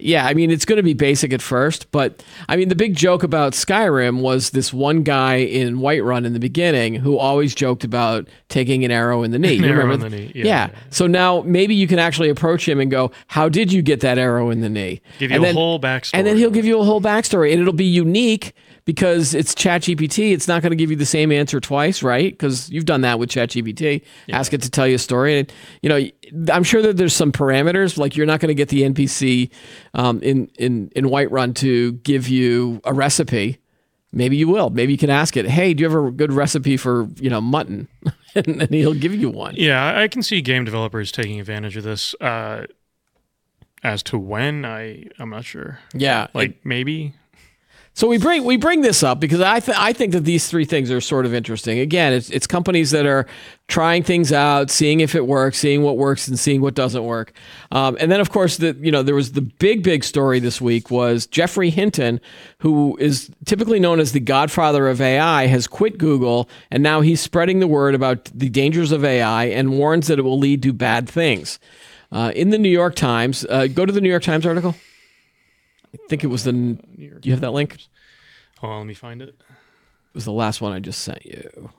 yeah, 0.00 0.26
I 0.26 0.34
mean, 0.34 0.50
it's 0.50 0.64
going 0.64 0.76
to 0.78 0.82
be 0.82 0.92
basic 0.92 1.32
at 1.32 1.40
first, 1.40 1.90
but 1.92 2.22
I 2.48 2.56
mean, 2.56 2.68
the 2.68 2.74
big 2.74 2.96
joke 2.96 3.22
about 3.22 3.52
Skyrim 3.52 4.20
was 4.20 4.50
this 4.50 4.72
one 4.72 5.02
guy 5.04 5.36
in 5.36 5.76
Whiterun 5.78 6.26
in 6.26 6.32
the 6.32 6.40
beginning 6.40 6.96
who 6.96 7.16
always 7.16 7.54
joked 7.54 7.84
about 7.84 8.28
taking 8.48 8.84
an 8.84 8.90
arrow 8.90 9.22
in 9.22 9.30
the 9.30 9.38
knee. 9.38 9.54
You 9.54 9.66
arrow 9.66 9.84
remember 9.84 10.06
in 10.06 10.12
the 10.12 10.16
knee, 10.18 10.32
yeah, 10.34 10.44
Yeah. 10.44 10.44
yeah, 10.66 10.70
yeah. 10.72 10.78
So 10.90 11.06
now 11.06 11.42
maybe 11.46 11.74
you 11.76 11.86
can 11.86 11.98
actually 12.00 12.28
approach 12.28 12.68
him 12.68 12.80
and 12.80 12.90
go, 12.90 13.12
"How 13.28 13.48
did 13.48 13.72
you 13.72 13.82
get 13.82 14.00
that 14.00 14.18
arrow 14.18 14.50
in 14.50 14.60
the 14.62 14.68
knee?" 14.68 15.00
Give 15.20 15.30
you 15.30 15.36
and 15.36 15.44
a 15.44 15.46
then, 15.48 15.54
whole 15.54 15.78
backstory. 15.78 16.10
and 16.14 16.26
then 16.26 16.36
he'll 16.38 16.50
give 16.50 16.64
you 16.64 16.80
a 16.80 16.84
whole 16.84 17.00
backstory, 17.00 17.52
and 17.52 17.60
it'll 17.60 17.72
be 17.72 17.84
unique 17.84 18.52
because 18.84 19.34
it's 19.34 19.54
ChatGPT. 19.54 20.32
It's 20.32 20.46
not 20.46 20.62
going 20.62 20.70
to 20.70 20.76
give 20.76 20.90
you 20.90 20.96
the 20.96 21.06
same 21.06 21.32
answer 21.32 21.60
twice, 21.60 22.02
right? 22.02 22.32
Because 22.32 22.70
you've 22.70 22.84
done 22.84 23.00
that 23.02 23.18
with 23.18 23.30
ChatGPT. 23.30 24.02
Ask 24.30 24.52
it 24.52 24.62
to 24.62 24.70
tell 24.70 24.86
you 24.86 24.96
a 24.96 24.98
story, 24.98 25.38
and 25.38 25.52
you 25.82 25.88
know, 25.88 26.52
I'm 26.52 26.64
sure 26.64 26.82
that 26.82 26.96
there's 26.96 27.14
some 27.14 27.32
parameters. 27.32 27.96
Like 27.98 28.16
you're 28.16 28.26
not 28.26 28.40
going 28.40 28.48
to 28.48 28.54
get 28.54 28.68
the 28.68 28.82
NPC 28.82 29.50
um, 29.94 30.20
in 30.22 30.48
in 30.58 30.90
in 30.94 31.06
Whiterun 31.06 31.54
to 31.56 31.92
give 31.92 32.28
you 32.28 32.80
a 32.84 32.92
recipe. 32.92 33.58
Maybe 34.12 34.36
you 34.36 34.46
will. 34.46 34.70
Maybe 34.70 34.92
you 34.92 34.98
can 34.98 35.10
ask 35.10 35.36
it. 35.36 35.44
Hey, 35.46 35.74
do 35.74 35.82
you 35.82 35.90
have 35.90 36.04
a 36.04 36.10
good 36.12 36.32
recipe 36.32 36.76
for 36.76 37.08
you 37.16 37.30
know 37.30 37.40
mutton? 37.40 37.88
and 38.34 38.60
then 38.60 38.68
he'll 38.70 38.94
give 38.94 39.14
you 39.14 39.30
one. 39.30 39.54
Yeah, 39.56 39.82
I 39.82 40.02
I 40.04 40.08
can 40.08 40.22
see 40.22 40.40
game 40.40 40.64
developers 40.64 41.10
taking 41.10 41.40
advantage 41.40 41.76
of 41.76 41.84
this. 41.84 42.14
Uh, 42.20 42.66
as 43.82 44.02
to 44.04 44.18
when, 44.18 44.64
I 44.64 45.06
I'm 45.18 45.30
not 45.30 45.44
sure. 45.44 45.78
Yeah, 45.92 46.28
Like 46.32 46.64
maybe. 46.64 47.14
So 47.96 48.08
we 48.08 48.18
bring 48.18 48.42
we 48.42 48.56
bring 48.56 48.80
this 48.80 49.04
up 49.04 49.20
because 49.20 49.40
I 49.40 49.60
th- 49.60 49.78
I 49.78 49.92
think 49.92 50.14
that 50.14 50.24
these 50.24 50.48
three 50.48 50.64
things 50.64 50.90
are 50.90 51.00
sort 51.00 51.26
of 51.26 51.32
interesting. 51.32 51.78
Again, 51.78 52.12
it's 52.12 52.28
it's 52.28 52.44
companies 52.44 52.90
that 52.90 53.06
are 53.06 53.24
trying 53.68 54.02
things 54.02 54.32
out, 54.32 54.68
seeing 54.68 54.98
if 54.98 55.14
it 55.14 55.28
works, 55.28 55.58
seeing 55.58 55.82
what 55.82 55.96
works, 55.96 56.26
and 56.26 56.36
seeing 56.36 56.60
what 56.60 56.74
doesn't 56.74 57.04
work. 57.04 57.32
Um, 57.70 57.96
and 58.00 58.10
then 58.10 58.20
of 58.20 58.30
course 58.30 58.56
the 58.56 58.76
you 58.80 58.90
know 58.90 59.04
there 59.04 59.14
was 59.14 59.32
the 59.32 59.42
big 59.42 59.84
big 59.84 60.02
story 60.02 60.40
this 60.40 60.60
week 60.60 60.90
was 60.90 61.24
Geoffrey 61.24 61.70
Hinton, 61.70 62.20
who 62.58 62.96
is 62.98 63.30
typically 63.44 63.78
known 63.78 64.00
as 64.00 64.10
the 64.10 64.18
godfather 64.18 64.88
of 64.88 65.00
AI, 65.00 65.46
has 65.46 65.68
quit 65.68 65.96
Google 65.96 66.48
and 66.72 66.82
now 66.82 67.00
he's 67.00 67.20
spreading 67.20 67.60
the 67.60 67.68
word 67.68 67.94
about 67.94 68.24
the 68.34 68.48
dangers 68.48 68.90
of 68.90 69.04
AI 69.04 69.44
and 69.44 69.78
warns 69.78 70.08
that 70.08 70.18
it 70.18 70.22
will 70.22 70.38
lead 70.38 70.64
to 70.64 70.72
bad 70.72 71.08
things. 71.08 71.60
Uh, 72.10 72.32
in 72.34 72.50
the 72.50 72.58
New 72.58 72.68
York 72.68 72.96
Times, 72.96 73.46
uh, 73.48 73.68
go 73.68 73.86
to 73.86 73.92
the 73.92 74.00
New 74.00 74.10
York 74.10 74.24
Times 74.24 74.44
article. 74.44 74.74
I 75.94 76.08
think 76.08 76.24
it 76.24 76.28
was 76.28 76.44
the. 76.44 76.78
You 76.96 77.32
have 77.32 77.40
that 77.40 77.52
link? 77.52 77.78
Hold 78.58 78.72
on, 78.72 78.78
let 78.80 78.86
me 78.86 78.94
find 78.94 79.22
it. 79.22 79.28
it. 79.28 79.36
was 80.12 80.24
the 80.24 80.32
last 80.32 80.60
one 80.60 80.72
I 80.72 80.80
just 80.80 81.00
sent 81.00 81.24
you. 81.24 81.70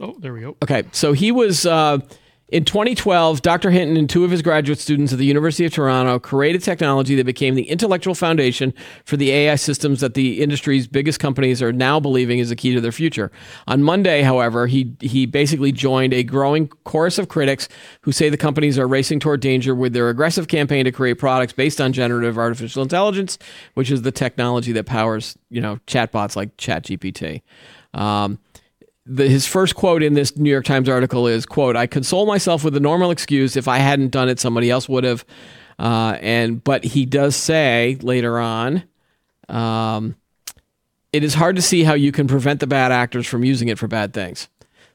Oh, 0.00 0.16
there 0.18 0.32
we 0.32 0.40
go. 0.40 0.56
Okay, 0.62 0.84
so 0.92 1.12
he 1.12 1.30
was 1.30 1.64
uh, 1.64 1.98
in 2.52 2.66
2012. 2.66 3.40
Dr. 3.40 3.70
Hinton 3.70 3.96
and 3.96 4.08
two 4.08 4.24
of 4.24 4.30
his 4.30 4.42
graduate 4.42 4.78
students 4.78 5.12
at 5.12 5.18
the 5.18 5.24
University 5.24 5.64
of 5.64 5.72
Toronto 5.72 6.18
created 6.18 6.62
technology 6.62 7.14
that 7.14 7.24
became 7.24 7.54
the 7.54 7.68
intellectual 7.68 8.14
foundation 8.14 8.74
for 9.04 9.16
the 9.16 9.30
AI 9.32 9.56
systems 9.56 10.00
that 10.00 10.12
the 10.14 10.42
industry's 10.42 10.86
biggest 10.86 11.18
companies 11.18 11.62
are 11.62 11.72
now 11.72 11.98
believing 11.98 12.38
is 12.38 12.50
the 12.50 12.56
key 12.56 12.74
to 12.74 12.80
their 12.80 12.92
future. 12.92 13.32
On 13.66 13.82
Monday, 13.82 14.22
however, 14.22 14.66
he 14.66 14.94
he 15.00 15.24
basically 15.24 15.72
joined 15.72 16.12
a 16.12 16.22
growing 16.22 16.68
chorus 16.84 17.18
of 17.18 17.28
critics 17.28 17.68
who 18.02 18.12
say 18.12 18.28
the 18.28 18.36
companies 18.36 18.78
are 18.78 18.86
racing 18.86 19.18
toward 19.18 19.40
danger 19.40 19.74
with 19.74 19.94
their 19.94 20.10
aggressive 20.10 20.46
campaign 20.46 20.84
to 20.84 20.92
create 20.92 21.18
products 21.18 21.54
based 21.54 21.80
on 21.80 21.92
generative 21.92 22.36
artificial 22.36 22.82
intelligence, 22.82 23.38
which 23.74 23.90
is 23.90 24.02
the 24.02 24.12
technology 24.12 24.72
that 24.72 24.84
powers 24.84 25.38
you 25.48 25.60
know 25.60 25.78
chatbots 25.86 26.36
like 26.36 26.54
ChatGPT. 26.58 27.40
Um, 27.94 28.38
the, 29.04 29.28
his 29.28 29.46
first 29.46 29.74
quote 29.74 30.02
in 30.02 30.14
this 30.14 30.36
New 30.36 30.50
York 30.50 30.64
Times 30.64 30.88
article 30.88 31.26
is 31.26 31.46
quote 31.46 31.76
I 31.76 31.86
console 31.86 32.26
myself 32.26 32.64
with 32.64 32.74
the 32.74 32.80
normal 32.80 33.10
excuse 33.10 33.56
if 33.56 33.68
I 33.68 33.78
hadn't 33.78 34.10
done 34.10 34.28
it 34.28 34.38
somebody 34.38 34.70
else 34.70 34.88
would 34.88 35.04
have. 35.04 35.24
Uh, 35.78 36.16
and 36.20 36.62
but 36.62 36.84
he 36.84 37.06
does 37.06 37.34
say 37.34 37.98
later 38.02 38.38
on 38.38 38.84
um, 39.48 40.14
it 41.12 41.24
is 41.24 41.34
hard 41.34 41.56
to 41.56 41.62
see 41.62 41.82
how 41.82 41.94
you 41.94 42.12
can 42.12 42.28
prevent 42.28 42.60
the 42.60 42.66
bad 42.66 42.92
actors 42.92 43.26
from 43.26 43.44
using 43.44 43.68
it 43.68 43.78
for 43.78 43.88
bad 43.88 44.12
things. 44.12 44.48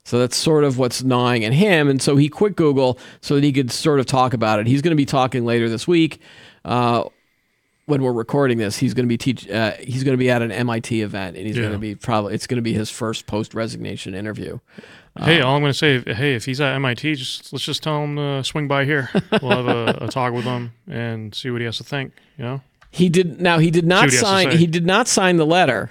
So 0.06 0.20
that's 0.20 0.38
sort 0.38 0.64
of 0.64 0.78
what's 0.78 1.04
gnawing 1.04 1.44
at 1.44 1.52
him 1.52 1.90
and 1.90 2.02
so 2.02 2.16
he 2.16 2.30
quit 2.30 2.56
Google 2.56 2.98
so 3.20 3.36
that 3.36 3.44
he 3.44 3.52
could 3.52 3.72
sort 3.72 4.00
of 4.00 4.06
talk 4.06 4.34
about 4.34 4.60
it. 4.60 4.68
He's 4.68 4.82
going 4.82 4.92
to 4.92 4.96
be 4.96 5.06
talking 5.06 5.46
later 5.46 5.68
this 5.68 5.88
week 5.88 6.22
uh, 6.64 7.04
when 7.88 8.03
we're 8.03 8.12
recording 8.13 8.58
this, 8.58 8.77
he's 8.77 8.94
going 8.94 9.06
to 9.06 9.10
be 9.10 9.17
teach. 9.17 9.50
Uh, 9.50 9.72
he's 9.79 10.03
going 10.03 10.13
to 10.13 10.17
be 10.17 10.29
at 10.29 10.41
an 10.41 10.51
MIT 10.51 11.01
event, 11.01 11.38
and 11.38 11.48
he's 11.48 11.56
going 11.58 11.72
to 11.72 11.79
be 11.79 11.96
probably. 11.96 12.34
It's 12.36 12.46
going 12.46 12.58
to 12.58 12.62
be 12.62 12.74
his 12.74 12.89
first 12.89 13.25
post 13.27 13.53
resignation 13.53 14.13
interview. 14.13 14.60
Hey, 15.20 15.41
all 15.41 15.56
I'm 15.56 15.62
going 15.62 15.72
to 15.72 15.77
say, 15.77 16.01
hey, 16.13 16.36
if 16.36 16.46
he's 16.46 16.62
at 16.62 16.75
MIT, 16.75 17.15
just 17.15 17.51
let's 17.51 17.65
just 17.65 17.82
tell 17.82 18.03
him 18.03 18.17
to 18.17 18.44
swing 18.44 18.67
by 18.67 18.86
here. 18.86 19.10
We'll 19.41 19.51
have 19.51 19.67
a, 19.67 20.06
a 20.06 20.08
talk 20.10 20.34
with 20.34 20.44
him 20.44 20.74
and 20.88 21.34
see 21.34 21.50
what 21.50 21.60
he 21.62 21.65
has 21.65 21.77
to 21.77 21.84
think. 21.84 22.13
You 22.38 22.44
know, 22.44 22.62
He 22.91 23.10
did 23.10 23.41
now. 23.41 23.58
He 23.58 23.72
did 23.72 23.86
not 23.88 24.03
what 24.03 24.12
he 24.12 24.17
sign. 24.17 24.51
He 24.58 24.67
did 24.67 24.86
not 24.86 25.08
sign 25.08 25.38
the 25.38 25.46
letter, 25.46 25.89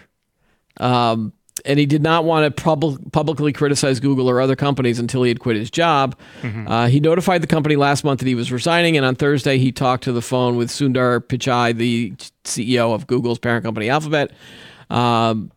um, 0.77 1.33
and 1.65 1.79
he 1.79 1.87
did 1.87 2.03
not 2.03 2.25
want 2.25 2.45
to 2.45 2.63
pub- 2.63 3.13
publicly 3.13 3.53
criticize 3.53 4.01
Google 4.01 4.29
or 4.29 4.41
other 4.41 4.57
companies 4.57 4.99
until 4.99 5.23
he 5.23 5.31
had 5.31 5.41
quit 5.41 5.57
his 5.57 5.71
job. 5.71 6.17
Mm-hmm. 6.43 6.69
Uh, 6.69 6.87
he 6.89 7.01
notified 7.01 7.43
the 7.43 7.47
company 7.47 7.77
last 7.77 8.05
month 8.05 8.21
that 8.21 8.27
he 8.27 8.35
was 8.35 8.53
resigning, 8.53 8.97
and 8.97 9.07
on 9.07 9.15
Thursday 9.15 9.59
he 9.59 9.73
talked 9.73 10.05
to 10.05 10.13
the 10.13 10.23
phone 10.23 10.57
with 10.57 10.69
Sundar 10.69 11.21
Pichai, 11.21 11.77
the 11.77 12.13
CEO 12.45 12.95
of 12.95 13.07
Google's 13.07 13.39
parent 13.39 13.65
company 13.65 13.89
Alphabet. 13.89 14.33
Um, 14.91 15.51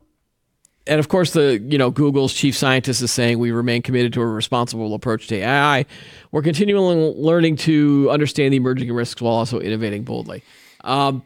and 0.88 1.00
of 1.00 1.08
course, 1.08 1.34
the 1.34 1.60
you 1.60 1.77
know 1.77 1.91
Google's 1.91 2.34
chief 2.34 2.58
scientist 2.58 3.01
is 3.01 3.12
saying 3.12 3.38
we 3.38 3.51
remain 3.51 3.82
committed 3.82 4.12
to 4.13 4.22
a 4.22 4.25
responsible 4.25 4.96
approach 4.96 5.27
to 5.27 5.36
AI. 5.36 5.86
We're 6.32 6.41
continually 6.41 7.13
learning 7.15 7.58
to 7.58 8.10
understand 8.10 8.53
the 8.53 8.58
emerging 8.58 8.91
risks 8.91 9.22
while 9.22 9.36
also 9.36 9.60
innovating 9.60 10.03
boldly. 10.03 10.44
Um, 10.82 11.24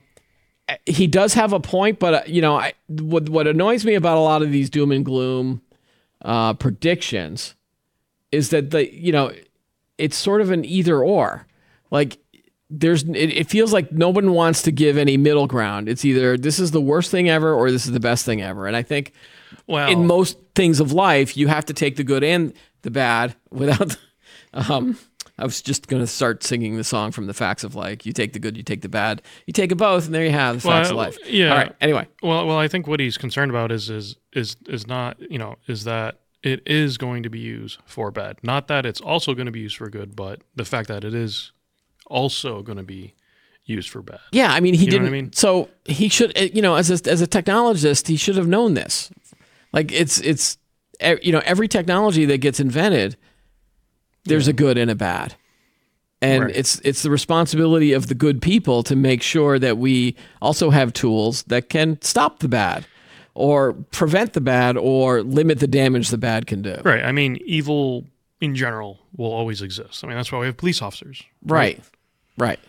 he 0.86 1.08
does 1.08 1.34
have 1.34 1.53
a 1.53 1.60
point, 1.60 2.00
but 2.00 2.13
uh, 2.13 2.22
you 2.25 2.42
know, 2.42 2.56
I, 2.56 2.74
what 2.88 3.30
what 3.30 3.48
annoys 3.48 3.86
me 3.86 3.96
about 3.96 4.18
a 4.18 4.22
lot 4.22 4.42
of 4.42 4.51
these 4.51 4.70
doom 4.70 4.92
and 4.92 5.03
gloom 5.03 5.62
uh, 6.24 6.53
predictions 6.53 7.56
is 8.32 8.50
that 8.50 8.72
the 8.72 8.94
you 8.94 9.12
know 9.12 9.32
it's 9.98 10.18
sort 10.18 10.42
of 10.42 10.51
an 10.51 10.65
either 10.65 11.01
or. 11.01 11.48
Like 11.92 12.18
there's 12.70 13.03
it, 13.03 13.15
it 13.15 13.50
feels 13.50 13.72
like 13.72 13.92
no 13.92 14.10
one 14.10 14.32
wants 14.32 14.63
to 14.63 14.72
give 14.72 14.98
any 14.98 15.18
middle 15.18 15.48
ground. 15.48 15.88
It's 15.88 16.03
either 16.03 16.38
this 16.38 16.60
is 16.60 16.71
the 16.71 16.82
worst 16.82 17.12
thing 17.12 17.30
ever 17.30 17.54
or 17.54 17.71
this 17.71 17.86
is 17.86 17.91
the 17.91 18.00
best 18.00 18.26
thing 18.26 18.41
ever. 18.41 18.67
And 18.67 18.76
I 18.76 18.82
think 18.82 19.13
well, 19.67 19.89
in 19.89 20.08
most 20.08 20.38
things 20.56 20.80
of 20.80 20.91
life, 20.91 21.38
you 21.38 21.48
have 21.48 21.65
to 21.65 21.74
take 21.74 21.95
the 21.95 22.04
good 22.04 22.24
and 22.24 22.54
the 22.82 22.91
bad 22.91 23.36
without. 23.52 23.98
Um, 24.56 25.00
I 25.43 25.45
was 25.45 25.62
just 25.62 25.88
going 25.88 26.01
to 26.01 26.08
start 26.08 26.41
singing 26.43 26.77
the 26.77 26.84
song 26.86 27.12
from 27.12 27.27
the 27.27 27.34
Facts 27.34 27.63
of 27.65 27.75
like 27.75 28.06
You 28.06 28.13
take 28.13 28.32
the 28.34 28.39
good, 28.39 28.56
you 28.56 28.63
take 28.63 28.82
the 28.82 28.89
bad, 28.89 29.21
you 29.45 29.51
take 29.53 29.71
it 29.71 29.75
both, 29.75 30.06
and 30.06 30.15
there 30.15 30.23
you 30.25 30.32
have 30.32 30.56
the 30.62 30.69
Facts 30.69 30.89
of 30.89 30.95
Life. 30.95 31.17
yeah. 31.27 31.49
All 31.51 31.58
right. 31.58 31.75
Anyway, 31.82 32.08
Well, 32.21 32.47
well, 32.47 32.58
I 32.58 32.67
think 32.67 32.88
what 32.88 32.99
he's 32.99 33.17
concerned 33.17 33.51
about 33.51 33.71
is 33.71 33.89
is 33.89 34.15
is 34.32 34.56
is 34.67 34.88
not 34.88 35.17
you 35.32 35.38
know 35.38 35.56
is 35.67 35.84
that 35.84 36.19
it 36.43 36.62
is 36.65 36.97
going 36.97 37.23
to 37.23 37.29
be 37.29 37.39
used 37.39 37.79
for 37.86 38.10
bad. 38.12 38.38
Not 38.43 38.67
that 38.67 38.86
it's 38.86 39.01
also 39.01 39.34
going 39.34 39.45
to 39.47 39.51
be 39.51 39.62
used 39.62 39.77
for 39.77 39.89
good, 39.89 40.15
but 40.15 40.41
the 40.56 40.65
fact 40.65 40.88
that 40.89 41.03
it 41.03 41.13
is 41.13 41.51
also 42.08 42.62
going 42.62 42.77
to 42.77 42.84
be 42.84 43.13
used 43.65 43.89
for 43.89 44.01
bad. 44.01 44.19
yeah. 44.32 44.51
I 44.53 44.60
mean, 44.60 44.73
he 44.73 44.86
You 44.86 44.91
didn't. 44.91 45.03
what 45.03 45.10
I 45.17 45.21
mean? 45.21 45.34
So 45.34 45.69
he 45.86 46.10
should, 46.10 46.38
uh, 46.38 46.47
you 46.53 46.62
know, 46.62 46.75
as 46.75 46.89
a, 46.91 47.10
as 47.10 47.21
a 47.21 47.27
technologist, 47.27 48.08
he 48.08 48.17
should 48.17 48.36
have 48.36 48.47
known 48.47 48.73
this. 48.73 49.10
Like 49.71 49.91
it's 49.91 50.19
it's, 50.19 50.58
e- 51.01 51.15
you 51.21 51.32
know, 51.32 51.41
every 51.45 51.67
technology 51.67 52.25
that 52.25 52.39
gets 52.39 52.60
invented, 52.60 53.15
there's 54.26 54.48
a 54.48 54.54
good 54.54 54.78
and 54.78 54.90
a 54.92 54.96
bad. 54.96 55.36
And 56.22 56.46
Right. 56.46 56.56
it's 56.56 56.80
it's 56.86 57.02
the 57.02 57.10
responsibility 57.10 57.92
of 57.92 58.08
the 58.08 58.16
good 58.16 58.42
people 58.42 58.82
to 58.84 58.96
make 58.96 59.22
sure 59.22 59.60
that 59.60 59.78
we 59.78 60.16
also 60.42 60.70
have 60.70 60.94
tools 60.94 61.44
that 61.44 61.68
can 61.70 62.02
stop 62.02 62.40
the 62.40 62.48
bad 62.48 62.86
or 63.34 63.74
prevent 63.92 64.32
the 64.34 64.40
bad 64.42 64.78
or 64.78 65.22
limit 65.22 65.60
the 65.60 65.68
damage 65.68 66.10
the 66.10 66.18
bad 66.18 66.48
can 66.48 66.62
do. 66.62 66.80
Right. 66.84 67.04
I 67.04 67.12
mean, 67.12 67.40
evil 67.46 68.06
in 68.40 68.56
general 68.56 69.00
will 69.18 69.32
always 69.34 69.62
exist. 69.62 70.04
I 70.04 70.08
mean, 70.08 70.16
that's 70.16 70.32
why 70.32 70.40
we 70.40 70.46
have 70.46 70.56
police 70.56 70.82
officers. 70.82 71.24
Right. 71.46 71.82
Right. 72.38 72.60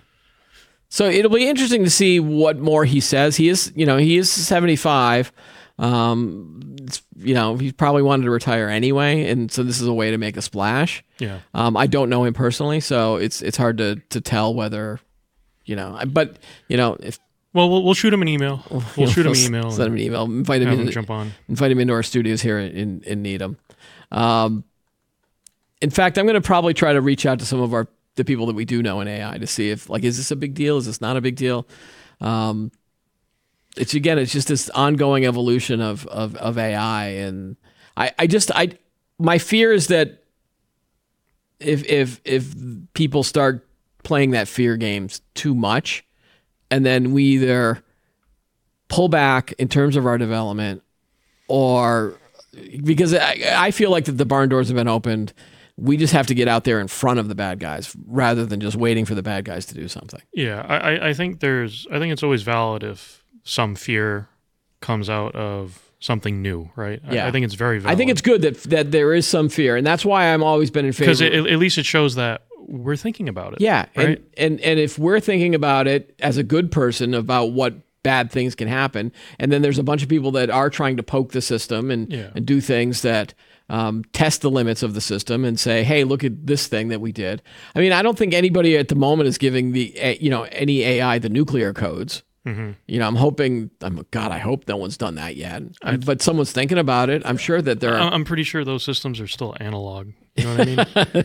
So 0.88 1.06
it'll 1.08 1.30
be 1.30 1.48
interesting 1.48 1.84
to 1.84 1.90
see 1.90 2.20
what 2.20 2.58
more 2.58 2.84
he 2.84 3.00
says. 3.00 3.36
He 3.36 3.48
is, 3.48 3.72
you 3.74 3.84
know, 3.86 3.96
he 3.98 4.16
is 4.16 4.30
75. 4.30 5.32
Um, 5.78 6.76
it's, 6.82 7.02
you 7.16 7.34
know, 7.34 7.56
he 7.56 7.72
probably 7.72 8.02
wanted 8.02 8.24
to 8.24 8.30
retire 8.30 8.68
anyway, 8.68 9.28
and 9.28 9.50
so 9.50 9.62
this 9.62 9.80
is 9.80 9.86
a 9.86 9.92
way 9.92 10.10
to 10.12 10.18
make 10.18 10.36
a 10.36 10.42
splash. 10.42 11.02
Yeah. 11.18 11.40
Um, 11.52 11.76
I 11.76 11.86
don't 11.86 12.08
know 12.08 12.24
him 12.24 12.34
personally, 12.34 12.80
so 12.80 13.16
it's 13.16 13.42
it's 13.42 13.56
hard 13.56 13.78
to 13.78 13.96
to 14.10 14.20
tell 14.20 14.54
whether, 14.54 15.00
you 15.64 15.74
know, 15.76 15.98
but 16.06 16.36
you 16.68 16.76
know, 16.76 16.96
if 17.00 17.18
Well, 17.52 17.68
we'll, 17.68 17.82
we'll 17.82 17.94
shoot 17.94 18.12
him 18.12 18.22
an 18.22 18.28
email. 18.28 18.62
We'll 18.96 19.08
shoot 19.08 19.26
him 19.26 19.32
an 19.32 19.38
email. 19.38 19.70
send 19.72 19.88
him 19.88 19.94
an 19.94 20.00
email, 20.00 20.24
invite 20.24 20.62
him 20.62 20.68
in, 20.68 20.90
jump 20.90 21.10
on. 21.10 21.32
invite 21.48 21.72
him 21.72 21.80
into 21.80 21.92
our 21.92 22.02
studios 22.04 22.40
here 22.40 22.58
in 22.58 23.02
in 23.02 23.22
Needham. 23.22 23.56
Um, 24.12 24.62
in 25.80 25.90
fact, 25.90 26.18
I'm 26.18 26.24
going 26.26 26.34
to 26.34 26.40
probably 26.40 26.72
try 26.72 26.92
to 26.92 27.00
reach 27.00 27.26
out 27.26 27.40
to 27.40 27.44
some 27.46 27.60
of 27.60 27.74
our 27.74 27.88
the 28.14 28.24
people 28.24 28.46
that 28.46 28.54
we 28.54 28.64
do 28.64 28.80
know 28.80 29.00
in 29.00 29.08
AI 29.08 29.38
to 29.38 29.46
see 29.46 29.70
if 29.70 29.90
like 29.90 30.04
is 30.04 30.16
this 30.16 30.30
a 30.30 30.36
big 30.36 30.54
deal? 30.54 30.76
Is 30.76 30.86
this 30.86 31.00
not 31.00 31.16
a 31.16 31.20
big 31.20 31.34
deal? 31.34 31.66
Um, 32.20 32.70
it's 33.76 33.94
again, 33.94 34.18
it's 34.18 34.32
just 34.32 34.48
this 34.48 34.70
ongoing 34.70 35.24
evolution 35.26 35.80
of 35.80 36.06
of, 36.06 36.36
of 36.36 36.58
AI, 36.58 37.06
and 37.06 37.56
I 37.96 38.12
I 38.18 38.26
just 38.26 38.50
I 38.54 38.70
my 39.18 39.38
fear 39.38 39.72
is 39.72 39.88
that 39.88 40.22
if 41.60 41.84
if 41.86 42.20
if 42.24 42.54
people 42.94 43.22
start 43.22 43.66
playing 44.02 44.32
that 44.32 44.48
fear 44.48 44.76
games 44.76 45.20
too 45.34 45.54
much, 45.54 46.04
and 46.70 46.84
then 46.84 47.12
we 47.12 47.24
either 47.24 47.82
pull 48.88 49.08
back 49.08 49.52
in 49.52 49.68
terms 49.68 49.96
of 49.96 50.06
our 50.06 50.18
development 50.18 50.82
or 51.48 52.18
because 52.84 53.14
I, 53.14 53.38
I 53.56 53.70
feel 53.70 53.90
like 53.90 54.04
that 54.04 54.12
the 54.12 54.26
barn 54.26 54.48
doors 54.48 54.68
have 54.68 54.76
been 54.76 54.88
opened. 54.88 55.32
We 55.76 55.96
just 55.96 56.12
have 56.12 56.28
to 56.28 56.34
get 56.34 56.46
out 56.46 56.62
there 56.62 56.78
in 56.78 56.86
front 56.86 57.18
of 57.18 57.26
the 57.28 57.34
bad 57.34 57.58
guys 57.58 57.96
rather 58.06 58.46
than 58.46 58.60
just 58.60 58.76
waiting 58.76 59.04
for 59.04 59.16
the 59.16 59.24
bad 59.24 59.44
guys 59.44 59.66
to 59.66 59.74
do 59.74 59.88
something. 59.88 60.20
Yeah, 60.32 60.64
I, 60.68 61.08
I- 61.08 61.14
think 61.14 61.40
there's 61.40 61.84
I 61.90 61.98
think 61.98 62.12
it's 62.12 62.22
always 62.22 62.42
valid 62.42 62.84
if 62.84 63.23
some 63.44 63.74
fear 63.74 64.28
comes 64.80 65.08
out 65.08 65.34
of 65.34 65.80
something 66.00 66.42
new, 66.42 66.70
right? 66.76 67.00
I- 67.08 67.14
Yeah. 67.14 67.26
I, 67.26 67.30
think 67.30 67.44
it's 67.44 67.54
very 67.54 67.78
valid. 67.78 67.94
I 67.94 67.96
think 67.96 68.10
it's 68.10 68.20
good 68.20 68.42
that 68.42 68.62
that 68.64 68.90
there 68.92 69.14
is 69.14 69.26
some 69.26 69.48
fear, 69.48 69.76
and 69.76 69.86
that's 69.86 70.04
why 70.04 70.26
I'm 70.32 70.42
always 70.42 70.70
been 70.70 70.84
in 70.84 70.92
favor. 70.92 71.10
because 71.10 71.22
at 71.22 71.58
least 71.58 71.78
it 71.78 71.86
shows 71.86 72.14
that 72.16 72.42
we're 72.66 72.96
thinking 72.96 73.28
about 73.28 73.52
it. 73.54 73.60
yeah, 73.60 73.86
right. 73.96 74.18
and, 74.18 74.20
and 74.36 74.60
and 74.60 74.80
if 74.80 74.98
we're 74.98 75.20
thinking 75.20 75.54
about 75.54 75.86
it 75.86 76.14
as 76.20 76.36
a 76.38 76.42
good 76.42 76.70
person 76.72 77.14
about 77.14 77.52
what 77.52 77.74
bad 78.02 78.30
things 78.30 78.54
can 78.54 78.68
happen, 78.68 79.12
and 79.38 79.50
then 79.50 79.62
there's 79.62 79.78
a 79.78 79.82
bunch 79.82 80.02
of 80.02 80.08
people 80.10 80.30
that 80.32 80.50
are 80.50 80.68
trying 80.68 80.96
to 80.98 81.02
poke 81.02 81.32
the 81.32 81.40
system 81.42 81.90
and 81.90 82.12
Yeah. 82.12 82.30
and 82.34 82.44
do 82.44 82.60
things 82.60 83.00
that 83.02 83.32
um, 83.70 84.04
test 84.12 84.42
the 84.42 84.50
limits 84.50 84.82
of 84.82 84.92
the 84.92 85.00
system 85.00 85.42
and 85.44 85.58
say, 85.58 85.84
"Hey, 85.84 86.04
look 86.04 86.22
at 86.24 86.46
this 86.46 86.66
thing 86.66 86.88
that 86.88 87.00
we 87.00 87.12
did." 87.12 87.40
I 87.74 87.80
mean, 87.80 87.92
I 87.92 88.02
don't 88.02 88.16
think 88.18 88.34
anybody 88.34 88.76
at 88.76 88.88
the 88.88 88.94
moment 88.94 89.28
is 89.28 89.38
giving 89.38 89.72
the 89.72 89.94
uh, 90.02 90.14
you 90.20 90.28
know 90.28 90.42
any 90.52 90.82
AI 90.82 91.18
the 91.18 91.30
nuclear 91.30 91.72
codes. 91.72 92.22
You 92.46 92.98
know, 92.98 93.06
I'm 93.06 93.16
hoping. 93.16 93.70
I'm 93.80 94.04
God. 94.10 94.30
I 94.30 94.38
hope 94.38 94.68
no 94.68 94.76
one's 94.76 94.98
done 94.98 95.14
that 95.14 95.34
yet. 95.36 95.62
I- 95.82 95.96
but 95.96 96.20
someone's 96.20 96.52
thinking 96.52 96.76
about 96.78 97.08
it. 97.08 97.22
I'm 97.24 97.38
sure 97.38 97.62
that 97.62 97.80
there 97.80 97.94
are. 97.96 98.12
I'm 98.12 98.24
pretty 98.24 98.42
sure 98.42 98.64
those 98.64 98.82
systems 98.84 99.18
are 99.20 99.26
still 99.26 99.56
analog. 99.60 100.08
You 100.36 100.44
know 100.44 100.56
what 100.56 100.60
I 100.60 100.64
mean? 101.14 101.24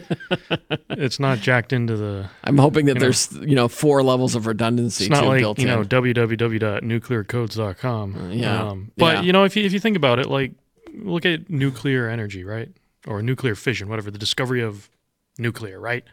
it's 0.92 1.20
not 1.20 1.40
jacked 1.40 1.74
into 1.74 1.98
the. 1.98 2.30
I'm 2.44 2.58
hoping 2.58 2.86
that 2.86 2.92
you 2.92 2.96
know. 2.96 3.00
there's 3.02 3.32
you 3.42 3.56
know 3.56 3.68
four 3.68 4.02
levels 4.04 4.36
of 4.36 4.48
redundancy 4.48 5.06
It's 5.06 5.12
not 5.12 5.26
like 5.26 5.42
you 5.60 5.66
know 5.68 5.82
in. 5.82 5.88
www.nuclearcodes.com. 5.88 8.32
yeah. 8.32 8.64
Um, 8.70 8.92
but 8.98 9.16
Yeah. 9.18 9.22
you 9.24 9.34
know, 9.34 9.44
if 9.44 9.56
you 9.56 9.64
if 9.66 9.74
you 9.74 9.80
think 9.80 9.98
about 9.98 10.20
it, 10.20 10.28
like 10.28 10.52
look 10.94 11.26
at 11.26 11.50
nuclear 11.50 12.10
energy, 12.10 12.44
right, 12.44 12.70
or 13.08 13.22
nuclear 13.22 13.56
fission, 13.56 13.90
whatever 13.90 14.12
the 14.12 14.18
discovery 14.20 14.62
of 14.62 14.90
nuclear, 15.38 15.80
right? 15.80 16.04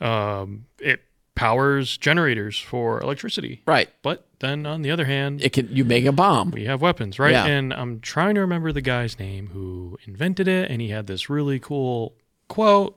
Um, 0.00 0.66
it 0.80 1.02
powers 1.34 1.96
generators 1.96 2.58
for 2.58 3.00
electricity, 3.00 3.62
Right. 3.66 3.88
But 4.02 4.26
then 4.44 4.66
on 4.66 4.82
the 4.82 4.90
other 4.90 5.04
hand, 5.06 5.42
It 5.42 5.52
can 5.52 5.68
you 5.74 5.84
make 5.84 6.04
a 6.04 6.12
bomb. 6.12 6.50
we 6.50 6.64
have 6.66 6.80
weapons, 6.82 7.18
right? 7.18 7.32
Yeah. 7.32 7.46
And 7.46 7.72
I'm 7.72 8.00
trying 8.00 8.34
to 8.36 8.40
remember 8.42 8.70
the 8.72 8.80
guy's 8.82 9.18
name 9.18 9.48
who 9.48 9.98
invented 10.06 10.46
it, 10.48 10.70
and 10.70 10.80
he 10.80 10.90
had 10.90 11.06
this 11.06 11.30
really 11.30 11.58
cool 11.58 12.14
quote. 12.48 12.96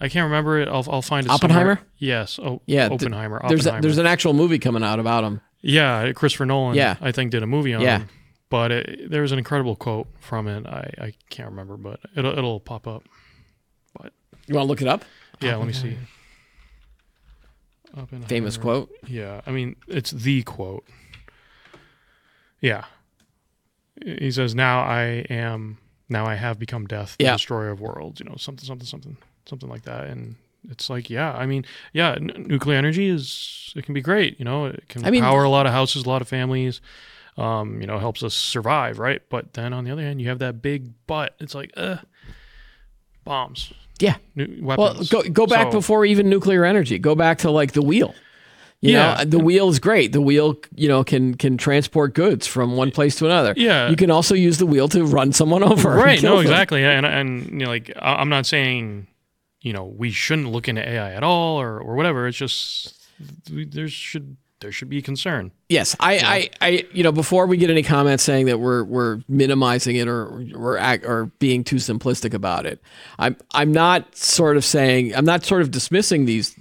I 0.00 0.08
can't 0.08 0.24
remember 0.24 0.58
it. 0.58 0.68
I'll, 0.68 0.84
I'll 0.90 1.02
find 1.02 1.26
it. 1.26 1.30
Oppenheimer? 1.30 1.76
somewhere. 1.76 1.86
Yes. 1.98 2.38
Oh, 2.42 2.60
Yeah. 2.66 2.88
th- 2.88 3.00
Oppenheimer. 3.02 3.40
There's 3.48 3.66
a, 3.66 3.78
there's 3.80 3.98
an 3.98 4.06
actual 4.06 4.32
movie 4.32 4.58
coming 4.58 4.82
out 4.82 4.98
about 4.98 5.22
him. 5.24 5.40
Yeah, 5.60 6.12
Christopher 6.12 6.46
Nolan. 6.46 6.74
Yeah. 6.76 6.96
I 7.00 7.12
think 7.12 7.30
did 7.30 7.42
a 7.42 7.46
movie 7.46 7.72
on 7.74 7.80
Yeah. 7.80 7.98
him. 8.00 8.08
But 8.50 8.70
it, 8.72 9.10
there 9.10 9.22
was 9.22 9.32
an 9.32 9.38
incredible 9.38 9.74
quote 9.76 10.08
from 10.20 10.46
it. 10.48 10.66
I, 10.66 10.90
I 10.98 11.12
can't 11.30 11.48
remember, 11.50 11.76
but 11.76 12.00
it'll 12.16 12.36
it'll 12.36 12.60
pop 12.60 12.86
up. 12.86 13.04
But 13.98 14.12
You 14.46 14.54
want 14.56 14.66
to 14.66 14.68
look 14.68 14.82
it 14.82 14.88
up? 14.88 15.04
Yeah, 15.40 15.56
let 15.56 15.66
me 15.66 15.72
see. 15.72 15.96
Oppenheimer. 17.96 18.26
Famous 18.28 18.56
quote. 18.56 18.90
Yeah, 19.06 19.40
I 19.46 19.50
mean 19.52 19.76
it's 19.88 20.10
the 20.10 20.42
quote. 20.42 20.84
Yeah. 22.60 22.84
He 24.04 24.30
says, 24.30 24.54
"Now 24.54 24.80
I 24.80 25.24
am. 25.30 25.78
Now 26.08 26.26
I 26.26 26.34
have 26.34 26.58
become 26.58 26.86
death, 26.86 27.16
the 27.18 27.24
Yeah. 27.24 27.32
destroyer 27.34 27.70
of 27.70 27.80
worlds." 27.80 28.20
You 28.20 28.26
know, 28.26 28.36
something, 28.36 28.66
something, 28.66 28.86
something, 28.86 29.16
something 29.46 29.68
like 29.68 29.82
that. 29.82 30.04
And 30.08 30.36
it's 30.68 30.90
like, 30.90 31.08
yeah, 31.10 31.32
I 31.32 31.46
mean, 31.46 31.64
yeah, 31.92 32.12
n- 32.12 32.46
nuclear 32.48 32.76
energy 32.76 33.06
is 33.06 33.72
it 33.76 33.84
can 33.84 33.94
be 33.94 34.00
great. 34.00 34.38
You 34.38 34.44
know, 34.44 34.66
it 34.66 34.88
can 34.88 35.04
I 35.04 35.10
mean- 35.10 35.22
power 35.22 35.44
a 35.44 35.48
lot 35.48 35.66
of 35.66 35.72
houses, 35.72 36.04
a 36.04 36.08
lot 36.08 36.22
of 36.22 36.28
families. 36.28 36.80
Um, 37.36 37.80
you 37.80 37.86
know, 37.88 37.98
helps 37.98 38.22
us 38.22 38.32
survive, 38.34 38.98
right? 39.00 39.20
But 39.28 39.54
then 39.54 39.72
on 39.72 39.82
the 39.84 39.90
other 39.90 40.02
hand, 40.02 40.22
you 40.22 40.28
have 40.28 40.38
that 40.38 40.62
big 40.62 40.92
but. 41.08 41.34
It's 41.40 41.52
like, 41.54 41.72
uh, 41.76 41.96
bombs, 43.24 43.72
Yeah. 44.00 44.16
nu- 44.34 44.58
Well, 44.62 44.94
go 45.08 45.22
go 45.22 45.46
back 45.46 45.68
So- 45.72 45.78
before 45.78 46.04
even 46.04 46.28
nuclear 46.28 46.64
energy. 46.64 46.98
Go 46.98 47.14
back 47.14 47.38
to 47.38 47.50
like 47.50 47.72
the 47.72 47.82
wheel. 47.82 48.14
You 48.80 48.92
Yeah. 48.92 49.02
know, 49.02 49.08
uh, 49.20 49.24
the 49.24 49.38
wheel 49.38 49.68
is 49.70 49.78
great. 49.78 50.12
The 50.12 50.20
wheel, 50.20 50.56
you 50.74 50.88
know, 50.88 51.04
can 51.04 51.34
can 51.36 51.56
transport 51.56 52.12
goods 52.14 52.46
from 52.46 52.76
one 52.76 52.90
place 52.90 53.16
to 53.16 53.24
another. 53.26 53.54
Yeah. 53.56 53.88
You 53.88 53.96
can 53.96 54.10
also 54.10 54.34
use 54.34 54.58
the 54.58 54.66
wheel 54.66 54.88
to 54.88 55.04
run 55.04 55.32
someone 55.32 55.62
over. 55.72 55.90
right 55.90 56.22
no 56.22 56.36
them. 56.36 56.42
exactly 56.46 56.84
and 56.84 57.06
and 57.06 57.46
you 57.46 57.58
know 57.64 57.68
like 57.68 57.90
i'm 58.02 58.28
not 58.28 58.44
saying 58.46 59.06
you 59.62 59.72
know 59.72 59.84
we 59.84 60.10
shouldn't 60.10 60.50
look 60.52 60.68
into 60.68 60.86
ai 60.86 61.12
at 61.14 61.22
all 61.22 61.58
or 61.60 61.78
or 61.80 61.94
whatever 61.94 62.26
it's 62.28 62.36
just 62.36 62.94
there 63.48 63.88
should 63.88 64.36
there 64.64 64.72
should 64.72 64.88
be 64.88 65.02
concern 65.02 65.52
Yes, 65.68 65.96
I, 65.98 66.18
I, 66.60 66.66
I, 66.66 66.86
you 66.92 67.02
know, 67.02 67.10
before 67.10 67.46
we 67.46 67.56
get 67.56 67.68
any 67.68 67.82
comments 67.82 68.22
saying 68.22 68.46
that 68.46 68.60
we're 68.60 68.84
we're 68.84 69.20
minimizing 69.28 69.96
it 69.96 70.06
or 70.06 70.46
we're 70.54 70.76
act, 70.76 71.04
or 71.04 71.26
being 71.38 71.64
too 71.64 71.76
simplistic 71.76 72.34
about 72.34 72.64
it, 72.66 72.80
I'm 73.18 73.36
I'm 73.52 73.72
not 73.72 74.14
sort 74.14 74.56
of 74.56 74.64
saying 74.64 75.16
I'm 75.16 75.24
not 75.24 75.44
sort 75.44 75.62
of 75.62 75.70
dismissing 75.70 76.26
these 76.26 76.54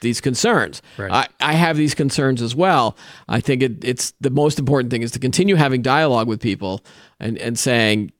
these 0.00 0.20
concerns. 0.20 0.80
Right. 0.96 1.28
I, 1.40 1.50
I 1.50 1.52
have 1.52 1.76
these 1.76 1.94
concerns 1.94 2.40
as 2.40 2.56
well. 2.56 2.96
I 3.28 3.40
think 3.40 3.62
it, 3.62 3.84
it's 3.84 4.12
the 4.20 4.30
most 4.30 4.58
important 4.58 4.90
thing 4.90 5.02
is 5.02 5.10
to 5.12 5.18
continue 5.18 5.54
having 5.56 5.82
dialogue 5.82 6.26
with 6.26 6.40
people 6.40 6.82
and 7.20 7.38
and 7.38 7.58
saying, 7.58 8.12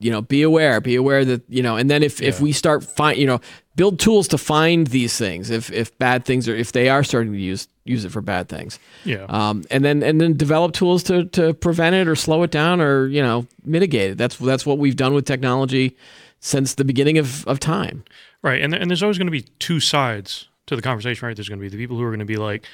you 0.00 0.10
know, 0.10 0.22
be 0.22 0.42
aware, 0.42 0.80
be 0.80 0.94
aware 0.94 1.24
that 1.24 1.42
you 1.48 1.62
know, 1.62 1.76
and 1.76 1.90
then 1.90 2.02
if 2.02 2.22
if 2.22 2.40
we 2.40 2.52
start 2.52 2.84
find, 2.84 3.18
you 3.18 3.26
know, 3.26 3.40
build 3.74 3.98
tools 3.98 4.28
to 4.28 4.38
find 4.38 4.88
these 4.88 5.16
things 5.16 5.50
if 5.50 5.70
if 5.72 5.96
bad 5.98 6.24
things 6.24 6.48
are 6.48 6.54
if 6.54 6.72
they 6.72 6.88
are 6.88 7.02
starting 7.02 7.32
to 7.32 7.38
use 7.38 7.68
use 7.84 8.04
it 8.04 8.10
for 8.10 8.20
bad 8.20 8.48
things. 8.48 8.78
Yeah. 9.04 9.26
Um, 9.28 9.64
and 9.70 9.84
then 9.84 10.02
and 10.02 10.20
then 10.20 10.36
develop 10.36 10.72
tools 10.72 11.02
to 11.04 11.24
to 11.26 11.54
prevent 11.54 11.96
it 11.96 12.06
or 12.06 12.14
slow 12.14 12.42
it 12.44 12.50
down 12.50 12.80
or 12.80 13.08
you 13.08 13.22
know 13.22 13.46
mitigate 13.64 14.12
it. 14.12 14.18
That's 14.18 14.36
that's 14.36 14.64
what 14.64 14.78
we've 14.78 14.96
done 14.96 15.14
with 15.14 15.24
technology 15.24 15.96
since 16.40 16.74
the 16.74 16.84
beginning 16.84 17.18
of, 17.18 17.46
of 17.48 17.58
time. 17.58 18.04
right. 18.42 18.62
And, 18.62 18.72
and 18.72 18.88
there's 18.88 19.02
always 19.02 19.18
going 19.18 19.26
to 19.26 19.32
be 19.32 19.42
two 19.58 19.80
sides 19.80 20.48
to 20.66 20.76
the 20.76 20.82
conversation 20.82 21.26
right? 21.26 21.36
There's 21.36 21.48
going 21.48 21.58
to 21.58 21.62
be 21.62 21.68
the 21.68 21.76
people 21.76 21.96
who 21.96 22.04
are 22.04 22.10
going 22.10 22.20
to 22.20 22.24
be 22.24 22.36
like 22.36 22.64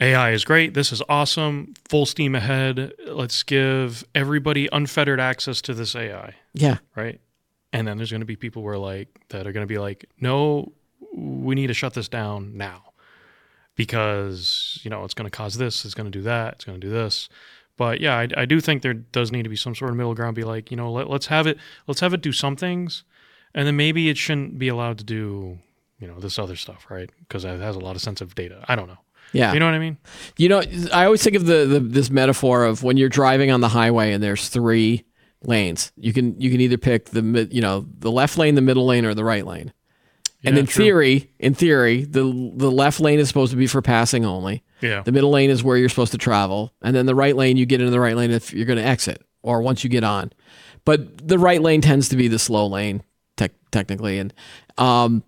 ai 0.00 0.30
is 0.30 0.44
great 0.44 0.74
this 0.74 0.92
is 0.92 1.02
awesome 1.08 1.74
full 1.88 2.06
steam 2.06 2.34
ahead 2.34 2.92
let's 3.06 3.42
give 3.42 4.04
everybody 4.14 4.68
unfettered 4.72 5.20
access 5.20 5.60
to 5.60 5.74
this 5.74 5.94
ai 5.94 6.34
Yeah, 6.54 6.78
right? 6.96 7.20
And 7.72 7.86
then 7.86 7.96
there's 7.96 8.10
going 8.10 8.20
to 8.20 8.26
be 8.26 8.36
people 8.36 8.62
who 8.62 8.68
are 8.68 8.78
like 8.78 9.08
that 9.28 9.46
are 9.46 9.52
going 9.52 9.62
to 9.62 9.72
be 9.72 9.78
like, 9.78 10.06
no, 10.20 10.72
we 11.14 11.54
need 11.54 11.68
to 11.68 11.74
shut 11.74 11.94
this 11.94 12.08
down 12.08 12.56
now 12.56 12.92
because 13.76 14.80
you 14.82 14.90
know 14.90 15.04
it's 15.04 15.14
going 15.14 15.30
to 15.30 15.36
cause 15.36 15.56
this, 15.56 15.84
it's 15.84 15.94
going 15.94 16.10
to 16.10 16.18
do 16.18 16.22
that, 16.22 16.54
it's 16.54 16.64
going 16.64 16.80
to 16.80 16.86
do 16.86 16.92
this. 16.92 17.28
But 17.76 18.00
yeah, 18.00 18.18
I, 18.18 18.28
I 18.36 18.44
do 18.44 18.60
think 18.60 18.82
there 18.82 18.92
does 18.94 19.32
need 19.32 19.44
to 19.44 19.48
be 19.48 19.56
some 19.56 19.74
sort 19.74 19.90
of 19.90 19.96
middle 19.96 20.14
ground. 20.14 20.34
Be 20.34 20.44
like, 20.44 20.70
you 20.70 20.76
know, 20.76 20.90
let, 20.92 21.08
let's 21.08 21.26
have 21.26 21.46
it, 21.46 21.58
let's 21.86 22.00
have 22.00 22.12
it 22.12 22.20
do 22.20 22.32
some 22.32 22.56
things, 22.56 23.04
and 23.54 23.66
then 23.66 23.76
maybe 23.76 24.08
it 24.08 24.18
shouldn't 24.18 24.58
be 24.58 24.68
allowed 24.68 24.98
to 24.98 25.04
do, 25.04 25.58
you 25.98 26.06
know, 26.08 26.18
this 26.18 26.38
other 26.38 26.56
stuff, 26.56 26.86
right? 26.90 27.10
Because 27.20 27.44
it 27.44 27.60
has 27.60 27.76
a 27.76 27.80
lot 27.80 27.96
of 27.96 28.02
sensitive 28.02 28.34
data. 28.34 28.64
I 28.68 28.74
don't 28.74 28.88
know. 28.88 28.98
Yeah. 29.32 29.52
You 29.52 29.60
know 29.60 29.66
what 29.66 29.74
I 29.74 29.78
mean? 29.78 29.98
You 30.36 30.48
know, 30.48 30.62
I 30.92 31.04
always 31.04 31.22
think 31.22 31.36
of 31.36 31.46
the, 31.46 31.66
the 31.66 31.80
this 31.80 32.10
metaphor 32.10 32.64
of 32.64 32.82
when 32.82 32.96
you're 32.96 33.08
driving 33.08 33.50
on 33.50 33.60
the 33.60 33.68
highway 33.68 34.12
and 34.12 34.22
there's 34.22 34.48
three 34.48 35.04
lanes. 35.42 35.92
You 35.96 36.12
can 36.12 36.40
you 36.40 36.50
can 36.50 36.60
either 36.60 36.78
pick 36.78 37.06
the 37.06 37.48
you 37.50 37.60
know 37.60 37.86
the 37.98 38.10
left 38.10 38.38
lane, 38.38 38.54
the 38.54 38.60
middle 38.60 38.86
lane, 38.86 39.04
or 39.04 39.14
the 39.14 39.24
right 39.24 39.46
lane. 39.46 39.72
and 40.44 40.56
in 40.56 40.66
true. 40.66 40.84
theory, 40.84 41.30
in 41.38 41.54
theory, 41.54 42.04
the 42.04 42.22
the 42.54 42.70
left 42.70 43.00
lane 43.00 43.18
is 43.18 43.28
supposed 43.28 43.50
to 43.52 43.56
be 43.56 43.66
for 43.66 43.82
passing 43.82 44.24
only. 44.24 44.62
Yeah. 44.80 45.02
The 45.02 45.12
middle 45.12 45.30
lane 45.30 45.50
is 45.50 45.62
where 45.62 45.76
you're 45.76 45.88
supposed 45.88 46.12
to 46.12 46.18
travel, 46.18 46.72
and 46.82 46.94
then 46.94 47.06
the 47.06 47.14
right 47.14 47.36
lane 47.36 47.56
you 47.56 47.66
get 47.66 47.80
into 47.80 47.90
the 47.90 48.00
right 48.00 48.16
lane 48.16 48.30
if 48.30 48.52
you're 48.52 48.66
going 48.66 48.78
to 48.78 48.84
exit 48.84 49.22
or 49.42 49.62
once 49.62 49.84
you 49.84 49.90
get 49.90 50.04
on. 50.04 50.32
But 50.84 51.26
the 51.26 51.38
right 51.38 51.60
lane 51.60 51.82
tends 51.82 52.08
to 52.08 52.16
be 52.16 52.28
the 52.28 52.38
slow 52.38 52.66
lane, 52.66 53.02
tech 53.36 53.52
technically, 53.70 54.18
and 54.18 54.32
um, 54.78 55.22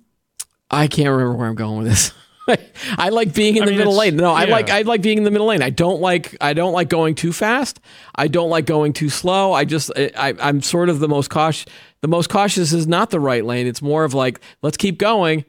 I 0.71 0.87
can't 0.87 1.11
remember 1.11 1.35
where 1.35 1.49
I'm 1.49 1.55
going 1.55 1.79
with 1.79 1.89
this. 1.89 2.13
I 2.99 3.09
like 3.11 3.33
being 3.35 3.57
in 3.57 3.63
I 3.63 3.67
the 3.67 3.71
mean, 3.73 3.79
middle 3.79 3.97
lane. 3.97 4.17
No, 4.17 4.33
I 4.33 4.45
like 4.45 4.71
I 4.71 4.83
like 4.83 5.03
being 5.03 5.19
in 5.19 5.25
the 5.25 5.31
middle 5.31 5.47
lane. 5.47 5.63
I 5.63 5.71
don't 5.71 6.01
like 6.01 6.37
I 6.41 6.53
don't 6.55 6.73
like 6.73 6.89
going 6.89 7.15
too 7.15 7.33
fast. 7.33 7.81
I 8.15 8.29
don't 8.29 8.51
like 8.51 8.67
going 8.67 8.93
too 8.93 9.09
slow. 9.09 9.53
I 9.53 9.65
just 9.65 9.91
I, 9.97 10.11
I- 10.17 10.35
I'm 10.41 10.61
sort 10.63 10.89
of 10.89 10.99
the 11.01 11.09
most 11.09 11.31
cautious. 11.31 11.67
The 12.01 12.09
most 12.09 12.29
cautious 12.31 12.73
is 12.73 12.87
not 12.87 13.11
the 13.11 13.21
right 13.21 13.45
lane. 13.45 13.67
It's 13.67 13.81
more 13.83 14.05
of 14.05 14.13
like 14.15 14.41
let's 14.63 14.77
keep 14.77 14.99
going, 14.99 15.45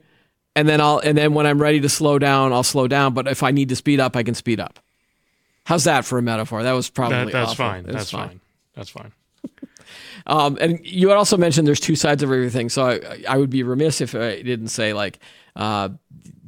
and 0.55 0.67
then 0.69 0.81
I'll 0.81 0.99
and 0.99 1.17
then 1.17 1.33
when 1.33 1.47
I'm 1.47 1.59
ready 1.61 1.79
to 1.81 1.89
slow 1.89 2.19
down, 2.19 2.53
I'll 2.53 2.63
slow 2.63 2.87
down. 2.87 3.13
But 3.13 3.27
if 3.27 3.41
I 3.41 3.51
need 3.51 3.69
to 3.69 3.75
speed 3.75 3.99
up, 3.99 4.15
I 4.15 4.21
can 4.23 4.35
speed 4.35 4.59
up. 4.59 4.79
How's 5.65 5.85
that 5.85 6.05
for 6.05 6.17
a 6.17 6.21
metaphor? 6.21 6.61
That 6.63 6.73
was 6.73 6.89
probably 6.89 7.25
That, 7.25 7.31
that's 7.31 7.53
fine. 7.53 7.83
That's 7.83 7.95
That's 7.95 8.11
fine. 8.11 8.39
That's 8.75 8.89
fine. 8.89 9.11
um, 10.27 10.57
and 10.59 10.79
you 10.85 11.09
had 11.09 11.17
also 11.17 11.37
mentioned 11.37 11.67
there's 11.67 11.79
two 11.79 11.95
sides 11.95 12.21
of 12.21 12.29
everything. 12.31 12.69
So 12.69 12.85
I, 12.87 13.23
I 13.27 13.37
would 13.37 13.49
be 13.49 13.63
remiss 13.63 14.01
if 14.01 14.13
I 14.13 14.41
didn't 14.41 14.67
say 14.69 14.93
like, 14.93 15.19
uh, 15.55 15.89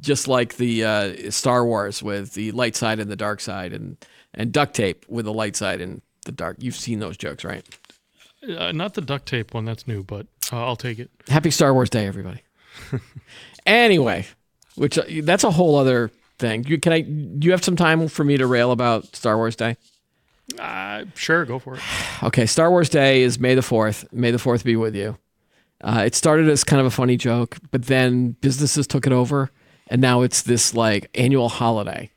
just 0.00 0.28
like 0.28 0.56
the 0.56 0.84
uh, 0.84 1.30
Star 1.30 1.64
Wars 1.64 2.02
with 2.02 2.34
the 2.34 2.52
light 2.52 2.76
side 2.76 3.00
and 3.00 3.10
the 3.10 3.16
dark 3.16 3.40
side, 3.40 3.72
and 3.72 3.96
and 4.34 4.52
duct 4.52 4.74
tape 4.74 5.06
with 5.08 5.24
the 5.24 5.32
light 5.32 5.56
side 5.56 5.80
and 5.80 6.02
the 6.24 6.32
dark. 6.32 6.56
You've 6.60 6.76
seen 6.76 6.98
those 6.98 7.16
jokes, 7.16 7.44
right? 7.44 7.64
Uh, 8.46 8.72
not 8.72 8.94
the 8.94 9.00
duct 9.00 9.26
tape 9.26 9.54
one. 9.54 9.64
That's 9.64 9.86
new, 9.86 10.02
but 10.02 10.26
uh, 10.52 10.64
I'll 10.64 10.76
take 10.76 10.98
it. 10.98 11.10
Happy 11.28 11.50
Star 11.50 11.72
Wars 11.72 11.90
Day, 11.90 12.06
everybody. 12.06 12.42
anyway, 13.66 14.26
which 14.74 14.98
uh, 14.98 15.04
that's 15.22 15.44
a 15.44 15.50
whole 15.50 15.76
other 15.76 16.10
thing. 16.38 16.64
You, 16.66 16.78
can 16.78 16.92
I? 16.92 17.00
Do 17.00 17.46
you 17.46 17.50
have 17.52 17.64
some 17.64 17.76
time 17.76 18.08
for 18.08 18.24
me 18.24 18.36
to 18.36 18.46
rail 18.46 18.72
about 18.72 19.16
Star 19.16 19.36
Wars 19.36 19.56
Day? 19.56 19.76
Uh, 20.58 21.04
sure, 21.14 21.44
go 21.44 21.58
for 21.58 21.74
it. 21.76 21.80
Okay, 22.22 22.46
Star 22.46 22.70
Wars 22.70 22.88
Day 22.88 23.22
is 23.22 23.38
May 23.38 23.54
the 23.54 23.60
4th. 23.60 24.10
May 24.10 24.30
the 24.30 24.38
4th 24.38 24.64
be 24.64 24.74
with 24.74 24.96
you. 24.96 25.18
Uh, 25.86 26.02
it 26.04 26.16
started 26.16 26.48
as 26.48 26.64
kind 26.64 26.80
of 26.80 26.86
a 26.86 26.90
funny 26.90 27.16
joke, 27.16 27.58
but 27.70 27.84
then 27.84 28.32
businesses 28.40 28.88
took 28.88 29.06
it 29.06 29.12
over, 29.12 29.52
and 29.86 30.00
now 30.00 30.22
it's 30.22 30.42
this 30.42 30.74
like 30.74 31.08
annual 31.14 31.48
holiday 31.48 32.10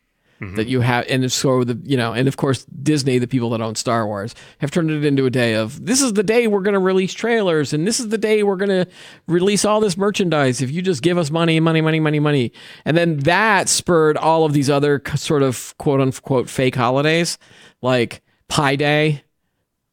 that 0.55 0.67
you 0.67 0.81
have. 0.81 1.05
And 1.07 1.31
so, 1.31 1.63
the 1.63 1.79
you 1.83 1.95
know, 1.95 2.13
and 2.13 2.27
of 2.27 2.37
course, 2.37 2.65
Disney, 2.65 3.19
the 3.19 3.27
people 3.27 3.49
that 3.51 3.61
own 3.61 3.75
Star 3.75 4.07
Wars, 4.07 4.33
have 4.59 4.71
turned 4.71 4.89
it 4.89 5.05
into 5.05 5.25
a 5.25 5.29
day 5.29 5.53
of 5.53 5.85
this 5.85 6.01
is 6.01 6.13
the 6.13 6.23
day 6.23 6.47
we're 6.47 6.61
going 6.61 6.73
to 6.73 6.79
release 6.79 7.13
trailers, 7.13 7.71
and 7.71 7.85
this 7.85 7.99
is 7.99 8.09
the 8.09 8.17
day 8.17 8.41
we're 8.41 8.55
going 8.55 8.69
to 8.69 8.87
release 9.27 9.65
all 9.65 9.81
this 9.81 9.97
merchandise. 9.97 10.61
If 10.61 10.71
you 10.71 10.81
just 10.81 11.03
give 11.03 11.19
us 11.19 11.29
money, 11.29 11.59
money, 11.59 11.81
money, 11.81 11.99
money, 11.99 12.19
money. 12.19 12.51
And 12.85 12.97
then 12.97 13.17
that 13.19 13.69
spurred 13.69 14.17
all 14.17 14.45
of 14.45 14.53
these 14.53 14.69
other 14.69 15.01
sort 15.15 15.43
of 15.43 15.77
quote 15.77 16.01
unquote 16.01 16.49
fake 16.49 16.75
holidays 16.75 17.37
like 17.83 18.23
Pi 18.47 18.77
Day 18.77 19.23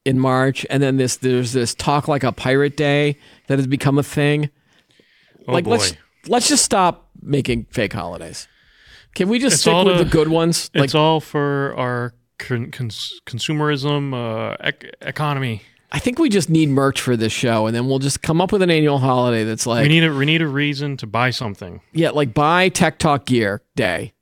in 0.06 0.18
March, 0.18 0.64
and 0.70 0.82
then 0.82 0.96
this 0.96 1.16
there's 1.16 1.52
this 1.52 1.74
talk 1.74 2.08
like 2.08 2.22
a 2.24 2.32
pirate 2.32 2.76
day 2.76 3.18
that 3.48 3.58
has 3.58 3.66
become 3.66 3.98
a 3.98 4.02
thing. 4.02 4.50
Oh 5.48 5.52
like 5.52 5.64
boy. 5.64 5.72
let's 5.72 5.94
let's 6.28 6.48
just 6.48 6.64
stop 6.64 7.08
making 7.20 7.66
fake 7.70 7.92
holidays. 7.92 8.48
Can 9.14 9.28
we 9.28 9.38
just 9.38 9.54
It's 9.54 9.62
stick 9.62 9.84
with 9.84 9.98
to- 9.98 10.04
the 10.04 10.10
good 10.10 10.28
ones? 10.28 10.70
Like 10.74 10.84
it's 10.84 10.94
all 10.94 11.20
for 11.20 11.74
our 11.76 12.14
con- 12.38 12.70
cons- 12.70 13.20
consumerism 13.26 14.12
uh, 14.14 14.56
ec- 14.60 14.94
economy. 15.00 15.62
I 15.92 15.98
think 16.00 16.18
we 16.18 16.28
just 16.28 16.50
need 16.50 16.68
merch 16.68 17.00
for 17.00 17.16
this 17.16 17.32
show, 17.32 17.66
and 17.66 17.74
then 17.74 17.86
we'll 17.86 18.00
just 18.00 18.20
come 18.20 18.40
up 18.40 18.52
with 18.52 18.60
an 18.60 18.70
annual 18.70 18.98
holiday 18.98 19.44
that's 19.44 19.66
like 19.66 19.82
we 19.82 19.88
need 19.88 20.04
a 20.04 20.12
we 20.14 20.26
need 20.26 20.42
a 20.42 20.46
reason 20.48 20.96
to 20.98 21.06
buy 21.06 21.30
something. 21.30 21.80
yeah, 21.92 22.10
like 22.10 22.34
buy 22.34 22.68
Tech 22.68 22.98
Talk 22.98 23.24
Gear 23.26 23.62
Day, 23.76 24.12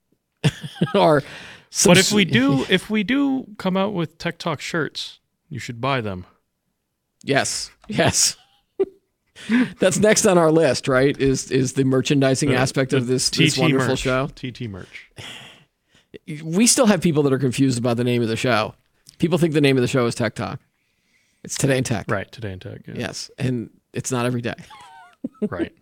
or 0.94 1.22
some 1.70 1.90
but 1.90 1.98
if 1.98 2.12
we 2.12 2.24
do 2.24 2.64
if 2.68 2.90
we 2.90 3.02
do 3.02 3.46
come 3.58 3.76
out 3.76 3.94
with 3.94 4.18
Tech 4.18 4.38
Talk 4.38 4.60
shirts, 4.60 5.18
you 5.54 5.60
should 5.60 5.80
buy 5.80 6.00
them. 6.00 6.26
yes, 7.22 7.70
yes. 7.86 8.36
That's 9.78 9.98
next 10.00 10.26
on 10.26 10.36
our 10.36 10.50
list, 10.50 10.88
right? 10.88 11.16
Is 11.16 11.50
is 11.52 11.74
the 11.74 11.84
merchandising 11.84 12.48
The- 12.50 12.56
aspect 12.56 12.92
of 12.92 13.06
this, 13.06 13.30
this 13.30 13.56
wonderful 13.56 13.88
merch. 13.90 14.00
show? 14.00 14.28
TT 14.34 14.62
merch. 14.68 15.10
We 16.44 16.68
still 16.68 16.86
have 16.86 17.00
people 17.00 17.24
that 17.24 17.32
are 17.32 17.40
confused 17.40 17.76
about 17.76 17.96
the 17.96 18.04
name 18.04 18.22
of 18.22 18.28
the 18.28 18.36
show. 18.36 18.74
People 19.18 19.36
think 19.36 19.52
the 19.52 19.60
name 19.60 19.76
of 19.76 19.80
the 19.82 19.88
show 19.88 20.06
is 20.06 20.14
Tech 20.14 20.36
Talk. 20.36 20.60
It's 21.42 21.56
Today 21.58 21.76
in 21.76 21.82
Tech. 21.84 22.08
Right, 22.08 22.30
today 22.30 22.52
in 22.52 22.60
tech. 22.60 22.82
Yeah. 22.86 22.94
Yes, 22.96 23.30
and 23.36 23.68
it's 23.92 24.10
not 24.12 24.24
every 24.26 24.40
day. 24.40 24.54
Right. 25.48 25.72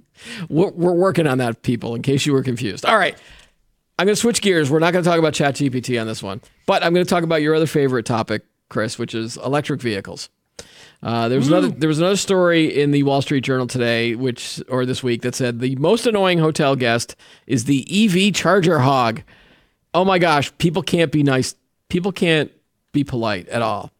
We're, 0.48 0.70
we're 0.70 0.92
working 0.94 1.26
on 1.26 1.38
that, 1.38 1.62
people, 1.62 1.94
in 1.96 2.02
case 2.02 2.24
you 2.26 2.32
were 2.32 2.42
confused. 2.44 2.86
All 2.86 2.96
right. 2.96 3.16
I'm 3.98 4.06
going 4.06 4.14
to 4.14 4.20
switch 4.20 4.40
gears. 4.40 4.70
We're 4.70 4.78
not 4.78 4.92
going 4.92 5.02
to 5.04 5.08
talk 5.10 5.18
about 5.18 5.32
ChatGPT 5.34 6.00
on 6.00 6.06
this 6.06 6.22
one, 6.22 6.40
but 6.66 6.82
I'm 6.84 6.94
going 6.94 7.04
to 7.04 7.10
talk 7.10 7.24
about 7.24 7.42
your 7.42 7.54
other 7.54 7.66
favorite 7.66 8.06
topic, 8.06 8.42
Chris, 8.72 8.98
which 8.98 9.14
is 9.14 9.36
electric 9.36 9.80
vehicles. 9.80 10.28
Uh, 11.02 11.28
there 11.28 11.38
was 11.38 11.48
another 11.48 11.68
there 11.68 11.88
was 11.88 11.98
another 11.98 12.16
story 12.16 12.80
in 12.80 12.92
the 12.92 13.02
Wall 13.02 13.20
Street 13.22 13.42
Journal 13.42 13.66
today, 13.66 14.14
which 14.14 14.62
or 14.68 14.86
this 14.86 15.02
week 15.02 15.22
that 15.22 15.34
said 15.34 15.60
the 15.60 15.74
most 15.76 16.06
annoying 16.06 16.38
hotel 16.38 16.76
guest 16.76 17.16
is 17.46 17.64
the 17.64 17.86
EV 17.90 18.32
charger 18.32 18.78
hog. 18.78 19.22
Oh 19.94 20.04
my 20.04 20.18
gosh, 20.18 20.56
people 20.58 20.82
can't 20.82 21.10
be 21.10 21.22
nice. 21.22 21.54
People 21.88 22.12
can't 22.12 22.52
be 22.92 23.04
polite 23.04 23.48
at 23.48 23.62
all. 23.62 23.90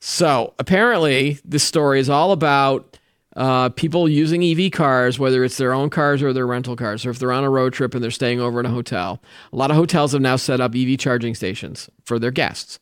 So 0.00 0.54
apparently, 0.58 1.38
this 1.44 1.62
story 1.62 2.00
is 2.00 2.08
all 2.08 2.32
about 2.32 2.96
uh, 3.36 3.68
people 3.68 4.08
using 4.08 4.42
EV 4.42 4.72
cars, 4.72 5.18
whether 5.18 5.44
it's 5.44 5.58
their 5.58 5.74
own 5.74 5.90
cars 5.90 6.22
or 6.22 6.32
their 6.32 6.46
rental 6.46 6.74
cars. 6.74 7.04
or 7.04 7.10
if 7.10 7.18
they're 7.18 7.32
on 7.32 7.44
a 7.44 7.50
road 7.50 7.74
trip 7.74 7.94
and 7.94 8.02
they're 8.02 8.10
staying 8.10 8.40
over 8.40 8.60
in 8.60 8.66
a 8.66 8.70
hotel, 8.70 9.22
a 9.52 9.56
lot 9.56 9.70
of 9.70 9.76
hotels 9.76 10.12
have 10.12 10.22
now 10.22 10.36
set 10.36 10.60
up 10.60 10.74
EV 10.74 10.98
charging 10.98 11.34
stations 11.34 11.90
for 12.04 12.18
their 12.18 12.30
guests. 12.30 12.80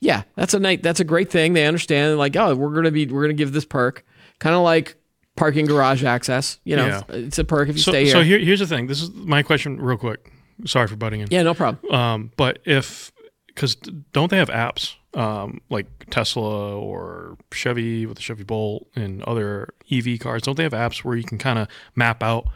Yeah, 0.00 0.22
that's 0.34 0.54
a 0.54 0.58
night. 0.60 0.82
That's 0.82 1.00
a 1.00 1.04
great 1.04 1.30
thing. 1.30 1.52
They 1.52 1.66
understand, 1.66 2.16
like, 2.18 2.34
oh, 2.36 2.54
we're 2.54 2.72
gonna 2.74 2.90
be, 2.90 3.06
we're 3.06 3.22
gonna 3.22 3.34
give 3.34 3.52
this 3.52 3.64
perk, 3.66 4.04
kind 4.38 4.54
of 4.56 4.62
like 4.62 4.96
parking 5.36 5.66
garage 5.66 6.02
access. 6.04 6.58
You 6.64 6.76
know, 6.76 6.86
Yeah. 6.86 7.02
it's 7.10 7.38
a 7.38 7.44
perk 7.44 7.68
if 7.68 7.76
you 7.76 7.82
So, 7.82 7.92
stay 7.92 8.04
here. 8.04 8.12
so 8.12 8.22
here, 8.22 8.38
here's 8.38 8.60
the 8.60 8.66
thing. 8.66 8.86
This 8.86 9.02
is 9.02 9.10
my 9.12 9.42
question, 9.42 9.80
real 9.80 9.98
quick. 9.98 10.32
Sorry 10.66 10.86
for 10.88 10.96
butting 10.96 11.20
in. 11.20 11.28
yeah, 11.30 11.42
no 11.42 11.54
problem. 11.54 11.92
Um, 11.94 12.32
but 12.36 12.58
if 12.64 13.12
because 13.46 13.74
don't 14.12 14.30
they 14.30 14.36
have 14.38 14.48
apps 14.50 14.94
um, 15.14 15.60
like 15.70 15.86
Tesla 16.10 16.78
or 16.78 17.36
Chevy 17.52 18.06
with 18.06 18.16
the 18.16 18.22
Chevy 18.22 18.44
Bolt 18.44 18.86
and 18.94 19.22
other 19.24 19.74
EV 19.90 20.18
cars? 20.20 20.42
Don't 20.42 20.56
they 20.56 20.62
have 20.62 20.72
apps 20.72 20.98
where 21.04 21.16
you 21.16 21.24
can 21.24 21.36
kind 21.38 21.58
of 21.58 21.68
map 21.94 22.22
out 22.22 22.46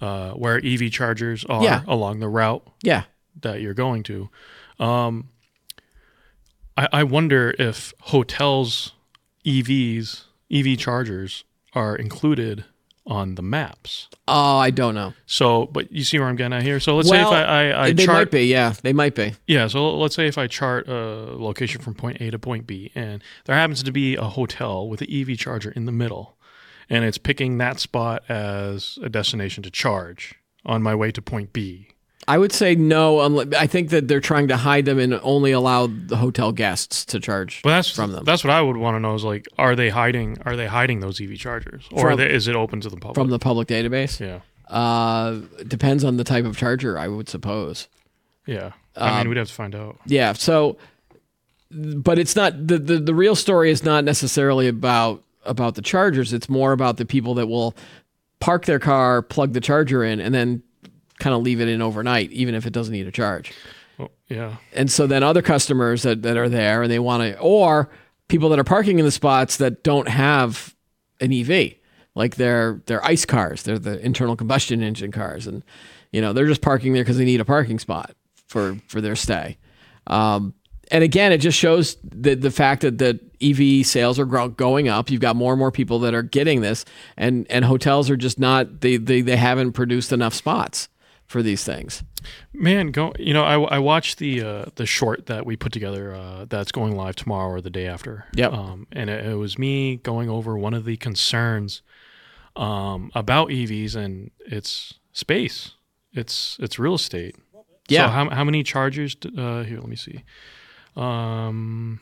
uh, 0.00 0.32
where 0.32 0.60
EV 0.64 0.90
chargers 0.90 1.44
are 1.46 1.62
Yeah. 1.64 1.82
along 1.86 2.20
the 2.20 2.28
route 2.28 2.66
Yeah, 2.82 3.04
that 3.40 3.60
you're 3.60 3.74
going 3.74 4.02
to? 4.04 4.28
Um, 4.80 5.28
I, 6.76 6.88
I 6.92 7.04
wonder 7.04 7.54
if 7.58 7.92
hotels 8.00 8.92
EVs 9.44 10.24
EV 10.52 10.78
chargers 10.78 11.44
are 11.74 11.96
included 11.96 12.64
on 13.06 13.34
the 13.34 13.42
maps. 13.42 14.08
oh, 14.28 14.58
I 14.58 14.70
don't 14.70 14.94
know. 14.94 15.14
So, 15.26 15.66
but 15.66 15.90
you 15.90 16.04
see 16.04 16.18
where 16.18 16.28
I'm 16.28 16.36
getting 16.36 16.52
at 16.52 16.62
here. 16.62 16.78
So 16.78 16.94
let's 16.94 17.10
well, 17.10 17.30
say 17.30 17.36
if 17.40 17.48
I, 17.48 17.70
I, 17.70 17.84
I 17.86 17.92
they 17.92 18.04
chart 18.04 18.18
might 18.18 18.30
be. 18.30 18.46
Yeah, 18.46 18.74
they 18.82 18.92
might 18.92 19.14
be. 19.14 19.34
yeah, 19.46 19.66
so 19.66 19.98
let's 19.98 20.14
say 20.14 20.28
if 20.28 20.38
I 20.38 20.46
chart 20.46 20.88
a 20.88 21.34
location 21.36 21.80
from 21.80 21.94
point 21.94 22.20
A 22.20 22.30
to 22.30 22.38
point 22.38 22.66
B, 22.66 22.92
and 22.94 23.22
there 23.46 23.56
happens 23.56 23.82
to 23.82 23.92
be 23.92 24.14
a 24.14 24.24
hotel 24.24 24.88
with 24.88 25.00
an 25.00 25.08
EV 25.10 25.36
charger 25.36 25.72
in 25.72 25.86
the 25.86 25.92
middle, 25.92 26.36
and 26.88 27.04
it's 27.04 27.18
picking 27.18 27.58
that 27.58 27.80
spot 27.80 28.22
as 28.28 28.98
a 29.02 29.08
destination 29.08 29.62
to 29.64 29.70
charge 29.70 30.34
on 30.64 30.82
my 30.82 30.94
way 30.94 31.10
to 31.10 31.20
point 31.20 31.52
B. 31.52 31.88
I 32.28 32.38
would 32.38 32.52
say 32.52 32.74
no. 32.76 33.40
I 33.58 33.66
think 33.66 33.90
that 33.90 34.06
they're 34.06 34.20
trying 34.20 34.48
to 34.48 34.56
hide 34.56 34.84
them 34.84 34.98
and 34.98 35.14
only 35.22 35.50
allow 35.52 35.88
the 35.88 36.16
hotel 36.16 36.52
guests 36.52 37.04
to 37.06 37.18
charge 37.18 37.60
But 37.62 37.70
that's 37.70 37.90
from 37.90 38.12
them. 38.12 38.24
That's 38.24 38.44
what 38.44 38.50
I 38.52 38.62
would 38.62 38.76
want 38.76 38.94
to 38.94 39.00
know 39.00 39.14
is 39.14 39.24
like, 39.24 39.46
are 39.58 39.74
they 39.74 39.88
hiding? 39.88 40.38
Are 40.44 40.54
they 40.56 40.66
hiding 40.66 41.00
those 41.00 41.20
EV 41.20 41.36
chargers, 41.36 41.84
or 41.90 42.10
From- 42.10 42.18
they, 42.18 42.30
is 42.30 42.46
it 42.48 42.54
open 42.54 42.80
to 42.82 42.88
the 42.88 42.96
public? 42.96 43.14
from 43.16 43.30
the 43.30 43.38
public 43.40 43.66
database. 43.68 44.20
yeah, 44.20 44.38
Uh, 44.72 45.40
depends 45.66 46.04
on 46.04 46.16
the 46.16 46.24
type 46.24 46.44
of 46.44 46.56
charger, 46.56 46.96
I 46.98 47.08
would 47.08 47.28
suppose. 47.28 47.88
yeah. 48.46 48.70
I 48.96 49.08
Um, 49.10 49.18
mean, 49.20 49.28
we'd 49.30 49.38
have 49.38 49.48
to 49.48 49.54
find 49.54 49.74
out. 49.74 49.98
Yeah. 50.06 50.34
So, 50.34 50.76
but 51.70 52.18
it's 52.18 52.36
not 52.36 52.66
the, 52.68 52.78
the 52.78 52.98
the 52.98 53.14
real 53.14 53.34
story 53.34 53.70
is 53.70 53.82
not 53.82 54.04
necessarily 54.04 54.68
about 54.68 55.22
about 55.46 55.74
the 55.74 55.82
chargers. 55.82 56.32
It's 56.34 56.48
more 56.48 56.72
about 56.72 56.98
the 56.98 57.06
people 57.06 57.32
that 57.34 57.46
will 57.46 57.74
park 58.38 58.66
their 58.66 58.78
car, 58.78 59.22
plug 59.22 59.54
the 59.54 59.60
charger 59.60 60.04
in, 60.04 60.20
and 60.20 60.34
then 60.34 60.62
kind 61.22 61.34
of 61.34 61.42
leave 61.42 61.60
it 61.60 61.68
in 61.68 61.80
overnight, 61.80 62.30
even 62.32 62.54
if 62.54 62.66
it 62.66 62.72
doesn't 62.72 62.92
need 62.92 63.06
a 63.06 63.12
charge. 63.12 63.52
Well, 63.96 64.10
yeah, 64.28 64.56
And 64.72 64.90
so 64.90 65.06
then 65.06 65.22
other 65.22 65.42
customers 65.42 66.02
that, 66.02 66.22
that 66.22 66.36
are 66.36 66.48
there 66.48 66.82
and 66.82 66.90
they 66.90 66.98
want 66.98 67.22
to, 67.22 67.38
or 67.38 67.90
people 68.28 68.48
that 68.48 68.58
are 68.58 68.64
parking 68.64 68.98
in 68.98 69.04
the 69.04 69.12
spots 69.12 69.58
that 69.58 69.84
don't 69.84 70.08
have 70.08 70.74
an 71.20 71.32
EV, 71.32 71.74
like 72.14 72.36
they're, 72.36 72.82
they're 72.86 73.04
ICE 73.04 73.24
cars, 73.24 73.62
they're 73.62 73.78
the 73.78 74.04
internal 74.04 74.34
combustion 74.34 74.82
engine 74.82 75.12
cars. 75.12 75.46
And, 75.46 75.62
you 76.10 76.20
know, 76.20 76.32
they're 76.32 76.46
just 76.46 76.62
parking 76.62 76.92
there 76.92 77.04
because 77.04 77.18
they 77.18 77.24
need 77.24 77.40
a 77.40 77.44
parking 77.44 77.78
spot 77.78 78.16
for, 78.48 78.76
for 78.88 79.00
their 79.00 79.16
stay. 79.16 79.58
Um, 80.08 80.54
and 80.90 81.04
again, 81.04 81.32
it 81.32 81.38
just 81.38 81.58
shows 81.58 81.96
the, 82.02 82.34
the 82.34 82.50
fact 82.50 82.82
that, 82.82 82.98
that 82.98 83.20
EV 83.40 83.86
sales 83.86 84.18
are 84.18 84.24
grow, 84.24 84.48
going 84.48 84.88
up. 84.88 85.10
You've 85.10 85.20
got 85.20 85.36
more 85.36 85.52
and 85.52 85.58
more 85.58 85.70
people 85.70 86.00
that 86.00 86.12
are 86.12 86.22
getting 86.22 86.60
this, 86.60 86.84
and, 87.16 87.46
and 87.48 87.64
hotels 87.64 88.10
are 88.10 88.16
just 88.16 88.38
not, 88.38 88.80
they, 88.80 88.96
they, 88.96 89.20
they 89.20 89.36
haven't 89.36 89.72
produced 89.72 90.12
enough 90.12 90.34
spots 90.34 90.88
for 91.32 91.42
these 91.42 91.64
things. 91.64 92.02
Man, 92.52 92.90
go. 92.92 93.12
You 93.18 93.32
know, 93.34 93.42
I, 93.42 93.76
I 93.76 93.78
watched 93.78 94.18
the 94.18 94.42
uh, 94.42 94.64
the 94.76 94.86
short 94.86 95.26
that 95.26 95.44
we 95.46 95.56
put 95.56 95.72
together 95.72 96.14
uh, 96.14 96.44
that's 96.48 96.70
going 96.70 96.94
live 96.96 97.16
tomorrow 97.16 97.48
or 97.50 97.60
the 97.60 97.70
day 97.70 97.86
after. 97.86 98.26
Yep. 98.36 98.52
Um, 98.52 98.86
and 98.92 99.10
it, 99.10 99.26
it 99.26 99.34
was 99.34 99.58
me 99.58 99.96
going 99.96 100.28
over 100.30 100.56
one 100.56 100.74
of 100.74 100.84
the 100.84 100.96
concerns 100.96 101.82
um, 102.56 103.10
about 103.14 103.48
EVs 103.48 103.96
and 103.96 104.30
it's 104.46 104.94
space. 105.12 105.72
It's 106.12 106.56
it's 106.60 106.78
real 106.78 106.94
estate. 106.94 107.34
Yeah. 107.88 108.06
So 108.06 108.12
how 108.12 108.30
how 108.30 108.44
many 108.44 108.62
chargers? 108.62 109.14
d- 109.16 109.30
Uh, 109.36 109.64
here, 109.64 109.78
let 109.78 109.88
me 109.88 109.96
see. 109.96 110.22
Um, 110.94 112.00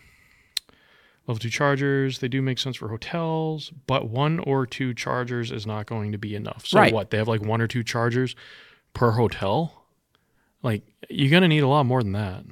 level 1.26 1.38
two 1.38 1.48
chargers. 1.50 2.18
They 2.18 2.28
do 2.28 2.42
make 2.42 2.58
sense 2.58 2.76
for 2.76 2.88
hotels, 2.88 3.70
but 3.86 4.08
one 4.10 4.40
or 4.40 4.66
two 4.66 4.94
chargers 4.94 5.50
is 5.52 5.66
not 5.66 5.86
going 5.86 6.12
to 6.12 6.18
be 6.18 6.34
enough. 6.34 6.66
So 6.66 6.78
Right. 6.80 6.92
what? 6.92 7.10
They 7.10 7.18
have 7.18 7.28
like 7.28 7.42
one 7.42 7.60
or 7.60 7.68
two 7.68 7.84
chargers 7.84 8.34
per 8.94 9.12
hotel. 9.12 9.85
Like 10.62 10.83
you're 11.09 11.31
gonna 11.31 11.48
need 11.48 11.62
a 11.62 11.68
lot 11.68 11.85
more 11.87 12.03
than 12.03 12.12
that. 12.12 12.44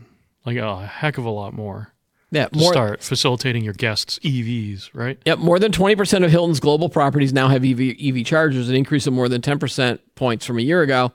Like 0.45 0.57
a 0.57 0.87
heck 0.87 1.19
of 1.19 1.25
a 1.25 1.31
lot 1.31 1.53
more 1.53 1.93
Yeah, 2.31 2.47
to 2.47 2.59
more, 2.59 2.73
start 2.73 3.03
facilitating 3.03 3.65
your 3.65 3.75
guests' 3.75 4.19
EVs, 4.21 4.91
right? 4.95 5.19
Yep, 5.27 5.39
more 5.41 5.59
than 5.59 5.73
20% 5.73 6.25
of 6.25 6.31
Hilton's 6.31 6.61
global 6.61 6.89
properties 6.89 7.33
now 7.33 7.49
have 7.49 7.65
EV, 7.65 7.97
EV 8.01 8.25
chargers, 8.25 8.69
an 8.69 8.75
increase 8.75 9.07
of 9.07 9.13
more 9.13 9.29
than 9.29 9.43
10% 9.43 9.99
points 10.15 10.47
from 10.47 10.59
a 10.59 10.63
year 10.63 10.81
ago. 10.83 11.13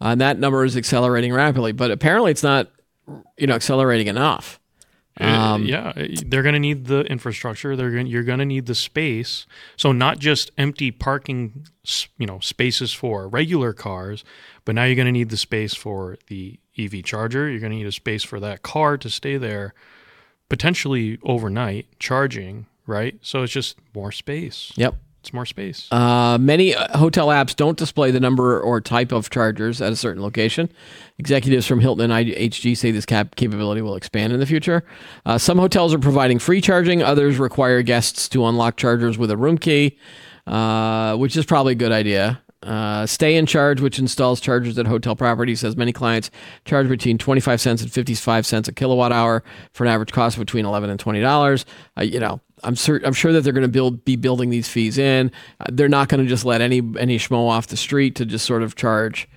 Uh, 0.00 0.08
and 0.08 0.20
that 0.20 0.38
number 0.38 0.64
is 0.64 0.76
accelerating 0.76 1.32
rapidly, 1.32 1.72
but 1.72 1.90
apparently 1.90 2.30
it's 2.30 2.42
not, 2.42 2.70
you 3.38 3.46
know, 3.46 3.54
accelerating 3.54 4.06
enough. 4.06 4.60
Uh, 5.18 5.58
yeah, 5.62 5.92
they're 6.26 6.42
going 6.42 6.52
to 6.54 6.60
need 6.60 6.86
the 6.86 7.00
infrastructure. 7.02 7.74
They're 7.74 7.90
going 7.90 8.06
you're 8.06 8.22
going 8.22 8.38
to 8.38 8.44
need 8.44 8.66
the 8.66 8.74
space. 8.74 9.46
So 9.76 9.92
not 9.92 10.18
just 10.18 10.50
empty 10.58 10.90
parking, 10.90 11.66
you 12.18 12.26
know, 12.26 12.38
spaces 12.40 12.92
for 12.92 13.26
regular 13.26 13.72
cars, 13.72 14.24
but 14.64 14.74
now 14.74 14.84
you're 14.84 14.96
going 14.96 15.06
to 15.06 15.12
need 15.12 15.30
the 15.30 15.36
space 15.38 15.74
for 15.74 16.18
the 16.26 16.58
EV 16.78 17.02
charger. 17.02 17.48
You're 17.48 17.60
going 17.60 17.72
to 17.72 17.78
need 17.78 17.86
a 17.86 17.92
space 17.92 18.24
for 18.24 18.38
that 18.40 18.62
car 18.62 18.98
to 18.98 19.08
stay 19.08 19.38
there, 19.38 19.72
potentially 20.48 21.18
overnight 21.22 21.86
charging. 21.98 22.66
Right. 22.86 23.18
So 23.22 23.42
it's 23.42 23.52
just 23.52 23.78
more 23.94 24.12
space. 24.12 24.72
Yep. 24.76 24.96
It's 25.26 25.32
more 25.32 25.44
space. 25.44 25.88
Uh, 25.90 26.38
many 26.38 26.72
uh, 26.72 26.96
hotel 26.96 27.26
apps 27.28 27.56
don't 27.56 27.76
display 27.76 28.12
the 28.12 28.20
number 28.20 28.60
or 28.60 28.80
type 28.80 29.10
of 29.10 29.28
chargers 29.28 29.82
at 29.82 29.92
a 29.92 29.96
certain 29.96 30.22
location. 30.22 30.70
Executives 31.18 31.66
from 31.66 31.80
Hilton 31.80 32.12
and 32.12 32.28
IHG 32.28 32.76
say 32.76 32.92
this 32.92 33.04
cap- 33.04 33.34
capability 33.34 33.82
will 33.82 33.96
expand 33.96 34.32
in 34.32 34.38
the 34.38 34.46
future. 34.46 34.84
Uh, 35.24 35.36
some 35.36 35.58
hotels 35.58 35.92
are 35.92 35.98
providing 35.98 36.38
free 36.38 36.60
charging, 36.60 37.02
others 37.02 37.40
require 37.40 37.82
guests 37.82 38.28
to 38.28 38.46
unlock 38.46 38.76
chargers 38.76 39.18
with 39.18 39.32
a 39.32 39.36
room 39.36 39.58
key, 39.58 39.98
uh, 40.46 41.16
which 41.16 41.36
is 41.36 41.44
probably 41.44 41.72
a 41.72 41.76
good 41.76 41.90
idea. 41.90 42.40
Uh, 42.66 43.06
Stay 43.06 43.36
in 43.36 43.46
Charge, 43.46 43.80
which 43.80 43.98
installs 43.98 44.40
chargers 44.40 44.76
at 44.76 44.86
hotel 44.86 45.14
properties, 45.14 45.60
says 45.60 45.76
many 45.76 45.92
clients 45.92 46.30
charge 46.64 46.88
between 46.88 47.16
25 47.16 47.60
cents 47.60 47.80
and 47.80 47.92
55 47.92 48.44
cents 48.44 48.68
a 48.68 48.72
kilowatt 48.72 49.12
hour 49.12 49.44
for 49.72 49.84
an 49.84 49.90
average 49.90 50.12
cost 50.12 50.36
of 50.36 50.40
between 50.40 50.64
11 50.64 50.90
and 50.90 50.98
20 50.98 51.20
dollars. 51.20 51.64
Uh, 51.96 52.02
you 52.02 52.18
know, 52.18 52.40
I'm 52.64 52.74
sure 52.74 53.00
I'm 53.04 53.12
sure 53.12 53.32
that 53.32 53.42
they're 53.42 53.52
going 53.52 53.62
to 53.62 53.68
build 53.68 54.04
be 54.04 54.16
building 54.16 54.50
these 54.50 54.68
fees 54.68 54.98
in. 54.98 55.30
Uh, 55.60 55.66
they're 55.70 55.88
not 55.88 56.08
going 56.08 56.22
to 56.22 56.28
just 56.28 56.44
let 56.44 56.60
any 56.60 56.78
any 56.98 57.18
schmo 57.18 57.48
off 57.48 57.68
the 57.68 57.76
street 57.76 58.16
to 58.16 58.26
just 58.26 58.44
sort 58.44 58.62
of 58.62 58.74
charge 58.74 59.28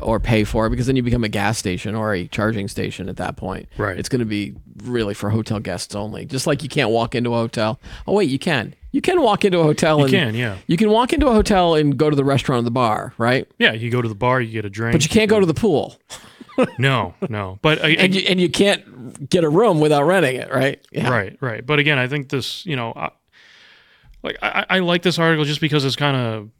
or 0.00 0.18
pay 0.18 0.42
for 0.42 0.66
it 0.66 0.70
because 0.70 0.86
then 0.86 0.96
you 0.96 1.02
become 1.02 1.22
a 1.22 1.28
gas 1.28 1.58
station 1.58 1.94
or 1.94 2.14
a 2.14 2.26
charging 2.28 2.66
station 2.66 3.08
at 3.08 3.16
that 3.18 3.36
point. 3.36 3.68
Right. 3.76 3.96
It's 3.96 4.08
going 4.08 4.20
to 4.20 4.24
be 4.26 4.54
really 4.82 5.14
for 5.14 5.30
hotel 5.30 5.60
guests 5.60 5.94
only. 5.94 6.24
Just 6.24 6.46
like 6.46 6.62
you 6.62 6.68
can't 6.68 6.90
walk 6.90 7.14
into 7.14 7.32
a 7.34 7.36
hotel. 7.36 7.78
Oh 8.06 8.14
wait, 8.14 8.28
you 8.28 8.38
can. 8.38 8.74
You 8.92 9.00
can 9.00 9.22
walk 9.22 9.44
into 9.44 9.58
a 9.58 9.62
hotel 9.62 9.98
You 9.98 10.04
and 10.04 10.12
can, 10.12 10.34
yeah. 10.34 10.58
You 10.66 10.76
can 10.76 10.90
walk 10.90 11.12
into 11.12 11.26
a 11.26 11.32
hotel 11.32 11.74
and 11.74 11.96
go 11.96 12.10
to 12.10 12.14
the 12.16 12.24
restaurant 12.24 12.60
or 12.60 12.64
the 12.64 12.70
bar, 12.70 13.14
right? 13.18 13.50
Yeah, 13.58 13.72
you 13.72 13.90
go 13.90 14.02
to 14.02 14.08
the 14.08 14.14
bar, 14.14 14.40
you 14.40 14.52
get 14.52 14.64
a 14.64 14.70
drink. 14.70 14.92
But 14.92 15.02
you 15.02 15.08
can't 15.08 15.30
go 15.30 15.40
to 15.40 15.46
the 15.46 15.54
pool. 15.54 15.98
no, 16.78 17.14
no. 17.30 17.58
But 17.62 17.82
I, 17.82 17.90
and 17.92 18.14
you 18.14 18.22
and 18.28 18.38
you 18.38 18.50
can't 18.50 19.28
get 19.30 19.42
a 19.44 19.48
room 19.48 19.80
without 19.80 20.04
renting 20.04 20.36
it, 20.36 20.52
right? 20.52 20.86
Yeah. 20.92 21.08
Right, 21.08 21.36
right. 21.40 21.64
But 21.64 21.78
again, 21.78 21.98
I 21.98 22.06
think 22.06 22.28
this, 22.28 22.66
you 22.66 22.76
know, 22.76 22.92
I, 22.94 23.10
like 24.22 24.36
I, 24.42 24.66
I 24.68 24.78
like 24.80 25.02
this 25.02 25.18
article 25.18 25.44
just 25.46 25.62
because 25.62 25.86
it's 25.86 25.96
kind 25.96 26.16
of 26.16 26.50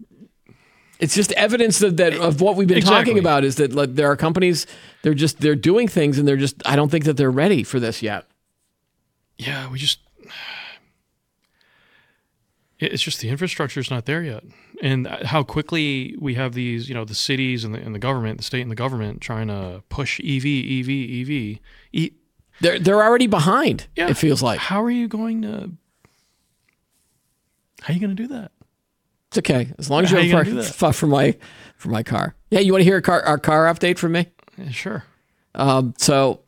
It's 0.98 1.14
just 1.14 1.32
evidence 1.32 1.82
of 1.82 1.98
that 1.98 2.14
of 2.14 2.40
what 2.40 2.56
we've 2.56 2.66
been 2.66 2.80
talking 2.80 3.18
about 3.18 3.44
is 3.44 3.56
that 3.56 3.74
like, 3.74 3.94
there 3.94 4.10
are 4.10 4.16
companies 4.16 4.66
they're 5.02 5.12
just 5.14 5.40
they're 5.40 5.54
doing 5.54 5.86
things 5.86 6.18
and 6.18 6.26
they're 6.26 6.36
just 6.38 6.62
I 6.64 6.74
don't 6.76 6.90
think 6.90 7.04
that 7.04 7.18
they're 7.18 7.30
ready 7.30 7.62
for 7.62 7.78
this 7.78 8.02
yet. 8.02 8.24
yeah, 9.36 9.70
we 9.70 9.78
just 9.78 9.98
it's 12.86 13.02
just 13.02 13.20
the 13.20 13.28
infrastructure 13.28 13.80
is 13.80 13.90
not 13.90 14.06
there 14.06 14.22
yet, 14.22 14.44
and 14.82 15.06
how 15.06 15.42
quickly 15.42 16.16
we 16.18 16.34
have 16.34 16.54
these, 16.54 16.88
you 16.88 16.94
know, 16.94 17.04
the 17.04 17.14
cities 17.14 17.64
and 17.64 17.74
the, 17.74 17.78
and 17.78 17.94
the 17.94 17.98
government, 17.98 18.38
the 18.38 18.44
state 18.44 18.62
and 18.62 18.70
the 18.70 18.74
government 18.76 19.20
trying 19.20 19.48
to 19.48 19.82
push 19.88 20.18
EV, 20.20 20.44
EV, 20.44 20.88
EV. 21.20 21.58
E- 21.92 22.10
They're 22.60 22.78
they're 22.78 23.02
already 23.02 23.26
behind. 23.26 23.86
yeah, 23.96 24.08
It 24.08 24.16
feels 24.16 24.42
like 24.42 24.58
How 24.58 24.82
are 24.82 24.90
you 24.90 25.08
going 25.08 25.42
to? 25.42 25.70
How 27.82 27.92
are 27.92 27.94
you 27.94 28.00
going 28.00 28.14
to 28.16 28.22
do 28.22 28.28
that? 28.28 28.52
it's 29.28 29.38
okay 29.38 29.72
as 29.78 29.88
long 29.88 30.04
as 30.04 30.10
you 30.10 30.18
have 30.18 30.46
a 30.46 30.50
that? 30.52 30.94
for, 30.94 31.06
my 31.06 31.34
for 31.76 31.88
my 31.88 32.02
car. 32.02 32.34
Yeah, 32.50 32.60
you 32.60 32.70
want 32.70 32.80
to 32.82 32.84
hear 32.84 32.98
a 32.98 33.02
car 33.02 33.22
our 33.22 33.38
car 33.38 33.64
update 33.64 33.96
from 33.96 34.12
me? 34.12 34.26
Yeah, 34.58 34.68
sure. 34.70 35.04
Um, 35.54 35.94
so 35.96 36.40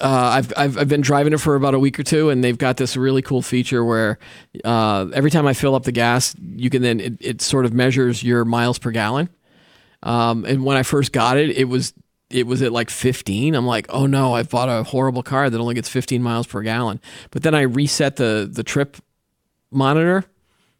uh, 0.00 0.30
I've, 0.34 0.52
I've 0.56 0.78
I've 0.78 0.88
been 0.88 1.02
driving 1.02 1.32
it 1.32 1.38
for 1.38 1.54
about 1.54 1.74
a 1.74 1.78
week 1.78 1.98
or 1.98 2.02
two, 2.02 2.30
and 2.30 2.42
they've 2.42 2.56
got 2.56 2.76
this 2.76 2.96
really 2.96 3.22
cool 3.22 3.42
feature 3.42 3.84
where 3.84 4.18
uh, 4.64 5.06
every 5.12 5.30
time 5.30 5.46
I 5.46 5.52
fill 5.52 5.74
up 5.74 5.84
the 5.84 5.92
gas, 5.92 6.34
you 6.40 6.70
can 6.70 6.82
then 6.82 7.00
it, 7.00 7.14
it 7.20 7.42
sort 7.42 7.64
of 7.64 7.74
measures 7.74 8.22
your 8.22 8.44
miles 8.44 8.78
per 8.78 8.90
gallon. 8.90 9.28
Um, 10.02 10.44
and 10.46 10.64
when 10.64 10.76
I 10.76 10.82
first 10.82 11.12
got 11.12 11.36
it, 11.36 11.50
it 11.50 11.64
was 11.64 11.92
it 12.30 12.46
was 12.46 12.62
at 12.62 12.72
like 12.72 12.90
15. 12.90 13.54
I'm 13.54 13.66
like, 13.66 13.86
oh 13.90 14.06
no, 14.06 14.34
I 14.34 14.42
bought 14.44 14.68
a 14.68 14.84
horrible 14.84 15.22
car 15.22 15.50
that 15.50 15.60
only 15.60 15.74
gets 15.74 15.88
15 15.88 16.22
miles 16.22 16.46
per 16.46 16.62
gallon. 16.62 17.00
But 17.30 17.42
then 17.42 17.54
I 17.54 17.62
reset 17.62 18.16
the 18.16 18.48
the 18.50 18.62
trip 18.62 18.96
monitor, 19.70 20.24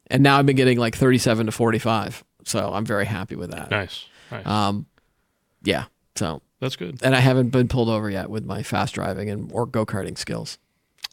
and 0.06 0.22
now 0.22 0.38
I've 0.38 0.46
been 0.46 0.56
getting 0.56 0.78
like 0.78 0.96
37 0.96 1.46
to 1.46 1.52
45. 1.52 2.24
So 2.44 2.72
I'm 2.72 2.86
very 2.86 3.04
happy 3.04 3.36
with 3.36 3.50
that. 3.50 3.70
Nice, 3.70 4.06
nice. 4.30 4.46
Um, 4.46 4.86
yeah. 5.62 5.84
So 6.16 6.40
That's 6.60 6.76
good. 6.76 7.00
and 7.02 7.16
I 7.16 7.20
haven't 7.20 7.48
been 7.48 7.68
pulled 7.68 7.88
over 7.88 8.10
yet 8.10 8.30
with 8.30 8.44
my 8.44 8.62
fast 8.62 8.94
driving 8.94 9.30
and 9.30 9.50
or 9.52 9.66
go 9.66 9.84
karting 9.86 10.18
skills. 10.18 10.58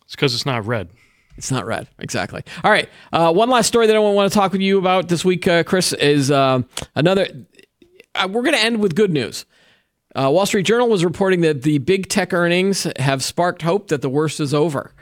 It's 0.06 0.16
because 0.16 0.34
it's 0.36 0.46
not 0.46 0.66
red. 0.66 0.90
It's 1.38 1.52
not 1.52 1.66
red, 1.66 1.88
exactly. 2.00 2.44
All 2.64 2.72
right, 2.72 2.90
uh, 3.14 3.32
one 3.32 3.50
last 3.50 3.68
story 3.68 3.86
that 3.88 3.96
I 3.96 4.00
want 4.00 4.32
to 4.32 4.36
talk 4.36 4.52
with 4.52 4.62
you 4.62 4.80
about 4.80 5.08
this 5.08 5.24
week, 5.24 5.48
uh, 5.48 5.64
Chris, 5.64 5.94
is 5.94 6.32
uh, 6.32 6.64
another. 6.96 7.28
Uh, 8.16 8.28
we're 8.32 8.42
going 8.42 8.56
to 8.56 8.62
end 8.64 8.80
with 8.80 8.96
good 8.96 9.12
news. 9.12 9.46
Uh, 10.16 10.32
Wall 10.32 10.48
Street 10.48 10.64
Journal 10.66 10.90
was 10.90 11.06
reporting 11.06 11.42
that 11.42 11.62
the 11.62 11.78
big 11.78 12.10
tech 12.10 12.34
earnings 12.34 12.88
have 12.98 13.24
sparked 13.24 13.62
hope 13.62 13.90
that 13.90 14.02
the 14.02 14.10
worst 14.10 14.40
is 14.40 14.52
over. 14.52 14.94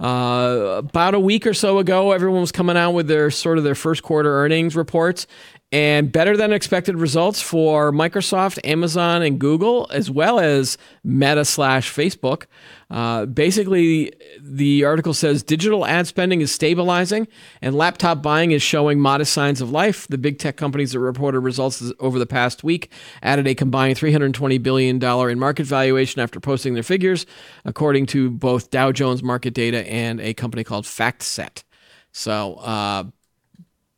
Uh, 0.00 0.74
about 0.78 1.14
a 1.14 1.20
week 1.20 1.46
or 1.46 1.54
so 1.54 1.78
ago, 1.78 2.10
everyone 2.10 2.40
was 2.40 2.50
coming 2.50 2.76
out 2.76 2.90
with 2.90 3.06
their 3.06 3.30
sort 3.30 3.58
of 3.58 3.62
their 3.62 3.76
first 3.76 4.02
quarter 4.02 4.32
earnings 4.42 4.74
reports, 4.74 5.28
and 5.74 6.12
better 6.12 6.36
than 6.36 6.52
expected 6.52 6.94
results 6.94 7.42
for 7.42 7.90
Microsoft, 7.90 8.60
Amazon, 8.62 9.22
and 9.22 9.40
Google, 9.40 9.88
as 9.90 10.08
well 10.08 10.38
as 10.38 10.78
Meta 11.02 11.44
slash 11.44 11.92
Facebook. 11.92 12.44
Uh, 12.90 13.26
basically, 13.26 14.12
the 14.40 14.84
article 14.84 15.12
says 15.12 15.42
digital 15.42 15.84
ad 15.84 16.06
spending 16.06 16.40
is 16.40 16.52
stabilizing 16.52 17.26
and 17.60 17.74
laptop 17.74 18.22
buying 18.22 18.52
is 18.52 18.62
showing 18.62 19.00
modest 19.00 19.32
signs 19.32 19.60
of 19.60 19.72
life. 19.72 20.06
The 20.06 20.16
big 20.16 20.38
tech 20.38 20.56
companies 20.56 20.92
that 20.92 21.00
reported 21.00 21.40
results 21.40 21.82
over 21.98 22.20
the 22.20 22.26
past 22.26 22.62
week 22.62 22.92
added 23.20 23.48
a 23.48 23.54
combined 23.56 23.98
$320 23.98 24.62
billion 24.62 25.02
in 25.02 25.38
market 25.40 25.66
valuation 25.66 26.22
after 26.22 26.38
posting 26.38 26.74
their 26.74 26.84
figures, 26.84 27.26
according 27.64 28.06
to 28.06 28.30
both 28.30 28.70
Dow 28.70 28.92
Jones 28.92 29.24
market 29.24 29.54
data 29.54 29.84
and 29.90 30.20
a 30.20 30.34
company 30.34 30.62
called 30.62 30.84
FactSet. 30.84 31.64
So, 32.12 32.54
uh, 32.60 33.04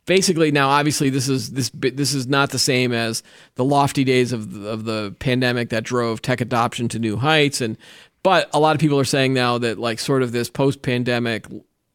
basically 0.07 0.51
now 0.51 0.69
obviously 0.69 1.11
this 1.11 1.29
is 1.29 1.51
this 1.51 1.69
this 1.75 2.15
is 2.15 2.25
not 2.25 2.49
the 2.49 2.57
same 2.57 2.91
as 2.91 3.21
the 3.55 3.63
lofty 3.63 4.03
days 4.03 4.33
of 4.33 4.51
the, 4.51 4.67
of 4.67 4.85
the 4.85 5.15
pandemic 5.19 5.69
that 5.69 5.83
drove 5.83 6.21
tech 6.23 6.41
adoption 6.41 6.87
to 6.87 6.97
new 6.97 7.17
heights 7.17 7.61
and 7.61 7.77
but 8.23 8.49
a 8.53 8.59
lot 8.59 8.75
of 8.75 8.81
people 8.81 8.99
are 8.99 9.05
saying 9.05 9.33
now 9.33 9.59
that 9.59 9.77
like 9.77 9.99
sort 9.99 10.23
of 10.23 10.31
this 10.31 10.49
post 10.49 10.81
pandemic 10.81 11.45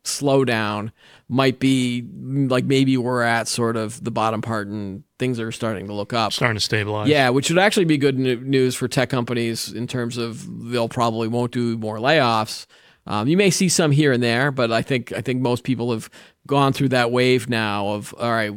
slowdown 0.05 0.93
might 1.29 1.59
be 1.59 2.07
like 2.23 2.65
maybe 2.65 2.97
we're 2.97 3.23
at 3.23 3.49
sort 3.49 3.77
of 3.77 4.03
the 4.05 4.11
bottom 4.11 4.43
part 4.43 4.67
and 4.69 5.03
things 5.19 5.39
are 5.41 5.53
starting 5.53 5.87
to 5.87 5.93
look 5.93 6.13
up 6.13 6.33
Starting 6.33 6.57
to 6.57 6.61
stabilize. 6.61 7.09
yeah, 7.09 7.31
which 7.31 7.49
would 7.49 7.59
actually 7.59 7.85
be 7.85 7.97
good 7.97 8.19
news 8.19 8.75
for 8.75 8.89
tech 8.89 9.09
companies 9.09 9.73
in 9.73 9.87
terms 9.87 10.19
of 10.19 10.71
they'll 10.71 10.89
probably 10.89 11.29
won't 11.29 11.53
do 11.53 11.79
more 11.79 11.99
layoffs. 11.99 12.67
Um, 13.07 13.27
you 13.29 13.37
may 13.37 13.51
see 13.51 13.69
some 13.69 13.91
here 13.91 14.13
and 14.13 14.23
there, 14.23 14.51
but 14.51 14.71
I 14.71 14.83
think 14.83 15.13
I 15.13 15.21
think 15.21 15.41
most 15.41 15.65
people 15.65 15.93
have 15.93 16.11
gone 16.47 16.73
through 16.73 16.89
that 16.91 17.11
wave 17.11 17.49
now 17.49 17.89
of 17.89 18.15
all 18.19 18.31
right, 18.31 18.53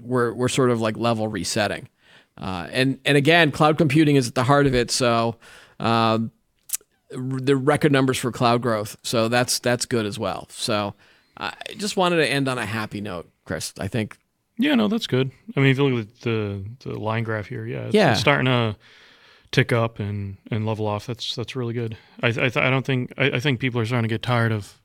we're 0.00 0.32
we're 0.32 0.48
sort 0.48 0.70
of 0.70 0.80
like 0.80 0.96
level 0.96 1.28
resetting, 1.28 1.88
uh, 2.38 2.68
and 2.70 2.98
and 3.04 3.16
again, 3.16 3.50
cloud 3.52 3.78
computing 3.78 4.16
is 4.16 4.28
at 4.28 4.34
the 4.34 4.44
heart 4.44 4.66
of 4.66 4.74
it. 4.74 4.90
So. 4.90 5.36
Um, 5.78 6.30
r- 7.14 7.18
the 7.40 7.54
record 7.54 7.92
numbers 7.92 8.16
for 8.18 8.32
cloud 8.32 8.62
growth, 8.62 8.96
so 9.02 9.28
that's 9.28 9.58
that's 9.58 9.84
good 9.84 10.06
as 10.06 10.18
well. 10.18 10.46
So, 10.50 10.94
I 11.36 11.52
just 11.76 11.96
wanted 11.98 12.16
to 12.16 12.26
end 12.26 12.48
on 12.48 12.56
a 12.56 12.64
happy 12.64 13.00
note, 13.02 13.28
Chris. 13.44 13.74
I 13.78 13.86
think 13.88 14.16
Yeah, 14.58 14.74
no, 14.74 14.88
that's 14.88 15.06
good. 15.06 15.30
I 15.54 15.60
mean, 15.60 15.70
if 15.70 15.76
you 15.78 15.84
look 15.86 16.08
at 16.08 16.20
the 16.22 16.64
the 16.80 16.98
line 16.98 17.24
graph 17.24 17.46
here, 17.48 17.66
yeah, 17.66 17.80
it's, 17.86 17.94
Yeah. 17.94 18.12
it's 18.12 18.20
starting 18.20 18.46
to 18.46 18.76
tick 19.52 19.70
up 19.70 19.98
and, 20.00 20.38
and 20.50 20.64
level 20.66 20.86
off. 20.86 21.06
That's 21.06 21.34
that's 21.36 21.54
really 21.54 21.74
good. 21.74 21.98
I 22.22 22.28
I, 22.28 22.32
th- 22.32 22.56
I 22.56 22.70
don't 22.70 22.86
think 22.86 23.12
I, 23.18 23.32
I 23.32 23.40
think 23.40 23.60
people 23.60 23.78
are 23.80 23.86
starting 23.86 24.08
to 24.08 24.12
get 24.14 24.22
tired 24.22 24.50
of 24.52 24.80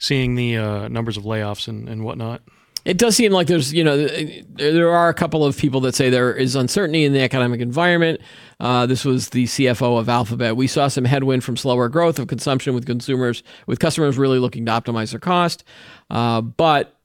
seeing 0.00 0.34
the 0.34 0.56
uh, 0.56 0.88
numbers 0.88 1.16
of 1.16 1.22
layoffs 1.22 1.68
and, 1.68 1.88
and 1.88 2.02
whatnot. 2.04 2.42
It 2.86 2.96
does 2.96 3.14
seem 3.14 3.30
like 3.30 3.46
there's, 3.46 3.74
you 3.74 3.84
know, 3.84 4.06
there 4.06 4.90
are 4.90 5.10
a 5.10 5.14
couple 5.14 5.44
of 5.44 5.56
people 5.58 5.80
that 5.82 5.94
say 5.94 6.08
there 6.08 6.32
is 6.34 6.56
uncertainty 6.56 7.04
in 7.04 7.12
the 7.12 7.20
economic 7.20 7.60
environment. 7.60 8.22
Uh, 8.58 8.86
this 8.86 9.04
was 9.04 9.28
the 9.28 9.44
CFO 9.44 10.00
of 10.00 10.08
Alphabet. 10.08 10.56
We 10.56 10.66
saw 10.66 10.88
some 10.88 11.04
headwind 11.04 11.44
from 11.44 11.58
slower 11.58 11.90
growth 11.90 12.18
of 12.18 12.26
consumption 12.26 12.74
with 12.74 12.86
consumers, 12.86 13.42
with 13.66 13.80
customers 13.80 14.16
really 14.16 14.38
looking 14.38 14.64
to 14.64 14.72
optimize 14.72 15.10
their 15.10 15.20
cost. 15.20 15.62
Uh, 16.08 16.40
but 16.40 16.96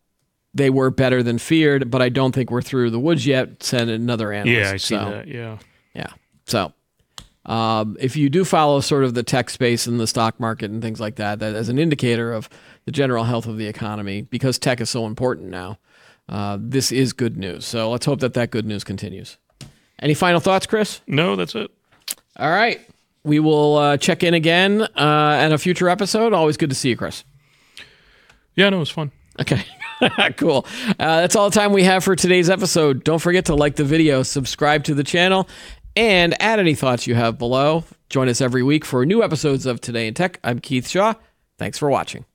they 0.53 0.69
were 0.69 0.89
better 0.91 1.21
than 1.21 1.37
feared. 1.37 1.91
But 1.91 2.01
I 2.01 2.07
don't 2.07 2.33
think 2.33 2.51
we're 2.51 2.61
through 2.61 2.91
the 2.91 2.99
woods 2.99 3.27
yet. 3.27 3.61
Said 3.61 3.89
another 3.89 4.31
analyst. 4.31 4.57
Yeah, 4.57 4.71
I 4.71 4.77
see 4.77 4.95
So, 4.95 5.09
that. 5.11 5.27
Yeah. 5.27 5.57
Yeah. 5.93 6.07
So, 6.47 6.71
um, 7.45 7.95
if 7.99 8.15
you 8.15 8.29
do 8.29 8.43
follow 8.43 8.79
sort 8.79 9.03
of 9.03 9.13
the 9.13 9.23
tech 9.23 9.49
space 9.49 9.85
and 9.87 9.99
the 9.99 10.07
stock 10.07 10.39
market 10.39 10.71
and 10.71 10.81
things 10.81 10.99
like 10.99 11.15
that, 11.15 11.39
that 11.39 11.55
as 11.55 11.69
an 11.69 11.77
indicator 11.77 12.33
of 12.33 12.49
the 12.85 12.91
general 12.91 13.23
health 13.23 13.45
of 13.45 13.57
the 13.57 13.67
economy, 13.67 14.21
because 14.21 14.57
tech 14.57 14.81
is 14.81 14.89
so 14.89 15.05
important 15.05 15.49
now, 15.49 15.77
uh, 16.27 16.57
this 16.59 16.91
is 16.91 17.13
good 17.13 17.37
news. 17.37 17.65
So 17.65 17.91
let's 17.91 18.05
hope 18.05 18.19
that 18.21 18.33
that 18.33 18.51
good 18.51 18.65
news 18.65 18.83
continues. 18.83 19.37
Any 19.99 20.13
final 20.13 20.39
thoughts, 20.39 20.65
Chris? 20.65 21.01
No, 21.07 21.35
that's 21.35 21.55
it. 21.55 21.71
All 22.37 22.49
right. 22.49 22.81
We 23.23 23.39
will 23.39 23.77
uh, 23.77 23.97
check 23.97 24.23
in 24.23 24.33
again 24.33 24.81
uh, 24.81 25.37
at 25.39 25.51
a 25.51 25.57
future 25.57 25.89
episode. 25.89 26.33
Always 26.33 26.57
good 26.57 26.69
to 26.69 26.75
see 26.75 26.89
you, 26.89 26.97
Chris. 26.97 27.23
Yeah, 28.55 28.69
no, 28.69 28.77
it 28.77 28.81
was 28.81 28.89
fun. 28.89 29.11
Okay. 29.39 29.65
cool. 30.37 30.65
Uh, 30.87 31.21
that's 31.21 31.35
all 31.35 31.49
the 31.49 31.55
time 31.55 31.73
we 31.73 31.83
have 31.83 32.03
for 32.03 32.15
today's 32.15 32.49
episode. 32.49 33.03
Don't 33.03 33.19
forget 33.19 33.45
to 33.45 33.55
like 33.55 33.75
the 33.75 33.83
video, 33.83 34.23
subscribe 34.23 34.83
to 34.85 34.93
the 34.93 35.03
channel, 35.03 35.47
and 35.95 36.39
add 36.41 36.59
any 36.59 36.75
thoughts 36.75 37.07
you 37.07 37.15
have 37.15 37.37
below. 37.37 37.83
Join 38.09 38.29
us 38.29 38.41
every 38.41 38.63
week 38.63 38.85
for 38.85 39.05
new 39.05 39.23
episodes 39.23 39.65
of 39.65 39.81
Today 39.81 40.07
in 40.07 40.13
Tech. 40.13 40.39
I'm 40.43 40.59
Keith 40.59 40.87
Shaw. 40.87 41.15
Thanks 41.57 41.77
for 41.77 41.89
watching. 41.89 42.25